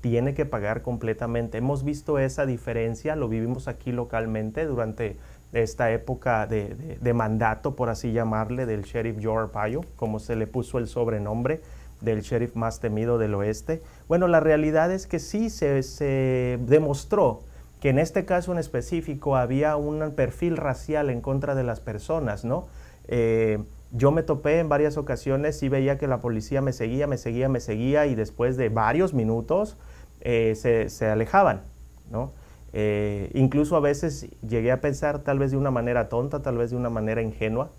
Tiene 0.00 0.34
que 0.34 0.44
pagar 0.44 0.82
completamente. 0.82 1.58
Hemos 1.58 1.84
visto 1.84 2.18
esa 2.18 2.46
diferencia, 2.46 3.16
lo 3.16 3.28
vivimos 3.28 3.68
aquí 3.68 3.92
localmente 3.92 4.66
durante 4.66 5.16
esta 5.52 5.90
época 5.90 6.46
de, 6.46 7.12
mandato, 7.14 7.76
por 7.76 7.88
así 7.88 8.12
llamarle, 8.12 8.66
del 8.66 8.82
sheriff 8.82 9.18
Joe 9.22 9.42
Arpaio, 9.44 9.82
como 9.96 10.18
se 10.18 10.36
le 10.36 10.46
puso 10.46 10.78
el 10.78 10.86
sobrenombre 10.86 11.60
del 12.00 12.20
sheriff 12.20 12.54
más 12.56 12.80
temido 12.80 13.18
del 13.18 13.34
oeste. 13.34 13.82
Bueno, 14.06 14.28
la 14.28 14.40
realidad 14.40 14.92
es 14.92 15.06
que 15.06 15.18
sí 15.18 15.48
se, 15.50 16.58
demostró 16.66 17.40
que 17.80 17.90
en 17.90 17.98
este 17.98 18.24
caso 18.24 18.52
en 18.52 18.58
específico 18.58 19.36
había 19.36 19.76
un 19.76 20.12
perfil 20.12 20.56
racial 20.56 21.10
en 21.10 21.20
contra 21.20 21.54
de 21.54 21.62
las 21.62 21.80
personas, 21.80 22.44
¿no? 22.44 22.66
Eh, 23.08 23.58
yo 23.92 24.10
me 24.10 24.22
topé 24.22 24.58
en 24.58 24.68
varias 24.68 24.96
ocasiones 24.96 25.62
y 25.62 25.68
veía 25.68 25.98
que 25.98 26.06
la 26.06 26.20
policía 26.20 26.60
me 26.60 26.72
seguía, 26.72 27.06
me 27.06 27.18
seguía, 27.18 27.48
me 27.48 27.60
seguía 27.60 28.06
y 28.06 28.14
después 28.14 28.56
de 28.56 28.68
varios 28.68 29.14
minutos 29.14 29.76
eh, 30.20 30.54
se, 30.88 31.06
alejaban, 31.06 31.62
¿no? 32.10 32.32
Eh, 32.72 33.30
incluso 33.34 33.76
a 33.76 33.80
veces 33.80 34.28
llegué 34.46 34.72
a 34.72 34.80
pensar 34.80 35.20
tal 35.20 35.38
vez 35.38 35.50
de 35.50 35.56
una 35.56 35.70
manera 35.70 36.08
tonta, 36.08 36.42
tal 36.42 36.58
vez 36.58 36.70
de 36.70 36.76
una 36.76 36.90
manera 36.90 37.22
ingenua, 37.22 37.70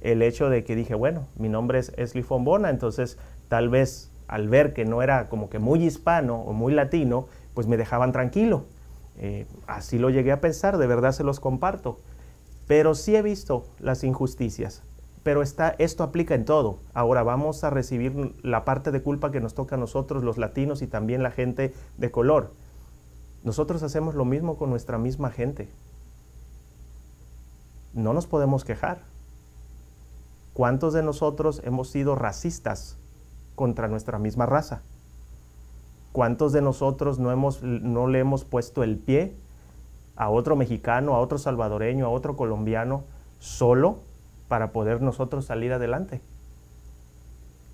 el 0.00 0.22
hecho 0.22 0.48
de 0.48 0.64
que 0.64 0.76
dije, 0.76 0.94
bueno, 0.94 1.26
mi 1.36 1.48
nombre 1.48 1.78
es 1.78 1.92
Esli 1.96 2.22
Fombona, 2.22 2.70
entonces 2.70 3.18
tal 3.48 3.68
vez 3.68 4.10
al 4.28 4.48
ver 4.48 4.74
que 4.74 4.84
no 4.84 5.02
era 5.02 5.28
como 5.28 5.48
que 5.50 5.58
muy 5.58 5.84
hispano 5.84 6.40
o 6.42 6.52
muy 6.52 6.72
latino, 6.72 7.26
pues 7.54 7.66
me 7.66 7.76
dejaban 7.76 8.12
tranquilo. 8.12 8.64
Eh, 9.18 9.46
así 9.66 9.98
lo 9.98 10.10
llegué 10.10 10.30
a 10.30 10.40
pensar, 10.40 10.78
de 10.78 10.86
verdad 10.86 11.12
se 11.12 11.24
los 11.24 11.40
comparto. 11.40 11.98
Pero 12.68 12.94
sí 12.94 13.16
he 13.16 13.22
visto 13.22 13.66
las 13.80 14.04
injusticias, 14.04 14.82
pero 15.28 15.42
está, 15.42 15.74
esto 15.76 16.04
aplica 16.04 16.34
en 16.34 16.46
todo. 16.46 16.78
Ahora 16.94 17.22
vamos 17.22 17.62
a 17.62 17.68
recibir 17.68 18.34
la 18.42 18.64
parte 18.64 18.90
de 18.90 19.02
culpa 19.02 19.30
que 19.30 19.42
nos 19.42 19.52
toca 19.52 19.74
a 19.74 19.78
nosotros, 19.78 20.24
los 20.24 20.38
latinos 20.38 20.80
y 20.80 20.86
también 20.86 21.22
la 21.22 21.30
gente 21.30 21.74
de 21.98 22.10
color. 22.10 22.54
Nosotros 23.44 23.82
hacemos 23.82 24.14
lo 24.14 24.24
mismo 24.24 24.56
con 24.56 24.70
nuestra 24.70 24.96
misma 24.96 25.30
gente. 25.30 25.68
No 27.92 28.14
nos 28.14 28.26
podemos 28.26 28.64
quejar. 28.64 29.02
¿Cuántos 30.54 30.94
de 30.94 31.02
nosotros 31.02 31.60
hemos 31.62 31.90
sido 31.90 32.14
racistas 32.14 32.96
contra 33.54 33.86
nuestra 33.86 34.18
misma 34.18 34.46
raza? 34.46 34.80
¿Cuántos 36.12 36.54
de 36.54 36.62
nosotros 36.62 37.18
no, 37.18 37.30
hemos, 37.30 37.62
no 37.62 38.06
le 38.06 38.20
hemos 38.20 38.46
puesto 38.46 38.82
el 38.82 38.96
pie 38.96 39.36
a 40.16 40.30
otro 40.30 40.56
mexicano, 40.56 41.14
a 41.14 41.20
otro 41.20 41.36
salvadoreño, 41.36 42.06
a 42.06 42.08
otro 42.08 42.34
colombiano, 42.34 43.04
solo 43.40 44.07
para 44.48 44.72
poder 44.72 45.00
nosotros 45.02 45.44
salir 45.44 45.72
adelante. 45.72 46.20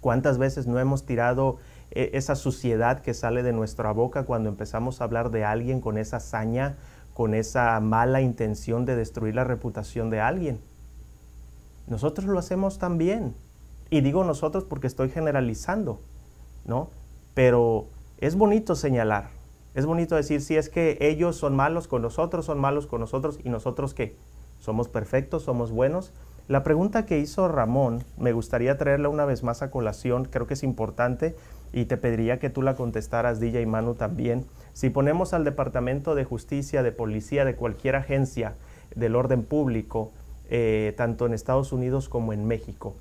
¿Cuántas 0.00 0.38
veces 0.38 0.66
no 0.66 0.78
hemos 0.78 1.06
tirado 1.06 1.58
eh, 1.90 2.10
esa 2.14 2.34
suciedad 2.34 3.00
que 3.00 3.14
sale 3.14 3.42
de 3.42 3.52
nuestra 3.52 3.92
boca 3.92 4.24
cuando 4.24 4.48
empezamos 4.48 5.00
a 5.00 5.04
hablar 5.04 5.30
de 5.30 5.44
alguien 5.44 5.80
con 5.80 5.96
esa 5.96 6.18
hazaña, 6.18 6.76
con 7.14 7.34
esa 7.34 7.78
mala 7.80 8.20
intención 8.20 8.84
de 8.84 8.96
destruir 8.96 9.34
la 9.34 9.44
reputación 9.44 10.10
de 10.10 10.20
alguien? 10.20 10.60
Nosotros 11.86 12.26
lo 12.26 12.38
hacemos 12.38 12.78
también. 12.78 13.34
Y 13.90 14.00
digo 14.00 14.24
nosotros 14.24 14.64
porque 14.64 14.86
estoy 14.86 15.10
generalizando, 15.10 16.00
¿no? 16.64 16.90
Pero 17.34 17.86
es 18.18 18.34
bonito 18.36 18.74
señalar, 18.74 19.28
es 19.74 19.86
bonito 19.86 20.14
decir, 20.14 20.40
si 20.40 20.56
es 20.56 20.68
que 20.68 20.98
ellos 21.00 21.36
son 21.36 21.56
malos 21.56 21.88
con 21.88 22.00
nosotros, 22.00 22.46
son 22.46 22.60
malos 22.60 22.86
con 22.86 23.00
nosotros, 23.00 23.38
y 23.42 23.48
nosotros 23.48 23.92
qué? 23.92 24.16
Somos 24.60 24.88
perfectos, 24.88 25.42
somos 25.42 25.72
buenos, 25.72 26.12
la 26.46 26.62
pregunta 26.62 27.06
que 27.06 27.18
hizo 27.18 27.48
Ramón, 27.48 28.04
me 28.18 28.32
gustaría 28.32 28.76
traerla 28.76 29.08
una 29.08 29.24
vez 29.24 29.42
más 29.42 29.62
a 29.62 29.70
colación, 29.70 30.26
creo 30.26 30.46
que 30.46 30.54
es 30.54 30.62
importante 30.62 31.34
y 31.72 31.86
te 31.86 31.96
pediría 31.96 32.38
que 32.38 32.50
tú 32.50 32.60
la 32.60 32.76
contestaras, 32.76 33.40
DJ 33.40 33.64
Manu, 33.64 33.94
también. 33.94 34.44
Si 34.74 34.90
ponemos 34.90 35.32
al 35.32 35.44
Departamento 35.44 36.14
de 36.14 36.24
Justicia, 36.24 36.82
de 36.82 36.92
Policía, 36.92 37.46
de 37.46 37.56
cualquier 37.56 37.96
agencia 37.96 38.56
del 38.94 39.16
orden 39.16 39.42
público, 39.42 40.12
eh, 40.50 40.92
tanto 40.98 41.24
en 41.24 41.32
Estados 41.32 41.72
Unidos 41.72 42.10
como 42.10 42.34
en 42.34 42.46
México, 42.46 42.94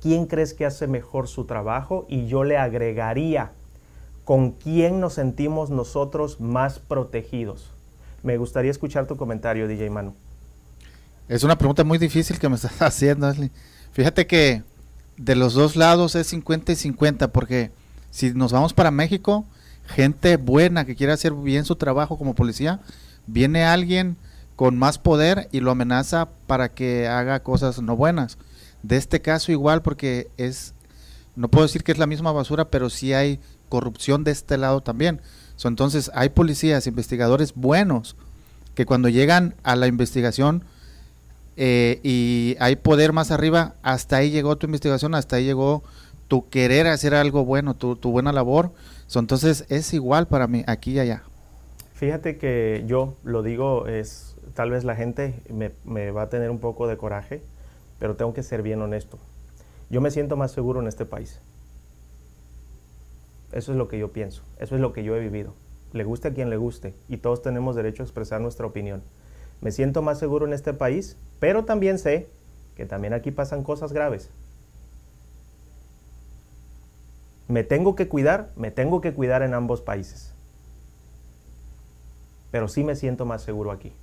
¿quién 0.00 0.26
crees 0.26 0.54
que 0.54 0.66
hace 0.66 0.86
mejor 0.86 1.26
su 1.26 1.46
trabajo? 1.46 2.06
Y 2.08 2.26
yo 2.26 2.44
le 2.44 2.58
agregaría, 2.58 3.50
¿con 4.24 4.52
quién 4.52 5.00
nos 5.00 5.14
sentimos 5.14 5.68
nosotros 5.68 6.40
más 6.40 6.78
protegidos? 6.78 7.72
Me 8.22 8.38
gustaría 8.38 8.70
escuchar 8.70 9.08
tu 9.08 9.16
comentario, 9.16 9.66
DJ 9.66 9.90
Manu. 9.90 10.14
Es 11.28 11.42
una 11.42 11.56
pregunta 11.56 11.84
muy 11.84 11.96
difícil 11.98 12.38
que 12.38 12.48
me 12.48 12.56
estás 12.56 12.76
haciendo, 12.82 13.26
Ashley. 13.26 13.50
Fíjate 13.92 14.26
que 14.26 14.62
de 15.16 15.36
los 15.36 15.54
dos 15.54 15.76
lados 15.76 16.14
es 16.16 16.26
50 16.26 16.72
y 16.72 16.76
50, 16.76 17.32
porque 17.32 17.70
si 18.10 18.32
nos 18.32 18.52
vamos 18.52 18.74
para 18.74 18.90
México, 18.90 19.46
gente 19.86 20.36
buena 20.36 20.84
que 20.84 20.96
quiere 20.96 21.12
hacer 21.12 21.32
bien 21.32 21.64
su 21.64 21.76
trabajo 21.76 22.18
como 22.18 22.34
policía, 22.34 22.80
viene 23.26 23.64
alguien 23.64 24.16
con 24.56 24.78
más 24.78 24.98
poder 24.98 25.48
y 25.50 25.60
lo 25.60 25.70
amenaza 25.70 26.28
para 26.46 26.68
que 26.70 27.08
haga 27.08 27.42
cosas 27.42 27.80
no 27.80 27.96
buenas. 27.96 28.38
De 28.82 28.96
este 28.96 29.22
caso 29.22 29.50
igual 29.50 29.82
porque 29.82 30.28
es, 30.36 30.74
no 31.36 31.48
puedo 31.48 31.66
decir 31.66 31.84
que 31.84 31.92
es 31.92 31.98
la 31.98 32.06
misma 32.06 32.32
basura, 32.32 32.66
pero 32.66 32.90
sí 32.90 33.14
hay 33.14 33.40
corrupción 33.68 34.24
de 34.24 34.30
este 34.30 34.58
lado 34.58 34.82
también. 34.82 35.20
entonces 35.64 36.10
hay 36.14 36.28
policías, 36.28 36.86
investigadores 36.86 37.54
buenos 37.54 38.14
que 38.74 38.84
cuando 38.86 39.08
llegan 39.08 39.54
a 39.62 39.74
la 39.74 39.86
investigación 39.86 40.64
eh, 41.56 42.00
y 42.02 42.56
hay 42.60 42.76
poder 42.76 43.12
más 43.12 43.30
arriba, 43.30 43.74
hasta 43.82 44.16
ahí 44.16 44.30
llegó 44.30 44.56
tu 44.56 44.66
investigación, 44.66 45.14
hasta 45.14 45.36
ahí 45.36 45.44
llegó 45.44 45.82
tu 46.28 46.48
querer 46.48 46.86
hacer 46.86 47.14
algo 47.14 47.44
bueno, 47.44 47.74
tu, 47.74 47.96
buena 47.96 48.32
labor. 48.32 48.72
entonces 49.14 49.64
es 49.68 49.92
igual 49.94 50.26
para 50.26 50.46
mí, 50.46 50.64
aquí 50.66 50.92
y 50.92 50.98
allá. 50.98 51.22
Fíjate 51.94 52.38
que 52.38 52.84
yo 52.86 53.14
lo 53.22 53.42
digo, 53.42 53.86
es 53.86 54.36
tal 54.54 54.70
vez 54.70 54.84
la 54.84 54.96
gente 54.96 55.34
me, 55.48 55.72
me 55.84 56.10
va 56.10 56.22
a 56.22 56.28
tener 56.28 56.50
un 56.50 56.58
poco 56.58 56.88
de 56.88 56.96
coraje, 56.96 57.42
pero 57.98 58.16
tengo 58.16 58.34
que 58.34 58.42
ser 58.42 58.62
bien 58.62 58.82
honesto. 58.82 59.18
Yo 59.90 60.00
me 60.00 60.10
siento 60.10 60.36
más 60.36 60.50
seguro 60.50 60.80
en 60.80 60.88
este 60.88 61.04
país. 61.04 61.40
Eso 63.52 63.70
es 63.70 63.78
lo 63.78 63.86
que 63.86 63.98
yo 63.98 64.10
pienso, 64.12 64.42
eso 64.58 64.74
es 64.74 64.80
lo 64.80 64.92
que 64.92 65.04
yo 65.04 65.14
he 65.14 65.20
vivido. 65.20 65.54
Le 65.92 66.02
guste 66.02 66.28
a 66.28 66.34
quien 66.34 66.50
le 66.50 66.56
guste 66.56 66.92
y 67.08 67.18
todos 67.18 67.40
tenemos 67.40 67.76
derecho 67.76 68.02
a 68.02 68.06
expresar 68.06 68.40
nuestra 68.40 68.66
opinión. 68.66 69.02
Me 69.64 69.72
siento 69.72 70.02
más 70.02 70.18
seguro 70.18 70.46
en 70.46 70.52
este 70.52 70.74
país, 70.74 71.16
pero 71.40 71.64
también 71.64 71.98
sé 71.98 72.28
que 72.76 72.84
también 72.84 73.14
aquí 73.14 73.30
pasan 73.30 73.64
cosas 73.64 73.94
graves. 73.94 74.28
Me 77.48 77.64
tengo 77.64 77.94
que 77.94 78.06
cuidar, 78.06 78.50
me 78.56 78.70
tengo 78.70 79.00
que 79.00 79.14
cuidar 79.14 79.42
en 79.42 79.54
ambos 79.54 79.80
países. 79.80 80.34
Pero 82.50 82.68
sí 82.68 82.84
me 82.84 82.94
siento 82.94 83.24
más 83.24 83.40
seguro 83.40 83.70
aquí. 83.70 83.94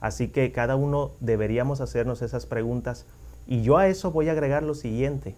Así 0.00 0.28
que 0.28 0.52
cada 0.52 0.76
uno 0.76 1.12
deberíamos 1.20 1.80
hacernos 1.80 2.20
esas 2.20 2.44
preguntas 2.44 3.06
y 3.46 3.62
yo 3.62 3.78
a 3.78 3.88
eso 3.88 4.10
voy 4.10 4.28
a 4.28 4.32
agregar 4.32 4.64
lo 4.64 4.74
siguiente. 4.74 5.34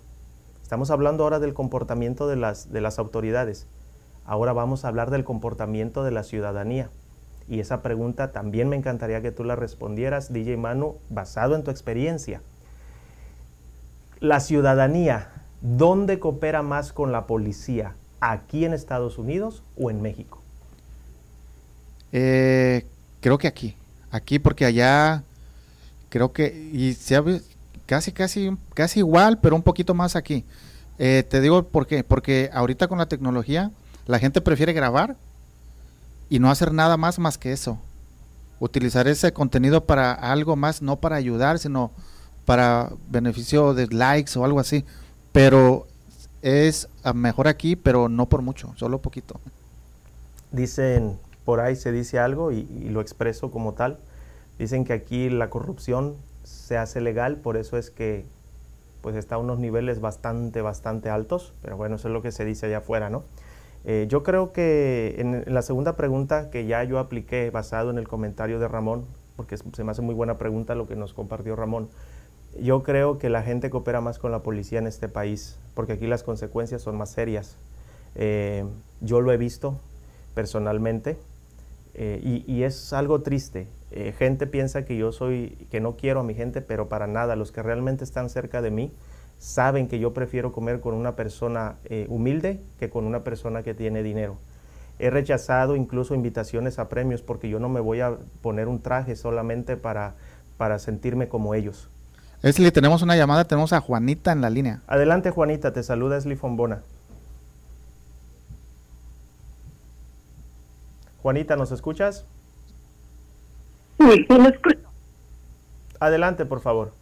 Estamos 0.60 0.90
hablando 0.90 1.22
ahora 1.22 1.38
del 1.38 1.54
comportamiento 1.54 2.26
de 2.26 2.34
las, 2.34 2.72
de 2.72 2.80
las 2.80 2.98
autoridades. 2.98 3.68
Ahora 4.24 4.52
vamos 4.52 4.84
a 4.84 4.88
hablar 4.88 5.10
del 5.10 5.22
comportamiento 5.22 6.02
de 6.02 6.10
la 6.10 6.24
ciudadanía. 6.24 6.90
Y 7.48 7.60
esa 7.60 7.82
pregunta 7.82 8.32
también 8.32 8.68
me 8.68 8.76
encantaría 8.76 9.20
que 9.20 9.30
tú 9.30 9.44
la 9.44 9.56
respondieras, 9.56 10.32
DJ 10.32 10.56
Manu, 10.56 10.96
basado 11.10 11.54
en 11.54 11.62
tu 11.62 11.70
experiencia. 11.70 12.40
La 14.20 14.40
ciudadanía, 14.40 15.28
¿dónde 15.60 16.18
coopera 16.18 16.62
más 16.62 16.92
con 16.92 17.12
la 17.12 17.26
policía? 17.26 17.94
¿Aquí 18.20 18.64
en 18.64 18.72
Estados 18.72 19.18
Unidos 19.18 19.62
o 19.76 19.90
en 19.90 20.00
México? 20.00 20.40
Eh, 22.12 22.86
creo 23.20 23.38
que 23.38 23.48
aquí 23.48 23.76
aquí 24.14 24.38
porque 24.38 24.64
allá 24.64 25.24
creo 26.08 26.32
que 26.32 26.70
y 26.72 26.92
se 26.94 27.20
casi 27.84 28.12
casi 28.12 28.56
casi 28.72 29.00
igual 29.00 29.40
pero 29.40 29.56
un 29.56 29.62
poquito 29.62 29.92
más 29.92 30.14
aquí 30.14 30.44
eh, 31.00 31.24
te 31.28 31.40
digo 31.40 31.64
por 31.64 31.88
qué 31.88 32.04
porque 32.04 32.48
ahorita 32.52 32.86
con 32.86 32.98
la 32.98 33.06
tecnología 33.06 33.72
la 34.06 34.20
gente 34.20 34.40
prefiere 34.40 34.72
grabar 34.72 35.16
y 36.28 36.38
no 36.38 36.50
hacer 36.50 36.72
nada 36.72 36.96
más 36.96 37.18
más 37.18 37.38
que 37.38 37.52
eso 37.52 37.78
utilizar 38.60 39.08
ese 39.08 39.32
contenido 39.32 39.84
para 39.84 40.12
algo 40.12 40.56
más 40.56 40.82
no 40.82 40.96
para 40.96 41.16
ayudar 41.16 41.58
sino 41.58 41.90
para 42.44 42.90
beneficio 43.08 43.74
de 43.74 43.86
likes 43.88 44.38
o 44.38 44.44
algo 44.44 44.60
así 44.60 44.84
pero 45.32 45.86
es 46.42 46.88
mejor 47.14 47.48
aquí 47.48 47.76
pero 47.76 48.08
no 48.08 48.26
por 48.26 48.42
mucho 48.42 48.72
solo 48.76 48.98
poquito 48.98 49.40
dicen 50.52 51.18
por 51.44 51.60
ahí 51.60 51.76
se 51.76 51.92
dice 51.92 52.18
algo 52.18 52.52
y, 52.52 52.64
lo 52.88 53.00
expreso 53.00 53.50
como 53.50 53.74
tal. 53.74 53.98
Dicen 54.58 54.84
que 54.84 54.92
aquí 54.92 55.30
la 55.30 55.50
corrupción 55.50 56.16
se 56.42 56.78
hace 56.78 57.00
legal, 57.00 57.36
por 57.36 57.56
eso 57.56 57.76
es 57.76 57.90
que 57.90 58.24
pues 59.02 59.16
está 59.16 59.34
a 59.34 59.38
unos 59.38 59.58
niveles 59.58 60.00
bastante, 60.00 60.62
bastante 60.62 61.10
altos, 61.10 61.52
pero 61.60 61.76
bueno, 61.76 61.96
eso 61.96 62.08
es 62.08 62.14
lo 62.14 62.22
que 62.22 62.32
se 62.32 62.46
dice 62.46 62.66
allá 62.66 62.78
afuera, 62.78 63.10
¿no? 63.10 63.22
Eh, 63.84 64.06
yo 64.08 64.22
creo 64.22 64.52
que 64.52 65.16
en, 65.18 65.44
la 65.46 65.62
segunda 65.62 65.94
pregunta 65.94 66.50
que 66.50 66.66
ya 66.66 66.82
yo 66.84 66.98
apliqué 66.98 67.50
basado 67.50 67.90
en 67.90 67.98
el 67.98 68.08
comentario 68.08 68.58
de 68.58 68.66
Ramón, 68.66 69.04
porque 69.36 69.56
se 69.56 69.84
me 69.84 69.90
hace 69.90 70.00
muy 70.00 70.14
buena 70.14 70.38
pregunta 70.38 70.74
lo 70.74 70.86
que 70.88 70.96
nos 70.96 71.12
compartió 71.12 71.54
Ramón, 71.54 71.88
yo 72.58 72.82
creo 72.82 73.18
que 73.18 73.28
la 73.28 73.42
gente 73.42 73.68
coopera 73.68 74.00
más 74.00 74.18
con 74.18 74.32
la 74.32 74.42
policía 74.42 74.78
en 74.78 74.86
este 74.86 75.08
país, 75.08 75.58
porque 75.74 75.94
aquí 75.94 76.06
las 76.06 76.22
consecuencias 76.22 76.82
son 76.82 76.96
más 76.96 77.10
serias. 77.10 77.58
Eh, 78.14 78.64
yo 79.00 79.20
lo 79.20 79.32
he 79.32 79.36
visto 79.36 79.78
personalmente, 80.34 81.18
eh, 81.94 82.20
y, 82.46 82.62
es 82.62 82.92
algo 82.92 83.22
triste. 83.22 83.68
Gente 84.18 84.48
piensa 84.48 84.84
que 84.84 84.96
yo 84.96 85.12
soy, 85.12 85.50
que 85.70 85.78
no 85.78 85.94
quiero 85.94 86.20
a 86.20 86.22
mi 86.24 86.34
gente, 86.34 86.60
pero 86.60 86.88
para 86.88 87.06
nada. 87.06 87.36
Los 87.36 87.52
que 87.52 87.62
realmente 87.62 88.02
están 88.02 88.28
cerca 88.28 88.60
de 88.60 88.72
mí 88.72 88.92
saben 89.38 89.88
que 89.88 89.98
yo 89.98 90.14
prefiero 90.14 90.52
comer 90.52 90.80
con 90.80 90.94
una 90.94 91.16
persona 91.16 91.74
eh, 91.84 92.06
humilde 92.08 92.60
que 92.78 92.90
con 92.90 93.04
una 93.04 93.20
persona 93.20 93.62
que 93.62 93.74
tiene 93.74 94.02
dinero. 94.02 94.36
He 94.98 95.10
rechazado 95.10 95.76
incluso 95.76 96.14
invitaciones 96.14 96.78
a 96.78 96.88
premios 96.88 97.20
porque 97.20 97.48
yo 97.48 97.58
no 97.58 97.68
me 97.68 97.80
voy 97.80 98.00
a 98.00 98.16
poner 98.42 98.68
un 98.68 98.80
traje 98.80 99.16
solamente 99.16 99.76
para, 99.76 100.14
para 100.56 100.78
sentirme 100.78 101.28
como 101.28 101.54
ellos. 101.54 101.88
Esli, 102.42 102.70
tenemos 102.70 103.02
una 103.02 103.16
llamada, 103.16 103.44
tenemos 103.44 103.72
a 103.72 103.80
Juanita 103.80 104.30
en 104.32 104.40
la 104.40 104.50
línea. 104.50 104.82
Adelante 104.86 105.30
Juanita, 105.30 105.72
te 105.72 105.82
saluda 105.82 106.16
Esli 106.16 106.36
Fombona. 106.36 106.82
Juanita, 111.22 111.56
¿nos 111.56 111.72
escuchas? 111.72 112.26
Sí, 113.98 114.26
sí, 114.28 114.38
me 114.38 114.48
escucho. 114.48 114.86
Adelante, 115.98 116.44
por 116.44 116.60
favor. 116.60 116.92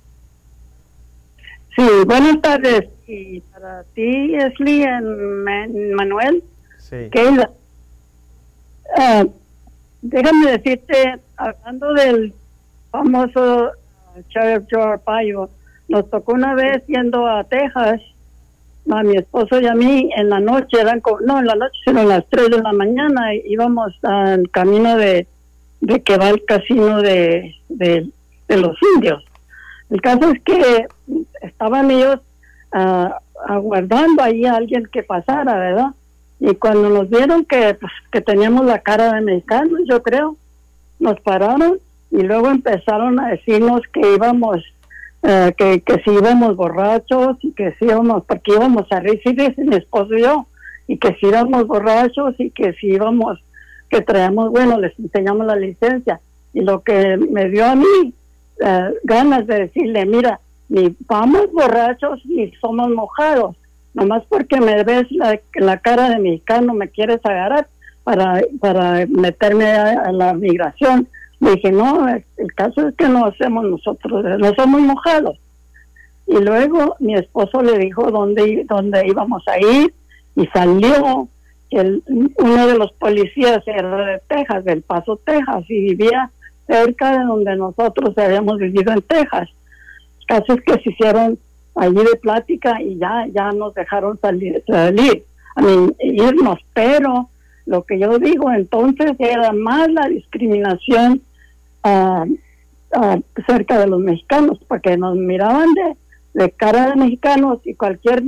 Sí, 1.76 1.88
buenas 2.06 2.40
tardes. 2.40 2.88
Y 3.06 3.40
para 3.40 3.84
ti, 3.94 4.34
Esli, 4.34 4.84
Manuel, 5.94 6.42
sí. 6.78 7.08
Keila. 7.10 7.50
Uh, 8.96 9.30
déjame 10.02 10.52
decirte, 10.52 11.18
hablando 11.36 11.94
del 11.94 12.34
famoso 12.90 13.72
Sheriff 14.28 14.68
Joe 14.70 14.82
Arpaio, 14.82 15.48
nos 15.88 16.10
tocó 16.10 16.32
una 16.32 16.54
vez 16.54 16.82
yendo 16.86 17.26
a 17.26 17.44
Texas 17.44 18.00
a 18.90 19.02
mi 19.02 19.16
esposo 19.16 19.60
y 19.60 19.66
a 19.66 19.74
mí 19.74 20.10
en 20.16 20.28
la 20.28 20.40
noche, 20.40 20.80
eran 20.80 21.00
no 21.24 21.38
en 21.38 21.46
la 21.46 21.54
noche, 21.54 21.78
sino 21.84 22.00
a 22.00 22.04
las 22.04 22.26
3 22.28 22.50
de 22.50 22.62
la 22.62 22.72
mañana, 22.72 23.34
íbamos 23.34 23.92
al 24.02 24.50
camino 24.50 24.96
de, 24.96 25.26
de 25.80 26.02
que 26.02 26.16
va 26.16 26.28
al 26.28 26.44
casino 26.44 27.00
de, 27.00 27.54
de, 27.68 28.10
los 28.48 28.76
indios. 28.94 29.24
El 29.92 30.00
caso 30.00 30.30
es 30.30 30.40
que 30.42 30.86
estaban 31.42 31.90
ellos 31.90 32.18
uh, 32.74 33.10
aguardando 33.46 34.22
ahí 34.22 34.46
a 34.46 34.54
alguien 34.54 34.88
que 34.90 35.02
pasara, 35.02 35.54
¿verdad? 35.58 35.90
Y 36.40 36.54
cuando 36.54 36.88
nos 36.88 37.10
vieron 37.10 37.44
que, 37.44 37.74
pues, 37.74 37.92
que 38.10 38.22
teníamos 38.22 38.64
la 38.64 38.78
cara 38.78 39.12
de 39.12 39.20
mexicanos, 39.20 39.80
yo 39.86 40.02
creo, 40.02 40.36
nos 40.98 41.20
pararon 41.20 41.78
y 42.10 42.22
luego 42.22 42.48
empezaron 42.48 43.20
a 43.20 43.28
decirnos 43.28 43.82
que 43.92 44.14
íbamos 44.14 44.62
eh, 45.24 45.52
que, 45.58 45.82
que 45.82 46.02
si 46.02 46.10
íbamos 46.10 46.56
borrachos 46.56 47.36
y 47.42 47.52
que 47.52 47.72
si 47.78 47.84
íbamos, 47.84 48.24
porque 48.24 48.52
íbamos 48.52 48.90
a 48.90 49.00
recibir 49.00 49.54
mi 49.58 49.76
esposo 49.76 50.14
y 50.14 50.22
yo, 50.22 50.46
y 50.86 50.96
que 50.96 51.14
si 51.20 51.26
íbamos 51.26 51.66
borrachos 51.66 52.34
y 52.38 52.50
que 52.50 52.72
si 52.80 52.86
íbamos, 52.86 53.44
que 53.90 54.00
traemos, 54.00 54.50
bueno, 54.50 54.80
les 54.80 54.98
enseñamos 54.98 55.46
la 55.46 55.56
licencia. 55.56 56.18
Y 56.54 56.62
lo 56.62 56.80
que 56.80 57.18
me 57.18 57.50
dio 57.50 57.66
a 57.66 57.74
mí 57.74 58.14
eh, 58.64 58.94
ganas 59.04 59.46
de 59.46 59.60
decirle, 59.60 60.06
mira, 60.06 60.40
ni 60.68 60.94
vamos 61.06 61.52
borrachos 61.52 62.24
ni 62.26 62.50
somos 62.60 62.90
mojados, 62.90 63.56
nomás 63.94 64.22
porque 64.28 64.60
me 64.60 64.82
ves 64.84 65.10
la, 65.10 65.38
la 65.54 65.78
cara 65.78 66.10
de 66.10 66.18
mexicano 66.18 66.72
me 66.74 66.88
quieres 66.88 67.20
agarrar 67.24 67.68
para, 68.04 68.42
para 68.60 69.06
meterme 69.06 69.66
a 69.66 70.10
la 70.12 70.32
migración 70.34 71.08
dije, 71.50 71.72
no, 71.72 72.08
el 72.08 72.54
caso 72.54 72.88
es 72.88 72.94
que 72.94 73.08
no 73.08 73.26
hacemos 73.26 73.64
nosotros, 73.64 74.24
no 74.38 74.54
somos 74.54 74.80
mojados. 74.80 75.38
Y 76.26 76.36
luego 76.36 76.96
mi 77.00 77.14
esposo 77.14 77.62
le 77.62 77.78
dijo 77.78 78.10
dónde, 78.10 78.64
dónde 78.68 79.06
íbamos 79.06 79.42
a 79.48 79.58
ir 79.58 79.92
y 80.36 80.46
salió 80.46 81.28
el, 81.70 82.02
uno 82.36 82.66
de 82.66 82.78
los 82.78 82.92
policías 82.92 83.66
era 83.66 84.04
de 84.06 84.20
Texas, 84.28 84.64
del 84.64 84.82
Paso, 84.82 85.18
Texas, 85.24 85.64
y 85.68 85.94
vivía 85.94 86.30
cerca 86.66 87.18
de 87.18 87.24
donde 87.24 87.56
nosotros 87.56 88.16
habíamos 88.16 88.58
vivido 88.58 88.92
en 88.92 89.02
Texas. 89.02 89.48
El 90.20 90.26
caso 90.26 90.52
es 90.54 90.62
que 90.62 90.82
se 90.82 90.90
hicieron 90.90 91.38
allí 91.74 91.96
de 91.96 92.16
plática 92.20 92.80
y 92.80 92.98
ya, 92.98 93.26
ya 93.32 93.50
nos 93.52 93.74
dejaron 93.74 94.18
salir, 94.20 94.62
salir 94.66 95.24
a 95.56 95.62
irnos, 96.00 96.58
pero 96.72 97.28
lo 97.66 97.82
que 97.84 97.98
yo 97.98 98.18
digo 98.18 98.50
entonces 98.50 99.12
era 99.18 99.52
más 99.52 99.88
la 99.90 100.08
discriminación 100.08 101.22
cerca 103.46 103.78
de 103.78 103.86
los 103.86 104.00
mexicanos, 104.00 104.58
porque 104.68 104.96
nos 104.96 105.16
miraban 105.16 105.68
de, 106.34 106.50
cara 106.52 106.90
de 106.90 106.96
mexicanos 106.96 107.60
y 107.64 107.74
cualquier 107.74 108.22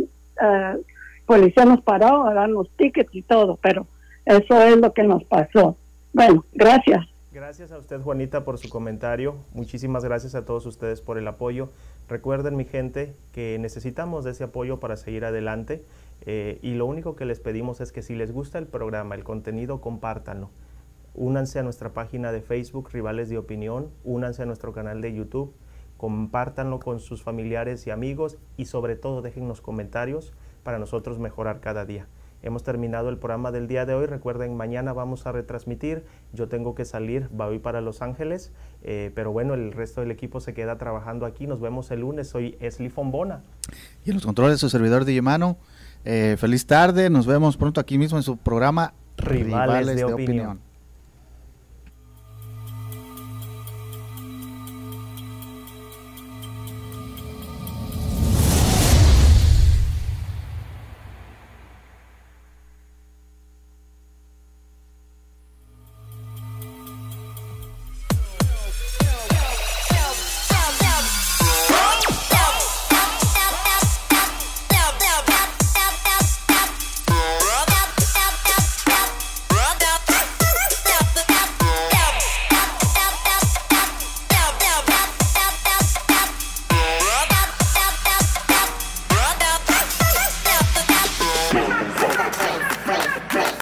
policía 1.26 1.64
nos 1.64 1.80
paraba 1.82 2.30
a 2.30 2.35
darnos 2.35 2.68
tickets 2.76 3.14
y 3.14 3.22
todo, 3.22 3.59
pero 3.62 3.87
Eso 4.26 4.59
es 4.62 4.76
lo 4.78 4.93
que 4.93 5.03
nos 5.03 5.22
pasó. 5.24 5.76
Bueno, 6.14 6.45
gracias. 6.55 7.07
Gracias 7.35 7.72
a 7.72 7.78
usted, 7.78 8.01
Juanita, 8.01 8.45
por 8.45 8.59
su 8.59 8.68
comentario. 8.68 9.35
Muchísimas 9.55 10.05
gracias 10.05 10.37
a 10.37 10.45
todos 10.45 10.66
ustedes 10.66 11.01
por 11.01 11.18
el 11.18 11.26
apoyo. 11.26 11.68
Recuerden, 12.09 12.55
mi 12.55 12.64
gente, 12.64 13.16
que 13.32 13.59
necesitamos 13.59 14.22
de 14.24 14.30
ese 14.30 14.45
apoyo 14.45 14.78
para 14.78 14.97
seguir 14.97 15.24
adelante. 15.24 15.85
Eh, 16.20 16.61
y 16.62 16.74
lo 16.74 16.87
único 16.87 17.16
que 17.16 17.24
les 17.24 17.41
pedimos 17.41 17.80
es 17.80 17.91
que 17.91 18.03
si 18.03 18.14
les 18.14 18.30
gusta 18.30 18.59
el 18.59 18.68
programa, 18.68 19.16
el 19.16 19.24
contenido, 19.24 19.80
compártanlo. 19.80 20.51
Únanse 21.12 21.59
a 21.59 21.64
nuestra 21.64 21.93
página 21.93 22.30
de 22.30 22.41
Facebook, 22.41 22.91
Rivales 22.93 23.28
de 23.30 23.39
Opinión. 23.39 23.91
Únanse 24.05 24.45
a 24.45 24.47
nuestro 24.47 24.72
canal 24.72 25.01
de 25.01 25.12
YouTube. 25.12 25.53
Compártanlo 25.97 26.78
con 26.78 27.01
sus 27.01 27.24
familiares 27.24 27.85
y 27.89 27.91
amigos. 27.91 28.39
Y 28.57 28.66
sobre 28.66 28.95
todo, 28.95 29.22
déjennos 29.22 29.61
comentarios 29.61 30.32
para 30.62 30.78
nosotros 30.78 31.18
mejorar 31.18 31.59
cada 31.59 31.85
día. 31.85 32.07
Hemos 32.45 32.62
terminado 32.62 33.09
el 33.09 33.16
programa 33.16 33.53
del 33.53 33.68
día 33.68 33.86
de 33.86 33.95
hoy. 33.95 34.05
Recuerden, 34.05 34.55
mañana 34.55 34.92
vamos 34.92 35.26
a 35.26 35.32
retransmitir. 35.32 36.05
Yo 36.34 36.47
tengo 36.47 36.74
que 36.74 36.84
salir, 36.84 37.26
voy 37.32 37.59
para 37.59 37.80
Los 37.80 38.03
Ángeles, 38.03 38.53
eh, 38.82 39.11
pero 39.14 39.32
bueno, 39.32 39.55
el 39.55 39.72
resto 39.72 40.03
del 40.03 40.11
equipo 40.11 40.40
se 40.40 40.53
queda 40.53 40.76
trabajando 40.76 41.24
aquí. 41.24 41.47
Nos 41.47 41.59
vemos 41.62 41.90
el 41.90 42.01
lunes. 42.01 42.28
Soy 42.28 42.59
Esli 42.61 42.90
Fombona. 42.90 43.40
Y 44.05 44.11
en 44.11 44.16
los 44.16 44.26
controles, 44.26 44.61
su 44.61 44.68
servidor 44.68 45.07
de 45.07 45.14
Yemano. 45.14 45.57
Eh, 46.05 46.36
feliz 46.38 46.66
tarde. 46.66 47.09
Nos 47.09 47.26
vemos 47.26 47.57
pronto 47.57 47.80
aquí 47.80 47.97
mismo 47.97 48.18
en 48.18 48.22
su 48.22 48.36
programa 48.36 48.92
Rivales, 49.16 49.97
de, 49.97 50.05
opinión. 50.05 50.61